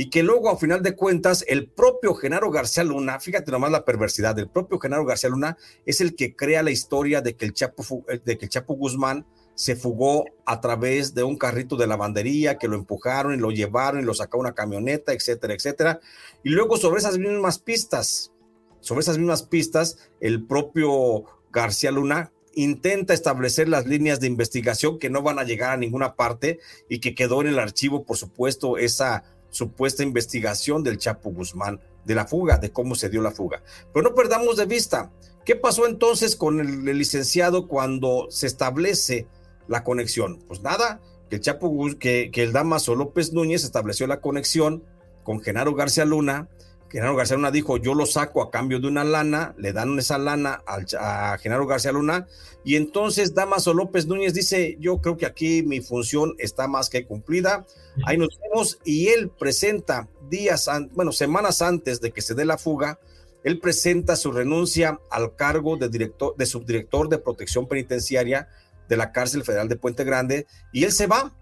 y 0.00 0.08
que 0.08 0.22
luego, 0.22 0.48
a 0.48 0.56
final 0.56 0.82
de 0.82 0.96
cuentas, 0.96 1.44
el 1.46 1.68
propio 1.68 2.14
Genaro 2.14 2.50
García 2.50 2.84
Luna, 2.84 3.20
fíjate 3.20 3.52
nomás 3.52 3.70
la 3.70 3.84
perversidad, 3.84 4.38
el 4.38 4.48
propio 4.48 4.78
Genaro 4.78 5.04
García 5.04 5.28
Luna 5.28 5.58
es 5.84 6.00
el 6.00 6.16
que 6.16 6.34
crea 6.34 6.62
la 6.62 6.70
historia 6.70 7.20
de 7.20 7.36
que 7.36 7.44
el 7.44 7.52
Chapo, 7.52 7.84
de 8.24 8.38
que 8.38 8.46
el 8.46 8.48
Chapo 8.48 8.72
Guzmán 8.76 9.26
se 9.54 9.76
fugó 9.76 10.24
a 10.46 10.62
través 10.62 11.12
de 11.12 11.22
un 11.22 11.36
carrito 11.36 11.76
de 11.76 11.86
lavandería 11.86 12.56
que 12.56 12.66
lo 12.66 12.76
empujaron 12.76 13.34
y 13.34 13.36
lo 13.36 13.50
llevaron 13.50 14.00
y 14.00 14.04
lo 14.04 14.14
sacó 14.14 14.38
una 14.38 14.54
camioneta, 14.54 15.12
etcétera, 15.12 15.52
etcétera. 15.52 16.00
Y 16.42 16.48
luego 16.48 16.78
sobre 16.78 17.00
esas 17.00 17.18
mismas 17.18 17.58
pistas, 17.58 18.32
sobre 18.80 19.00
esas 19.02 19.18
mismas 19.18 19.42
pistas, 19.42 19.98
el 20.18 20.46
propio 20.46 21.24
García 21.52 21.90
Luna 21.90 22.32
intenta 22.54 23.12
establecer 23.12 23.68
las 23.68 23.86
líneas 23.86 24.18
de 24.18 24.28
investigación 24.28 24.98
que 24.98 25.10
no 25.10 25.20
van 25.20 25.38
a 25.38 25.44
llegar 25.44 25.72
a 25.72 25.76
ninguna 25.76 26.16
parte 26.16 26.58
y 26.88 27.00
que 27.00 27.14
quedó 27.14 27.42
en 27.42 27.48
el 27.48 27.58
archivo, 27.58 28.06
por 28.06 28.16
supuesto, 28.16 28.78
esa 28.78 29.24
supuesta 29.50 30.02
investigación 30.02 30.82
del 30.82 30.98
Chapo 30.98 31.30
Guzmán, 31.30 31.80
de 32.04 32.14
la 32.14 32.26
fuga, 32.26 32.58
de 32.58 32.72
cómo 32.72 32.94
se 32.94 33.08
dio 33.08 33.22
la 33.22 33.30
fuga. 33.30 33.62
Pero 33.92 34.08
no 34.08 34.14
perdamos 34.14 34.56
de 34.56 34.66
vista, 34.66 35.10
¿qué 35.44 35.56
pasó 35.56 35.86
entonces 35.86 36.36
con 36.36 36.60
el, 36.60 36.84
licenciado 36.96 37.68
cuando 37.68 38.26
se 38.30 38.46
establece 38.46 39.26
la 39.68 39.84
conexión? 39.84 40.40
Pues 40.48 40.62
nada, 40.62 41.00
que 41.28 41.36
el 41.36 41.42
Chapo, 41.42 41.74
que, 41.98 42.30
que 42.32 42.42
el 42.42 42.52
Damaso 42.52 42.94
López 42.94 43.32
Núñez 43.32 43.64
estableció 43.64 44.06
la 44.06 44.20
conexión 44.20 44.84
con 45.22 45.40
Genaro 45.40 45.74
García 45.74 46.04
Luna, 46.04 46.48
Genaro 46.90 47.14
García 47.14 47.36
Luna 47.36 47.52
dijo, 47.52 47.76
yo 47.76 47.94
lo 47.94 48.04
saco 48.04 48.42
a 48.42 48.50
cambio 48.50 48.80
de 48.80 48.88
una 48.88 49.04
lana, 49.04 49.54
le 49.58 49.72
dan 49.72 49.96
esa 49.98 50.18
lana 50.18 50.62
a 50.66 51.38
Genaro 51.38 51.66
García 51.66 51.92
Luna, 51.92 52.26
y 52.64 52.74
entonces 52.74 53.32
Damaso 53.32 53.72
López 53.74 54.06
Núñez 54.06 54.34
dice, 54.34 54.76
yo 54.80 55.00
creo 55.00 55.16
que 55.16 55.26
aquí 55.26 55.62
mi 55.62 55.80
función 55.80 56.34
está 56.38 56.66
más 56.66 56.90
que 56.90 57.06
cumplida, 57.06 57.64
ahí 58.04 58.18
nos 58.18 58.38
vemos, 58.40 58.80
y 58.84 59.08
él 59.08 59.30
presenta 59.30 60.08
días, 60.28 60.68
bueno, 60.92 61.12
semanas 61.12 61.62
antes 61.62 62.00
de 62.00 62.10
que 62.10 62.22
se 62.22 62.34
dé 62.34 62.44
la 62.44 62.58
fuga, 62.58 62.98
él 63.44 63.60
presenta 63.60 64.16
su 64.16 64.32
renuncia 64.32 64.98
al 65.10 65.36
cargo 65.36 65.76
de, 65.76 65.88
director, 65.88 66.34
de 66.36 66.44
subdirector 66.44 67.08
de 67.08 67.18
protección 67.18 67.68
penitenciaria 67.68 68.48
de 68.88 68.96
la 68.96 69.12
cárcel 69.12 69.44
federal 69.44 69.68
de 69.68 69.76
Puente 69.76 70.02
Grande, 70.02 70.46
y 70.72 70.82
él 70.82 70.90
se 70.90 71.06
va, 71.06 71.36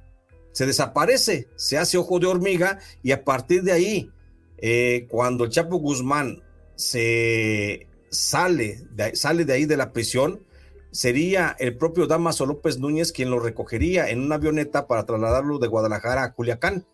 se 0.52 0.66
desaparece, 0.66 1.48
se 1.56 1.78
hace 1.78 1.96
ojo 1.96 2.18
de 2.18 2.26
hormiga, 2.26 2.78
y 3.02 3.12
a 3.12 3.24
partir 3.24 3.62
de 3.62 3.72
ahí, 3.72 4.10
eh, 4.58 5.06
cuando 5.08 5.44
el 5.44 5.50
Chapo 5.50 5.76
Guzmán 5.78 6.42
se 6.74 7.86
sale 8.10 8.84
sale 9.14 9.44
de 9.44 9.52
ahí 9.52 9.66
de 9.66 9.76
la 9.76 9.92
prisión, 9.92 10.42
sería 10.90 11.54
el 11.58 11.76
propio 11.76 12.06
Damaso 12.06 12.46
López 12.46 12.78
Núñez 12.78 13.12
quien 13.12 13.30
lo 13.30 13.40
recogería 13.40 14.08
en 14.08 14.20
una 14.20 14.36
avioneta 14.36 14.86
para 14.86 15.04
trasladarlo 15.04 15.58
de 15.58 15.68
Guadalajara 15.68 16.22
a 16.22 16.32
Culiacán 16.32 16.86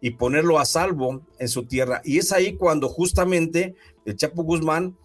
y 0.00 0.10
ponerlo 0.10 0.58
a 0.58 0.64
salvo 0.64 1.22
en 1.38 1.48
su 1.48 1.66
tierra. 1.66 2.02
Y 2.04 2.18
es 2.18 2.32
ahí 2.32 2.56
cuando 2.56 2.88
justamente 2.88 3.74
el 4.04 4.16
Chapo 4.16 4.42
Guzmán, 4.42 4.96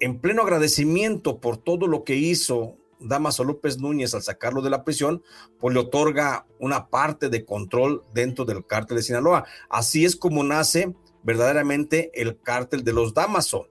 en 0.00 0.20
pleno 0.20 0.42
agradecimiento 0.42 1.40
por 1.40 1.56
todo 1.56 1.86
lo 1.86 2.04
que 2.04 2.16
hizo 2.16 2.76
Damaso 3.00 3.44
López 3.44 3.78
Núñez 3.78 4.14
al 4.14 4.22
sacarlo 4.22 4.62
de 4.62 4.70
la 4.70 4.84
prisión, 4.84 5.22
pues 5.58 5.74
le 5.74 5.80
otorga 5.80 6.46
una 6.58 6.88
parte 6.88 7.28
de 7.28 7.44
control 7.44 8.04
dentro 8.14 8.44
del 8.44 8.64
cártel 8.64 8.98
de 8.98 9.02
Sinaloa. 9.02 9.44
Así 9.68 10.04
es 10.04 10.16
como 10.16 10.44
nace 10.44 10.94
verdaderamente 11.22 12.10
el 12.14 12.40
cártel 12.40 12.84
de 12.84 12.92
los 12.92 13.14
Damaso, 13.14 13.68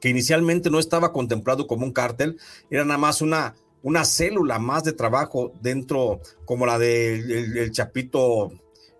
que 0.00 0.08
inicialmente 0.08 0.70
no 0.70 0.78
estaba 0.78 1.12
contemplado 1.12 1.66
como 1.66 1.84
un 1.84 1.92
cártel, 1.92 2.38
era 2.70 2.84
nada 2.84 2.98
más 2.98 3.20
una, 3.20 3.54
una 3.82 4.04
célula 4.04 4.58
más 4.58 4.84
de 4.84 4.92
trabajo 4.92 5.52
dentro, 5.60 6.20
como 6.44 6.66
la 6.66 6.78
del 6.78 7.26
de 7.26 7.62
el, 7.62 7.70
Chapito, 7.72 8.52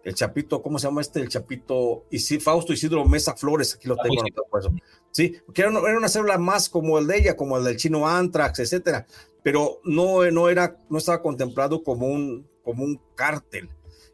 el 0.03 0.14
Chapito, 0.14 0.62
¿cómo 0.62 0.79
se 0.79 0.89
llama 0.89 1.01
este? 1.01 1.21
El 1.21 1.29
Chapito 1.29 2.05
Fausto 2.41 2.73
Isidro 2.73 3.05
Mesa 3.05 3.37
Flores, 3.37 3.75
aquí 3.75 3.89
lo 3.89 3.97
tengo. 3.97 4.23
Sí, 5.11 5.37
que 5.55 5.62
era, 5.62 5.71
era, 5.71 5.99
una 5.99 6.09
célula 6.09 6.39
más 6.39 6.69
como 6.69 6.99
el 6.99 7.07
de 7.07 7.19
ella, 7.19 7.37
como 7.37 7.59
el 7.59 7.64
del 7.64 7.77
chino 7.77 8.07
Antrax, 8.09 8.61
etcétera, 8.61 9.07
pero 9.43 9.81
no, 9.85 10.31
no, 10.31 10.49
era, 10.49 10.77
no 10.91 10.99
estaba 10.99 11.23
contemplado 11.23 11.83
como 11.83 12.07
un, 12.07 12.47
como 12.62 12.85
un 12.85 13.01
cártel. 13.14 13.69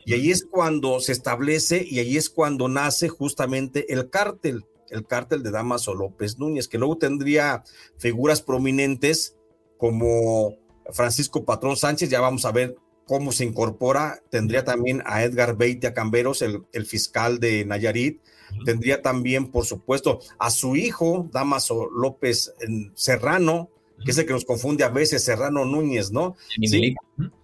Y 0.05 0.15
ahí 0.15 0.31
es 0.31 0.45
cuando 0.45 1.01
se 1.01 1.13
establece 1.13 1.87
y 1.89 1.99
ahí 1.99 2.17
es 2.17 2.31
cuando 2.31 2.69
nace 2.69 3.09
justamente 3.09 3.93
el 3.93 4.11
cártel, 4.11 4.65
el 4.91 5.07
cártel 5.07 5.43
de 5.43 5.51
Damaso 5.51 5.95
López 5.95 6.39
Núñez, 6.39 6.69
que 6.69 6.79
luego 6.79 6.99
tendría 6.99 7.65
figuras 7.99 8.43
prominentes 8.43 9.37
como 9.79 10.57
Francisco 10.93 11.45
Patrón 11.45 11.77
Sánchez, 11.77 12.11
ya 12.11 12.21
vamos 12.21 12.45
a 12.45 12.53
ver 12.53 12.77
cómo 13.07 13.33
se 13.33 13.45
incorpora, 13.45 14.23
tendría 14.31 14.65
también 14.65 15.03
a 15.07 15.25
Edgar 15.25 15.57
Beitia 15.57 15.95
Camberos, 15.95 16.43
el, 16.43 16.63
el 16.73 16.87
fiscal 16.87 17.39
de 17.39 17.65
Nayarit, 17.65 18.21
tendría 18.65 19.03
también, 19.03 19.51
por 19.51 19.65
supuesto, 19.65 20.21
a 20.39 20.51
su 20.51 20.77
hijo, 20.77 21.29
Damaso 21.33 21.89
López 21.91 22.55
Serrano, 22.95 23.71
que 24.05 24.11
es 24.11 24.19
el 24.19 24.27
que 24.27 24.33
nos 24.33 24.45
confunde 24.45 24.85
a 24.85 24.89
veces, 24.89 25.25
Serrano 25.25 25.65
Núñez, 25.65 26.13
¿no? 26.13 26.37
El 26.57 26.61
Minilic. 26.61 26.97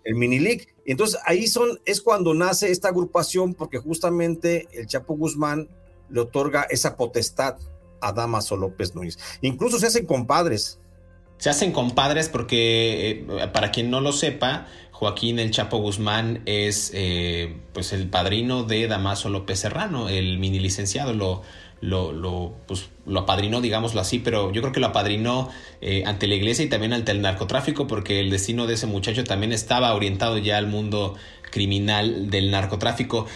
El 0.05 0.15
Minilic. 0.15 0.75
Entonces 0.93 1.20
ahí 1.24 1.47
son, 1.47 1.80
es 1.84 2.01
cuando 2.01 2.34
nace 2.34 2.70
esta 2.70 2.88
agrupación, 2.88 3.55
porque 3.55 3.78
justamente 3.78 4.68
el 4.72 4.86
Chapo 4.86 5.14
Guzmán 5.14 5.68
le 6.09 6.20
otorga 6.20 6.62
esa 6.70 6.97
potestad 6.97 7.57
a 8.01 8.12
Damaso 8.12 8.57
López 8.57 8.95
Núñez. 8.95 9.18
Incluso 9.41 9.78
se 9.78 9.86
hacen 9.86 10.07
compadres. 10.07 10.80
Se 11.38 11.49
hacen 11.49 11.72
compadres 11.72 12.28
porque, 12.28 13.11
eh, 13.11 13.49
para 13.53 13.70
quien 13.70 13.91
no 13.91 14.01
lo 14.01 14.12
sepa, 14.12 14.66
Joaquín 14.91 15.38
El 15.38 15.51
Chapo 15.51 15.78
Guzmán 15.78 16.43
es 16.45 16.91
eh, 16.93 17.57
pues 17.72 17.93
el 17.93 18.11
padrino 18.11 18.64
de 18.64 18.86
Damaso 18.88 19.30
López 19.30 19.61
Serrano, 19.61 20.09
el 20.09 20.38
mini 20.38 20.59
licenciado. 20.59 21.14
Lo, 21.14 21.43
lo, 21.81 22.12
lo, 22.12 22.55
pues, 22.66 22.91
lo 23.07 23.20
apadrinó, 23.20 23.61
digámoslo 23.61 24.01
así, 24.01 24.18
pero 24.18 24.53
yo 24.53 24.61
creo 24.61 24.72
que 24.72 24.81
lo 24.81 24.89
apadrinó 24.89 25.49
eh, 25.81 26.05
ante 26.07 26.26
la 26.26 26.35
iglesia 26.35 26.64
y 26.64 26.68
también 26.68 26.93
ante 26.93 27.12
el 27.12 27.22
narcotráfico, 27.22 27.87
porque 27.87 28.20
el 28.20 28.31
destino 28.31 28.66
de 28.66 28.74
ese 28.74 28.87
muchacho 28.87 29.24
también 29.24 29.53
estaba 29.53 29.95
orientado 29.95 30.39
ya 30.39 30.59
al 30.59 30.66
mundo 30.66 31.14
criminal 31.51 32.31
del 32.31 32.51
narcotráfico. 32.51 33.26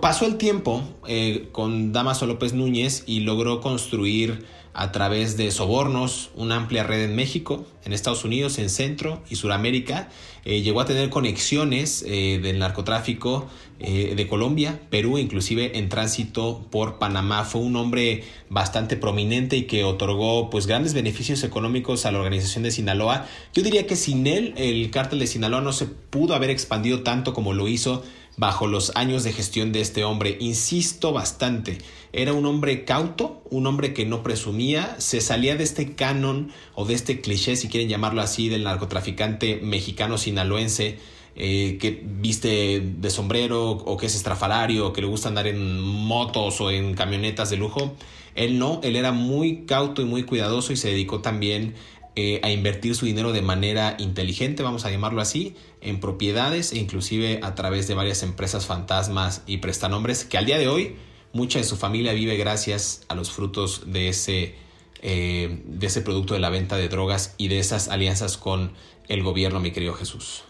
Pasó 0.00 0.26
el 0.26 0.36
tiempo 0.36 0.82
eh, 1.06 1.48
con 1.52 1.92
Damaso 1.92 2.26
López 2.26 2.52
Núñez 2.52 3.04
y 3.06 3.20
logró 3.20 3.60
construir 3.60 4.44
a 4.78 4.92
través 4.92 5.36
de 5.36 5.50
sobornos 5.50 6.30
una 6.36 6.54
amplia 6.54 6.84
red 6.84 7.02
en 7.02 7.16
México, 7.16 7.66
en 7.84 7.92
Estados 7.92 8.24
Unidos, 8.24 8.58
en 8.58 8.70
Centro 8.70 9.20
y 9.28 9.34
Suramérica. 9.34 10.08
Eh, 10.44 10.62
llegó 10.62 10.80
a 10.80 10.84
tener 10.84 11.10
conexiones 11.10 12.04
eh, 12.06 12.38
del 12.40 12.60
narcotráfico 12.60 13.48
eh, 13.80 14.14
de 14.14 14.28
Colombia, 14.28 14.80
Perú, 14.88 15.18
inclusive 15.18 15.78
en 15.78 15.88
tránsito 15.88 16.64
por 16.70 17.00
Panamá. 17.00 17.42
Fue 17.44 17.60
un 17.60 17.74
hombre 17.74 18.22
bastante 18.50 18.96
prominente 18.96 19.56
y 19.56 19.62
que 19.64 19.82
otorgó 19.82 20.48
pues 20.48 20.68
grandes 20.68 20.94
beneficios 20.94 21.42
económicos 21.42 22.06
a 22.06 22.12
la 22.12 22.18
organización 22.18 22.62
de 22.62 22.70
Sinaloa. 22.70 23.26
Yo 23.52 23.64
diría 23.64 23.84
que 23.84 23.96
sin 23.96 24.28
él 24.28 24.54
el 24.56 24.92
cártel 24.92 25.18
de 25.18 25.26
Sinaloa 25.26 25.60
no 25.60 25.72
se 25.72 25.86
pudo 25.86 26.36
haber 26.36 26.50
expandido 26.50 27.02
tanto 27.02 27.34
como 27.34 27.52
lo 27.52 27.66
hizo 27.66 28.04
bajo 28.38 28.66
los 28.66 28.92
años 28.94 29.24
de 29.24 29.32
gestión 29.32 29.72
de 29.72 29.82
este 29.82 30.04
hombre. 30.04 30.38
Insisto 30.40 31.12
bastante, 31.12 31.78
era 32.12 32.32
un 32.32 32.46
hombre 32.46 32.84
cauto, 32.84 33.42
un 33.50 33.66
hombre 33.66 33.92
que 33.92 34.06
no 34.06 34.22
presumía, 34.22 34.96
se 34.98 35.20
salía 35.20 35.56
de 35.56 35.64
este 35.64 35.94
canon 35.94 36.50
o 36.74 36.86
de 36.86 36.94
este 36.94 37.20
cliché, 37.20 37.56
si 37.56 37.68
quieren 37.68 37.88
llamarlo 37.90 38.22
así, 38.22 38.48
del 38.48 38.64
narcotraficante 38.64 39.60
mexicano 39.62 40.16
sinaloense. 40.16 40.98
Eh, 41.40 41.78
que 41.80 42.02
viste 42.04 42.80
de 42.80 43.10
sombrero 43.10 43.70
o 43.70 43.96
que 43.96 44.06
es 44.06 44.16
estrafalario 44.16 44.88
o 44.88 44.92
que 44.92 45.02
le 45.02 45.06
gusta 45.06 45.28
andar 45.28 45.46
en 45.46 45.78
motos 45.78 46.60
o 46.60 46.72
en 46.72 46.94
camionetas 46.94 47.50
de 47.50 47.56
lujo. 47.56 47.94
Él 48.34 48.58
no, 48.58 48.80
él 48.82 48.96
era 48.96 49.12
muy 49.12 49.64
cauto 49.64 50.02
y 50.02 50.04
muy 50.04 50.24
cuidadoso 50.24 50.72
y 50.72 50.76
se 50.76 50.88
dedicó 50.88 51.20
también 51.20 51.74
eh, 52.20 52.40
a 52.42 52.50
invertir 52.50 52.96
su 52.96 53.06
dinero 53.06 53.30
de 53.30 53.42
manera 53.42 53.94
inteligente, 54.00 54.64
vamos 54.64 54.84
a 54.84 54.90
llamarlo 54.90 55.20
así, 55.20 55.54
en 55.80 56.00
propiedades 56.00 56.72
e 56.72 56.78
inclusive 56.78 57.38
a 57.44 57.54
través 57.54 57.86
de 57.86 57.94
varias 57.94 58.24
empresas 58.24 58.66
fantasmas 58.66 59.42
y 59.46 59.58
prestanombres 59.58 60.24
que 60.24 60.36
al 60.36 60.44
día 60.44 60.58
de 60.58 60.66
hoy 60.66 60.96
mucha 61.32 61.60
de 61.60 61.64
su 61.64 61.76
familia 61.76 62.14
vive 62.14 62.36
gracias 62.36 63.02
a 63.06 63.14
los 63.14 63.30
frutos 63.30 63.92
de 63.92 64.08
ese, 64.08 64.56
eh, 65.00 65.62
de 65.64 65.86
ese 65.86 66.00
producto 66.00 66.34
de 66.34 66.40
la 66.40 66.50
venta 66.50 66.76
de 66.76 66.88
drogas 66.88 67.36
y 67.38 67.46
de 67.46 67.60
esas 67.60 67.86
alianzas 67.86 68.36
con 68.36 68.72
el 69.06 69.22
gobierno, 69.22 69.60
mi 69.60 69.70
querido 69.70 69.94
Jesús. 69.94 70.42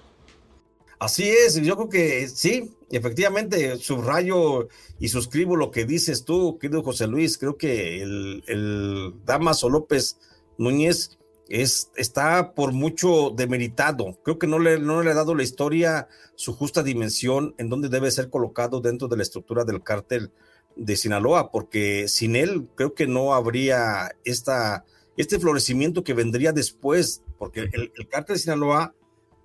Así 0.99 1.29
es, 1.29 1.61
yo 1.61 1.77
creo 1.77 1.91
que 1.91 2.29
sí, 2.29 2.71
efectivamente, 2.91 3.77
subrayo 3.77 4.69
y 4.99 5.09
suscribo 5.09 5.55
lo 5.55 5.71
que 5.71 5.85
dices 5.85 6.25
tú, 6.25 6.59
querido 6.59 6.83
José 6.83 7.09
Luis. 7.09 7.37
Creo 7.37 7.59
que 7.59 8.01
el, 8.01 8.43
el 8.47 9.12
Damaso 9.27 9.69
López 9.69 10.16
Núñez 10.57 11.18
es, 11.49 11.90
está 11.96 12.55
por 12.55 12.72
mucho 12.72 13.30
demeritado. 13.30 14.18
Creo 14.22 14.38
que 14.38 14.46
no 14.46 14.59
le, 14.59 14.78
no 14.78 15.03
le 15.03 15.11
ha 15.11 15.14
dado 15.14 15.34
la 15.34 15.42
historia 15.42 16.09
su 16.34 16.55
justa 16.55 16.82
dimensión 16.82 17.55
en 17.59 17.68
donde 17.68 17.88
debe 17.88 18.11
ser 18.11 18.30
colocado 18.30 18.80
dentro 18.80 19.09
de 19.09 19.16
la 19.16 19.22
estructura 19.22 19.64
del 19.64 19.82
cártel 19.82 20.30
de 20.76 20.96
Sinaloa, 20.96 21.51
porque 21.51 22.07
sin 22.07 22.36
él 22.36 22.68
creo 22.74 22.94
que 22.94 23.07
no 23.07 23.34
habría 23.34 24.12
esta, 24.24 24.84
este 25.16 25.40
florecimiento 25.40 26.05
que 26.05 26.14
vendría 26.14 26.53
después, 26.53 27.22
porque 27.38 27.61
el, 27.72 27.92
el 27.96 28.09
cártel 28.09 28.36
de 28.36 28.40
Sinaloa 28.40 28.94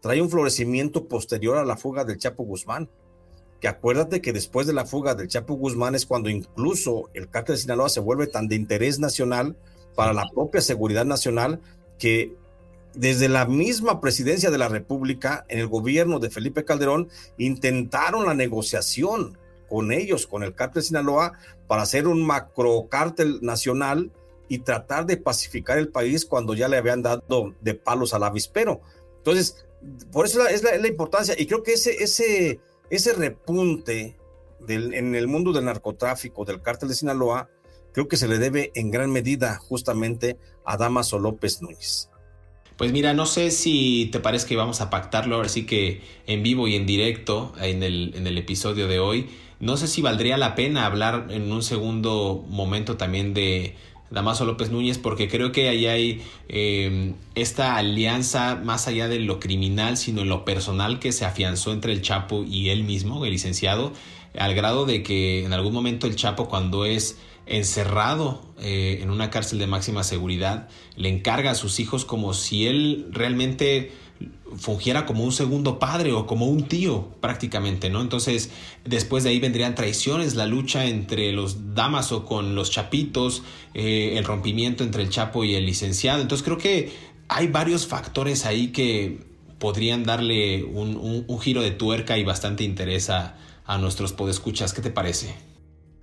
trae 0.01 0.21
un 0.21 0.29
florecimiento 0.29 1.07
posterior 1.07 1.57
a 1.57 1.65
la 1.65 1.77
fuga 1.77 2.03
del 2.03 2.17
Chapo 2.17 2.43
Guzmán. 2.43 2.89
Que 3.61 3.69
acuérdate 3.69 4.21
que 4.21 4.33
después 4.33 4.67
de 4.67 4.73
la 4.73 4.85
fuga 4.85 5.15
del 5.15 5.29
Chapo 5.29 5.53
Guzmán 5.53 5.95
es 5.95 6.05
cuando 6.05 6.29
incluso 6.29 7.09
el 7.13 7.29
cártel 7.29 7.55
de 7.55 7.61
Sinaloa 7.61 7.87
se 7.87 8.01
vuelve 8.01 8.27
tan 8.27 8.49
de 8.49 8.55
interés 8.55 8.99
nacional 8.99 9.57
para 9.95 10.11
la 10.11 10.25
propia 10.33 10.59
seguridad 10.59 11.05
nacional 11.05 11.61
que 12.03 12.35
desde 12.95 13.29
la 13.29 13.45
misma 13.45 14.01
presidencia 14.01 14.51
de 14.51 14.57
la 14.57 14.67
República, 14.67 15.45
en 15.47 15.59
el 15.59 15.67
gobierno 15.67 16.19
de 16.19 16.29
Felipe 16.29 16.65
Calderón, 16.65 17.07
intentaron 17.37 18.25
la 18.25 18.33
negociación 18.33 19.37
con 19.69 19.93
ellos, 19.93 20.27
con 20.27 20.43
el 20.43 20.53
cártel 20.53 20.83
Sinaloa, 20.83 21.31
para 21.65 21.83
hacer 21.83 22.09
un 22.09 22.21
macro 22.21 22.87
cártel 22.89 23.39
nacional 23.41 24.11
y 24.49 24.57
tratar 24.57 25.05
de 25.05 25.15
pacificar 25.15 25.77
el 25.77 25.87
país 25.87 26.25
cuando 26.25 26.55
ya 26.55 26.67
le 26.67 26.75
habían 26.75 27.03
dado 27.03 27.55
de 27.61 27.73
palos 27.73 28.13
al 28.13 28.23
avispero. 28.23 28.81
Entonces, 29.19 29.65
por 30.11 30.25
eso 30.25 30.45
es 30.45 30.61
la, 30.61 30.85
importancia. 30.85 31.35
Y 31.37 31.45
creo 31.45 31.63
que 31.63 31.75
ese, 31.75 32.03
ese, 32.03 32.59
ese 32.89 33.13
repunte 33.13 34.17
en 34.67 35.15
el 35.15 35.29
mundo 35.29 35.53
del 35.53 35.63
narcotráfico, 35.63 36.43
del 36.43 36.61
cártel 36.61 36.89
de 36.89 36.95
Sinaloa, 36.95 37.49
creo 37.93 38.07
que 38.07 38.17
se 38.17 38.27
le 38.27 38.37
debe 38.37 38.71
en 38.75 38.91
gran 38.91 39.11
medida 39.11 39.57
justamente 39.57 40.37
a 40.65 40.77
Damaso 40.77 41.19
López 41.19 41.61
Núñez. 41.61 42.09
Pues 42.77 42.91
mira, 42.91 43.13
no 43.13 43.25
sé 43.25 43.51
si 43.51 44.09
te 44.11 44.19
parece 44.19 44.47
que 44.47 44.55
vamos 44.55 44.81
a 44.81 44.89
pactarlo 44.89 45.35
ahora 45.35 45.49
sí 45.49 45.65
que 45.65 46.01
en 46.25 46.41
vivo 46.41 46.67
y 46.67 46.75
en 46.75 46.85
directo 46.85 47.53
en 47.61 47.83
el, 47.83 48.13
en 48.15 48.25
el 48.25 48.37
episodio 48.37 48.87
de 48.87 48.99
hoy. 48.99 49.29
No 49.59 49.77
sé 49.77 49.87
si 49.87 50.01
valdría 50.01 50.37
la 50.37 50.55
pena 50.55 50.85
hablar 50.85 51.27
en 51.29 51.51
un 51.51 51.61
segundo 51.61 52.43
momento 52.49 52.97
también 52.97 53.33
de 53.33 53.75
Damaso 54.13 54.45
López 54.45 54.69
Núñez, 54.69 54.97
porque 54.97 55.27
creo 55.27 55.51
que 55.51 55.69
ahí 55.69 55.87
hay 55.87 56.21
em, 56.47 57.15
esta 57.35 57.77
alianza 57.77 58.55
más 58.63 58.87
allá 58.87 59.07
de 59.07 59.19
lo 59.19 59.39
criminal, 59.39 59.97
sino 59.97 60.21
en 60.21 60.29
lo 60.29 60.45
personal 60.45 60.99
que 60.99 61.11
se 61.11 61.25
afianzó 61.25 61.73
entre 61.73 61.93
el 61.93 62.01
Chapo 62.01 62.43
y 62.43 62.69
él 62.69 62.83
mismo, 62.83 63.25
el 63.25 63.31
licenciado, 63.31 63.91
al 64.37 64.53
grado 64.53 64.85
de 64.85 65.01
que 65.03 65.45
en 65.45 65.53
algún 65.53 65.73
momento 65.73 66.07
el 66.07 66.15
Chapo 66.15 66.47
cuando 66.47 66.85
es 66.85 67.17
encerrado 67.45 68.41
eh, 68.59 68.99
en 69.01 69.09
una 69.09 69.29
cárcel 69.29 69.59
de 69.59 69.67
máxima 69.67 70.03
seguridad, 70.03 70.69
le 70.95 71.09
encarga 71.09 71.51
a 71.51 71.55
sus 71.55 71.79
hijos 71.79 72.05
como 72.05 72.33
si 72.33 72.67
él 72.67 73.07
realmente 73.11 73.91
fungiera 74.57 75.05
como 75.05 75.23
un 75.23 75.31
segundo 75.31 75.79
padre 75.79 76.13
o 76.13 76.27
como 76.27 76.45
un 76.45 76.63
tío 76.67 77.09
prácticamente, 77.19 77.89
¿no? 77.89 78.01
Entonces, 78.01 78.51
después 78.85 79.23
de 79.23 79.31
ahí 79.31 79.39
vendrían 79.39 79.75
traiciones, 79.75 80.35
la 80.35 80.45
lucha 80.45 80.85
entre 80.85 81.31
los 81.33 81.73
Damaso 81.75 82.25
con 82.25 82.55
los 82.55 82.71
Chapitos, 82.71 83.43
eh, 83.73 84.13
el 84.17 84.23
rompimiento 84.23 84.83
entre 84.83 85.03
el 85.03 85.09
Chapo 85.09 85.43
y 85.43 85.55
el 85.55 85.65
licenciado. 85.65 86.21
Entonces, 86.21 86.45
creo 86.45 86.57
que 86.57 86.93
hay 87.27 87.47
varios 87.47 87.87
factores 87.87 88.45
ahí 88.45 88.67
que 88.67 89.25
podrían 89.59 90.03
darle 90.03 90.63
un, 90.63 91.25
giro 91.41 91.61
de 91.61 91.71
tuerca 91.71 92.17
y 92.17 92.23
bastante 92.23 92.63
interés 92.63 93.09
a, 93.09 93.37
a 93.65 93.77
nuestros 93.77 94.13
podescuchas. 94.13 94.73
¿Qué 94.73 94.81
te 94.81 94.91
parece? 94.91 95.52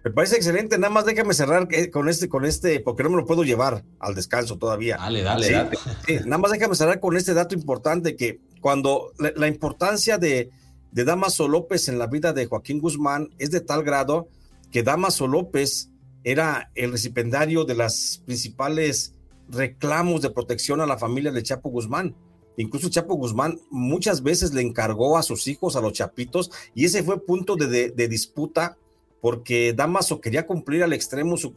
Me 0.03 0.11
parece 0.11 0.37
excelente. 0.37 0.79
Nada 0.79 0.93
más 0.93 1.05
déjame 1.05 1.35
cerrar 1.35 1.69
con 1.91 2.09
este, 2.09 2.29
con 2.29 2.47
este, 2.47 2.81
porque 2.81 3.03
no 3.03 3.11
me 3.11 3.17
lo 3.17 3.27
puedo 3.27 3.45
llevar 3.45 3.85
al 3.99 4.15
descanso 4.15 4.57
todavía. 4.57 4.97
Dale, 4.97 5.23
dale, 5.23 5.51
dale. 5.51 5.79
nada 6.25 6.39
más 6.39 6.53
déjame 6.53 6.75
cerrar 6.75 7.01
con 7.01 7.17
este 7.17 7.35
dato 7.35 7.55
importante 7.55 8.17
que 8.17 8.41
cuando 8.61 9.13
la, 9.19 9.47
importancia 9.47 10.17
de, 10.17 10.51
de 10.93 11.05
Damaso 11.05 11.49
López 11.49 11.89
en 11.89 11.99
la 11.99 12.07
vida 12.07 12.33
de 12.33 12.47
Joaquín 12.47 12.81
Guzmán 12.81 13.29
es 13.39 13.51
de 13.51 13.61
tal 13.61 13.83
grado 13.83 14.29
que 14.71 14.83
Damaso 14.83 15.27
López 15.27 15.91
era 16.25 16.71
el 16.75 16.93
recipendario 16.93 17.65
de 17.65 17.75
las 17.75 18.23
principales 18.25 19.15
reclamos 19.49 20.23
de 20.23 20.31
protección 20.31 20.81
a 20.81 20.87
la 20.87 20.99
familia 20.99 21.33
de 21.33 21.43
Chapo 21.43 21.71
Guzmán. 21.71 22.15
Incluso 22.57 22.89
Chapo 22.89 23.15
Guzmán 23.15 23.59
muchas 23.71 24.23
veces 24.23 24.55
le 24.55 24.63
encargó 24.63 25.19
a 25.19 25.23
sus 25.23 25.47
hijos, 25.49 25.77
a 25.77 25.81
los 25.81 25.93
chapitos, 25.93 26.51
y 26.75 26.85
ese 26.85 27.03
fue 27.03 27.25
punto 27.25 27.57
de, 27.57 27.91
de 27.91 28.09
disputa 28.09 28.77
porque 29.21 29.75
Damaso 29.75 30.21
quería 30.21 30.47
cumplir 30.47 30.83
al 30.83 30.93
extremo 30.93 31.37
su, 31.37 31.55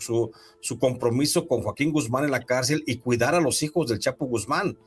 su, 0.59 0.79
compromiso 0.79 1.47
con 1.47 1.61
Joaquín 1.61 1.91
Guzmán 1.91 2.25
en 2.25 2.31
la 2.31 2.43
cárcel 2.43 2.83
y 2.85 2.97
cuidar 2.97 3.35
a 3.35 3.41
los 3.41 3.63
hijos 3.63 3.87
del 3.87 3.99
Chapo 3.99 4.25
Guzmán, 4.25 4.77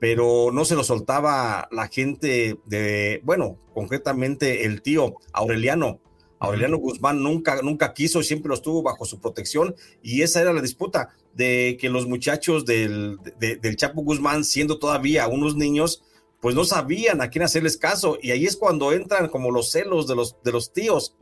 pero 0.00 0.50
no 0.52 0.64
se 0.64 0.74
lo 0.74 0.82
soltaba 0.82 1.68
la 1.70 1.88
gente 1.88 2.58
de, 2.66 3.20
bueno, 3.24 3.58
concretamente 3.72 4.64
el 4.64 4.82
tío 4.82 5.16
Aureliano. 5.32 6.00
Aureliano 6.40 6.76
Guzmán 6.78 7.22
nunca, 7.22 7.62
nunca 7.62 7.94
quiso 7.94 8.20
y 8.20 8.24
siempre 8.24 8.48
lo 8.48 8.54
estuvo 8.54 8.82
bajo 8.82 9.06
su 9.06 9.18
protección 9.18 9.76
y 10.02 10.22
esa 10.22 10.42
era 10.42 10.52
la 10.52 10.60
disputa 10.60 11.10
de 11.32 11.78
que 11.80 11.88
los 11.88 12.06
muchachos 12.06 12.66
del, 12.66 13.18
del 13.38 13.76
Chapo 13.76 14.02
Guzmán, 14.02 14.44
siendo 14.44 14.78
todavía 14.78 15.26
unos 15.28 15.56
niños, 15.56 16.02
pues 16.40 16.54
no 16.54 16.64
sabían 16.64 17.22
a 17.22 17.30
quién 17.30 17.44
hacerles 17.44 17.78
caso 17.78 18.18
y 18.20 18.32
ahí 18.32 18.44
es 18.44 18.56
cuando 18.56 18.92
entran 18.92 19.28
como 19.28 19.50
los 19.50 19.70
celos 19.70 20.06
de 20.06 20.16
los, 20.16 20.36
de 20.42 20.52
los 20.52 20.74
tíos 20.74 21.16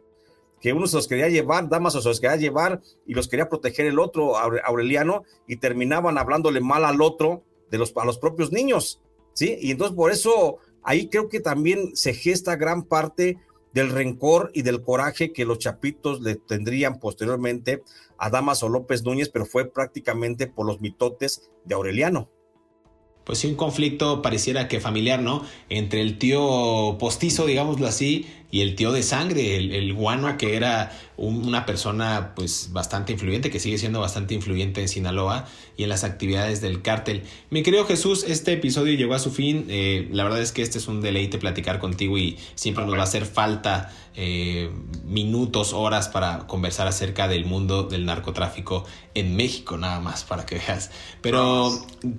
que 0.63 0.73
uno 0.73 0.87
se 0.87 0.97
los 0.97 1.09
quería 1.09 1.29
llevar, 1.29 1.69
Damaso 1.69 2.01
se 2.01 2.09
los 2.09 2.21
quería 2.21 2.37
llevar 2.37 2.81
y 3.05 3.15
los 3.15 3.27
quería 3.29 3.49
proteger 3.49 3.87
el 3.87 3.99
otro, 3.99 4.37
Aureliano, 4.39 5.25
y 5.49 5.57
terminaban 5.57 6.17
hablándole 6.17 6.61
mal 6.61 6.85
al 6.85 7.03
otro 7.03 7.43
de 7.71 7.79
los, 7.79 7.93
a 7.97 8.05
los 8.05 8.19
propios 8.19 8.53
niños, 8.53 9.01
¿sí? 9.35 9.59
Y 9.61 9.73
entonces 9.73 9.97
por 9.97 10.13
eso 10.13 10.59
ahí 10.85 11.09
creo 11.09 11.29
que 11.29 11.41
también 11.41 11.97
se 11.97 12.15
gesta 12.15 12.55
gran 12.55 12.85
parte 12.85 13.39
del 13.75 13.91
rencor 13.91 14.53
y 14.55 14.63
del 14.63 14.83
coraje 14.83 15.33
que 15.33 15.45
los 15.45 15.59
chapitos 15.59 16.21
le 16.21 16.37
tendrían 16.37 17.01
posteriormente 17.01 17.83
a 18.17 18.31
Damaso 18.31 18.69
López 18.69 19.03
Núñez, 19.03 19.31
pero 19.31 19.47
fue 19.47 19.69
prácticamente 19.69 20.47
por 20.47 20.65
los 20.65 20.81
mitotes 20.81 21.51
de 21.65 21.75
Aureliano 21.75 22.31
pues 23.25 23.39
sí, 23.39 23.49
un 23.49 23.55
conflicto 23.55 24.23
pareciera 24.23 24.69
que 24.69 24.81
familiar, 24.81 25.23
¿no? 25.23 25.45
Entre 25.69 26.01
el 26.01 26.19
tío 26.19 26.97
postizo, 26.99 27.47
digámoslo 27.47 27.87
así, 27.87 28.27
y 28.53 28.61
el 28.61 28.76
tío 28.76 28.92
de 28.92 29.03
sangre, 29.03 29.57
el, 29.57 29.94
guano 29.94 30.36
que 30.36 30.57
era 30.57 30.92
una 31.16 31.64
persona 31.64 32.32
pues 32.36 32.68
bastante 32.70 33.12
influyente, 33.12 33.50
que 33.50 33.59
sigue 33.59 33.78
siendo 33.78 34.00
bastante 34.00 34.34
influyente 34.34 34.82
en 34.82 34.88
Sinaloa 34.88 35.46
y 35.78 35.84
en 35.84 35.88
las 35.88 36.05
actividades 36.05 36.61
del 36.61 36.82
cártel. 36.82 37.22
Mi 37.48 37.62
querido 37.62 37.86
Jesús, 37.86 38.26
este 38.28 38.53
episodio 38.53 38.92
llegó 38.92 39.14
a 39.14 39.18
su 39.18 39.30
fin. 39.30 39.64
Eh, 39.70 40.07
la 40.12 40.24
verdad 40.24 40.42
es 40.42 40.53
que 40.53 40.61
este 40.61 40.76
es 40.76 40.86
un 40.86 41.00
deleite 41.00 41.38
platicar 41.38 41.78
contigo 41.78 42.18
y 42.18 42.38
siempre 42.55 42.84
nos 42.84 42.94
va 42.94 43.00
a 43.00 43.05
hacer 43.05 43.24
falta 43.24 43.90
eh, 44.14 44.70
minutos, 45.05 45.72
horas 45.72 46.09
para 46.09 46.46
conversar 46.46 46.86
acerca 46.86 47.28
del 47.28 47.46
mundo 47.46 47.84
del 47.84 48.05
narcotráfico 48.05 48.84
en 49.14 49.34
México, 49.36 49.78
nada 49.78 50.00
más 50.00 50.24
para 50.24 50.44
que 50.44 50.57
veas. 50.57 50.90
Pero 51.22 51.70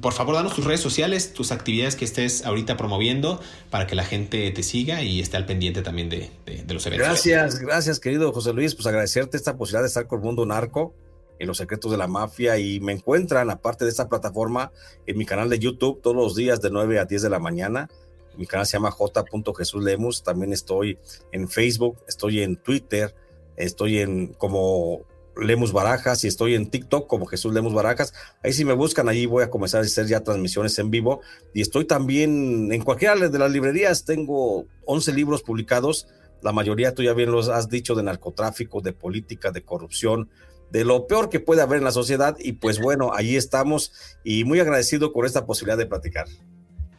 por 0.01 0.13
favor, 0.13 0.33
danos 0.33 0.55
tus 0.55 0.65
redes 0.65 0.81
sociales, 0.81 1.35
tus 1.35 1.51
actividades 1.51 1.95
que 1.95 2.05
estés 2.05 2.45
ahorita 2.45 2.77
promoviendo 2.77 3.39
para 3.69 3.85
que 3.85 3.93
la 3.93 4.05
gente 4.05 4.49
te 4.49 4.63
siga 4.63 5.03
y 5.03 5.19
esté 5.19 5.37
al 5.37 5.45
pendiente 5.45 5.83
también 5.83 6.09
de, 6.09 6.22
los 6.45 6.85
eventos. 6.85 7.07
Gracias, 7.07 7.59
gracias, 7.59 7.99
querido 7.99 8.31
José 8.31 8.53
Luis. 8.53 8.75
Pues 8.75 8.87
agradecerte 8.87 9.37
esta 9.37 9.57
posibilidad 9.57 9.83
de 9.83 9.87
estar 9.87 10.07
con 10.07 10.21
mundo 10.21 10.45
narco 10.45 10.93
en 11.39 11.47
los 11.47 11.57
secretos 11.57 11.91
de 11.91 11.97
la 11.97 12.07
mafia 12.07 12.57
y 12.57 12.79
me 12.79 12.93
encuentran, 12.93 13.49
aparte 13.49 13.85
de 13.85 13.91
esta 13.91 14.07
plataforma, 14.07 14.71
en 15.05 15.17
mi 15.17 15.25
canal 15.25 15.49
de 15.49 15.59
YouTube 15.59 16.01
todos 16.01 16.15
los 16.15 16.35
días 16.35 16.61
de 16.61 16.69
9 16.69 16.99
a 16.99 17.05
10 17.05 17.21
de 17.23 17.29
la 17.29 17.39
mañana 17.39 17.89
mi 18.37 18.45
canal 18.45 18.65
se 18.65 18.73
llama 18.73 18.91
J. 18.91 19.25
Jesús 19.57 19.83
Lemus. 19.83 20.23
También 20.23 20.53
estoy 20.53 20.97
en 21.31 21.47
Facebook, 21.47 21.97
estoy 22.07 22.41
en 22.41 22.57
Twitter, 22.57 23.13
estoy 23.55 23.99
en 23.99 24.33
como 24.33 25.01
Lemus 25.37 25.71
Barajas 25.71 26.23
y 26.23 26.27
estoy 26.27 26.55
en 26.55 26.69
TikTok 26.69 27.07
como 27.07 27.25
Jesús 27.25 27.53
Lemus 27.53 27.73
Barajas. 27.73 28.13
Ahí 28.43 28.53
si 28.53 28.65
me 28.65 28.73
buscan, 28.73 29.09
allí 29.09 29.25
voy 29.25 29.43
a 29.43 29.49
comenzar 29.49 29.81
a 29.81 29.85
hacer 29.85 30.07
ya 30.07 30.21
transmisiones 30.21 30.77
en 30.79 30.91
vivo. 30.91 31.21
Y 31.53 31.61
estoy 31.61 31.85
también 31.85 32.71
en 32.71 32.81
cualquiera 32.83 33.15
de 33.15 33.39
las 33.39 33.51
librerías. 33.51 34.05
Tengo 34.05 34.65
11 34.85 35.13
libros 35.13 35.43
publicados. 35.43 36.07
La 36.41 36.51
mayoría 36.51 36.93
tú 36.93 37.03
ya 37.03 37.13
bien 37.13 37.31
los 37.31 37.49
has 37.49 37.69
dicho 37.69 37.95
de 37.95 38.03
narcotráfico, 38.03 38.81
de 38.81 38.93
política, 38.93 39.51
de 39.51 39.63
corrupción, 39.63 40.29
de 40.71 40.83
lo 40.83 41.07
peor 41.07 41.29
que 41.29 41.39
puede 41.39 41.61
haber 41.61 41.79
en 41.79 41.85
la 41.85 41.91
sociedad. 41.91 42.35
Y 42.39 42.53
pues 42.53 42.79
bueno, 42.81 43.11
ahí 43.13 43.35
estamos 43.35 43.93
y 44.23 44.43
muy 44.43 44.59
agradecido 44.59 45.13
por 45.13 45.25
esta 45.25 45.45
posibilidad 45.45 45.77
de 45.77 45.85
platicar. 45.85 46.27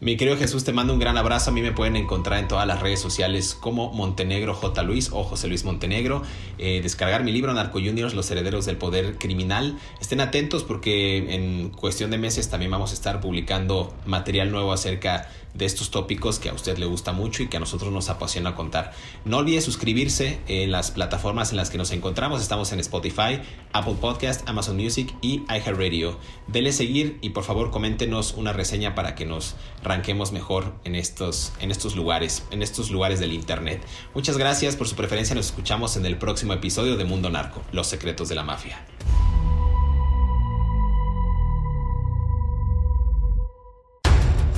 Mi 0.05 0.19
querido 0.19 0.37
Jesús, 0.37 0.65
te 0.65 0.73
mando 0.75 0.93
un 0.93 0.99
gran 0.99 1.17
abrazo. 1.17 1.49
A 1.49 1.55
mí 1.55 1.63
me 1.63 1.73
pueden 1.73 1.97
encontrar 1.97 2.39
en 2.39 2.47
todas 2.47 2.67
las 2.67 2.83
redes 2.83 3.01
sociales 3.01 3.57
como 3.59 3.91
Montenegro 3.95 4.53
J. 4.53 4.83
Luis 4.83 5.09
o 5.11 5.25
José 5.25 5.49
Luis 5.49 5.65
Montenegro. 5.65 6.21
Eh, 6.59 6.83
descargar 6.83 7.25
mi 7.25 7.33
libro 7.33 7.55
Narco 7.55 7.79
Juniors, 7.79 8.13
Los 8.13 8.31
Herederos 8.31 8.67
del 8.67 8.77
Poder 8.77 9.17
Criminal. 9.17 9.79
Estén 10.03 10.21
atentos 10.21 10.63
porque 10.63 11.35
en 11.35 11.71
cuestión 11.71 12.11
de 12.11 12.19
meses 12.19 12.51
también 12.51 12.71
vamos 12.71 12.91
a 12.91 12.93
estar 12.93 13.23
publicando 13.23 13.95
material 14.05 14.51
nuevo 14.51 14.75
acerca 14.75 15.27
de 15.55 15.65
estos 15.65 15.91
tópicos 15.91 16.39
que 16.39 16.49
a 16.51 16.53
usted 16.53 16.77
le 16.79 16.87
gusta 16.87 17.13
mucho 17.13 17.43
y 17.43 17.49
que 17.49 17.57
a 17.57 17.61
nosotros 17.61 17.93
nos 17.93 18.11
apasiona 18.11 18.55
contar. 18.55 18.93
No 19.25 19.39
olvide 19.39 19.61
suscribirse 19.61 20.41
en 20.49 20.73
las 20.73 20.91
plataformas 20.91 21.51
en 21.51 21.57
las 21.57 21.71
que 21.71 21.79
nos 21.79 21.93
encontramos. 21.93 22.43
Estamos 22.43 22.73
en 22.73 22.81
Spotify, 22.81 23.41
Apple 23.73 23.97
Podcast, 24.01 24.49
Amazon 24.49 24.77
Music 24.77 25.15
y 25.23 25.43
iHeartRadio. 25.49 26.19
Dele 26.49 26.73
seguir 26.73 27.19
y 27.23 27.31
por 27.31 27.45
favor 27.45 27.71
coméntenos 27.71 28.35
una 28.35 28.53
reseña 28.53 28.95
para 28.95 29.15
que 29.15 29.25
nos 29.25 29.55
ranquemos 29.83 30.33
mejor 30.33 30.75
en 30.85 30.95
estos, 30.95 31.53
en 31.61 31.71
estos 31.71 31.97
lugares, 31.97 32.45
en 32.51 32.63
estos 32.63 32.91
lugares 32.91 33.21
del 33.21 33.33
internet. 33.33 33.85
Muchas 34.15 34.37
gracias 34.37 34.77
por 34.77 34.89
su 34.89 34.97
preferencia. 34.97 35.35
Nos 35.35 35.47
escuchamos 35.47 35.97
en 35.97 36.07
el 36.07 36.19
próximo 36.19 36.53
episodio 36.53 36.97
de 36.97 37.05
Mundo 37.05 37.31
Narco, 37.31 37.63
Los 37.73 37.87
secretos 37.87 38.29
de 38.29 38.35
la 38.35 38.43
mafia. 38.43 38.85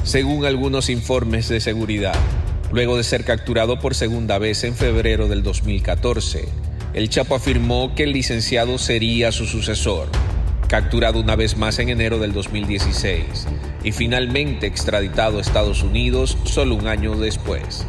Según 0.07 0.45
algunos 0.45 0.89
informes 0.89 1.49
de 1.49 1.59
seguridad. 1.59 2.15
Luego 2.71 2.97
de 2.97 3.03
ser 3.03 3.25
capturado 3.25 3.81
por 3.81 3.97
segunda 3.97 4.39
vez 4.39 4.63
en 4.63 4.77
febrero 4.77 5.27
del 5.27 5.43
2014, 5.43 6.45
el 6.95 7.11
Chapo 7.11 7.35
afirmó 7.35 7.93
que 7.97 8.05
el 8.05 8.13
licenciado 8.13 8.79
sería 8.79 9.33
su 9.33 9.47
sucesor. 9.47 10.09
capturado 10.69 11.21
una 11.21 11.37
vez 11.37 11.57
más 11.57 11.79
en 11.79 11.91
enero 11.91 12.19
del 12.19 12.33
2016 12.33 13.47
y 13.85 13.93
finalmente 13.93 14.67
extraditado 14.67 15.39
a 15.39 15.41
Estados 15.41 15.83
Unidos 15.85 16.39
solo 16.45 16.75
un 16.75 16.89
año 16.89 17.17
después. 17.17 17.87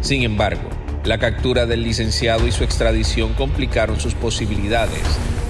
Sin 0.00 0.22
embargo, 0.22 0.68
la 1.04 1.18
captura 1.18 1.66
del 1.66 1.82
licenciado 1.82 2.46
y 2.46 2.52
su 2.52 2.64
extradición 2.64 3.34
complicaron 3.34 4.00
sus 4.00 4.14
posibilidades 4.14 5.02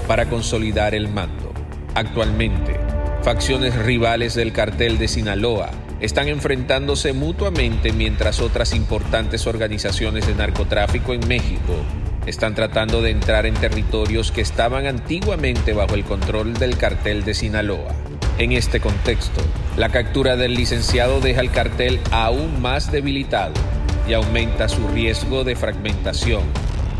para 0.05 0.29
consolidar 0.29 0.95
el 0.95 1.07
mando. 1.07 1.53
Actualmente, 1.93 2.77
facciones 3.21 3.73
rivales 3.75 4.35
del 4.35 4.51
cartel 4.51 4.97
de 4.97 5.07
Sinaloa 5.07 5.71
están 5.99 6.27
enfrentándose 6.27 7.13
mutuamente 7.13 7.93
mientras 7.93 8.39
otras 8.39 8.73
importantes 8.73 9.47
organizaciones 9.47 10.27
de 10.27 10.35
narcotráfico 10.35 11.13
en 11.13 11.27
México 11.27 11.73
están 12.25 12.55
tratando 12.55 13.01
de 13.01 13.11
entrar 13.11 13.45
en 13.45 13.53
territorios 13.53 14.31
que 14.31 14.41
estaban 14.41 14.87
antiguamente 14.87 15.73
bajo 15.73 15.93
el 15.95 16.03
control 16.03 16.55
del 16.55 16.77
cartel 16.77 17.23
de 17.23 17.35
Sinaloa. 17.35 17.93
En 18.39 18.51
este 18.51 18.79
contexto, 18.79 19.41
la 19.77 19.89
captura 19.89 20.35
del 20.35 20.55
licenciado 20.55 21.21
deja 21.21 21.41
el 21.41 21.51
cartel 21.51 21.99
aún 22.11 22.61
más 22.61 22.91
debilitado 22.91 23.53
y 24.07 24.13
aumenta 24.13 24.67
su 24.67 24.87
riesgo 24.87 25.43
de 25.43 25.55
fragmentación. 25.55 26.43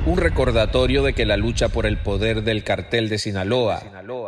Un 0.06 0.18
recordatorio 0.18 1.02
de 1.02 1.14
que 1.14 1.26
la 1.26 1.38
lucha 1.38 1.70
por 1.70 1.88
el 1.88 1.98
poder 1.98 2.44
del 2.44 2.64
cartel 2.64 3.10
de 3.10 3.18
Sinaloa 3.18 3.82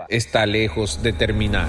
está 0.09 0.47
lejos 0.47 1.03
de 1.03 1.13
terminar. 1.13 1.67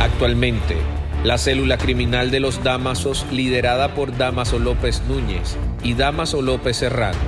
Actualmente, 0.00 0.76
la 1.24 1.38
célula 1.38 1.78
criminal 1.78 2.30
de 2.30 2.38
los 2.38 2.62
Damasos, 2.62 3.24
liderada 3.32 3.94
por 3.94 4.14
Damaso 4.14 4.58
López 4.58 5.02
Núñez 5.08 5.56
y 5.82 5.94
Damaso 5.94 6.42
López 6.42 6.76
Serrano, 6.76 7.18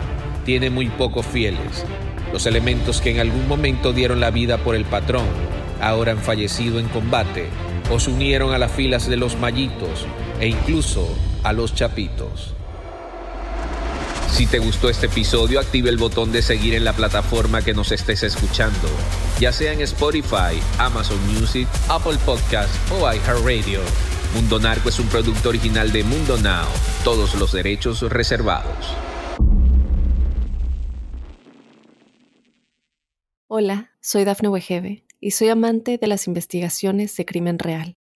tiene 0.45 0.69
muy 0.69 0.91
pocos 0.91 1.25
fieles. 1.25 1.87
Los 2.31 2.45
elementos 2.45 3.01
que 3.01 3.11
en 3.11 3.21
algún 3.21 3.49
momento 3.49 3.95
dieron 3.95 4.21
la 4.21 4.31
vida 4.31 4.59
por 4.59 4.75
el 4.75 4.85
patrón, 4.85 5.25
ahora 5.81 6.13
han 6.13 6.19
fallecido 6.19 6.79
en 6.79 6.89
combate 6.89 7.47
o 7.91 7.99
se 7.99 8.11
unieron 8.11 8.53
a 8.53 8.59
las 8.59 8.71
filas 8.71 9.09
de 9.09 9.17
los 9.17 9.39
mallitos 9.39 10.07
e 10.41 10.49
incluso 10.49 11.09
a 11.43 11.55
los 11.55 11.75
chapitos. 11.75 12.55
Si 14.37 14.47
te 14.47 14.59
gustó 14.59 14.91
este 14.91 15.07
episodio, 15.07 15.59
active 15.59 15.89
el 15.89 15.97
botón 15.97 16.31
de 16.31 16.43
seguir 16.43 16.75
en 16.75 16.85
la 16.85 16.93
plataforma 16.93 17.63
que 17.63 17.73
nos 17.73 17.91
estés 17.91 18.23
escuchando, 18.23 18.87
ya 19.41 19.51
sea 19.51 19.73
en 19.73 19.81
Spotify, 19.81 20.61
Amazon 20.79 21.19
Music, 21.33 21.67
Apple 21.89 22.19
Podcast 22.23 22.71
o 22.93 23.11
iHeartRadio. 23.11 23.81
Mundo 24.35 24.59
Narco 24.59 24.91
es 24.91 24.99
un 24.99 25.07
producto 25.07 25.49
original 25.49 25.91
de 25.91 26.05
Mundo 26.05 26.37
Now, 26.37 26.67
todos 27.03 27.35
los 27.37 27.53
derechos 27.53 28.03
reservados. 28.03 28.95
Hola, 33.47 33.93
soy 34.03 34.25
Dafne 34.25 34.51
Wegebe 34.51 35.07
y 35.19 35.31
soy 35.31 35.49
amante 35.49 35.97
de 35.97 36.09
las 36.09 36.27
investigaciones 36.27 37.17
de 37.17 37.25
crimen 37.25 37.59
real. 37.59 37.97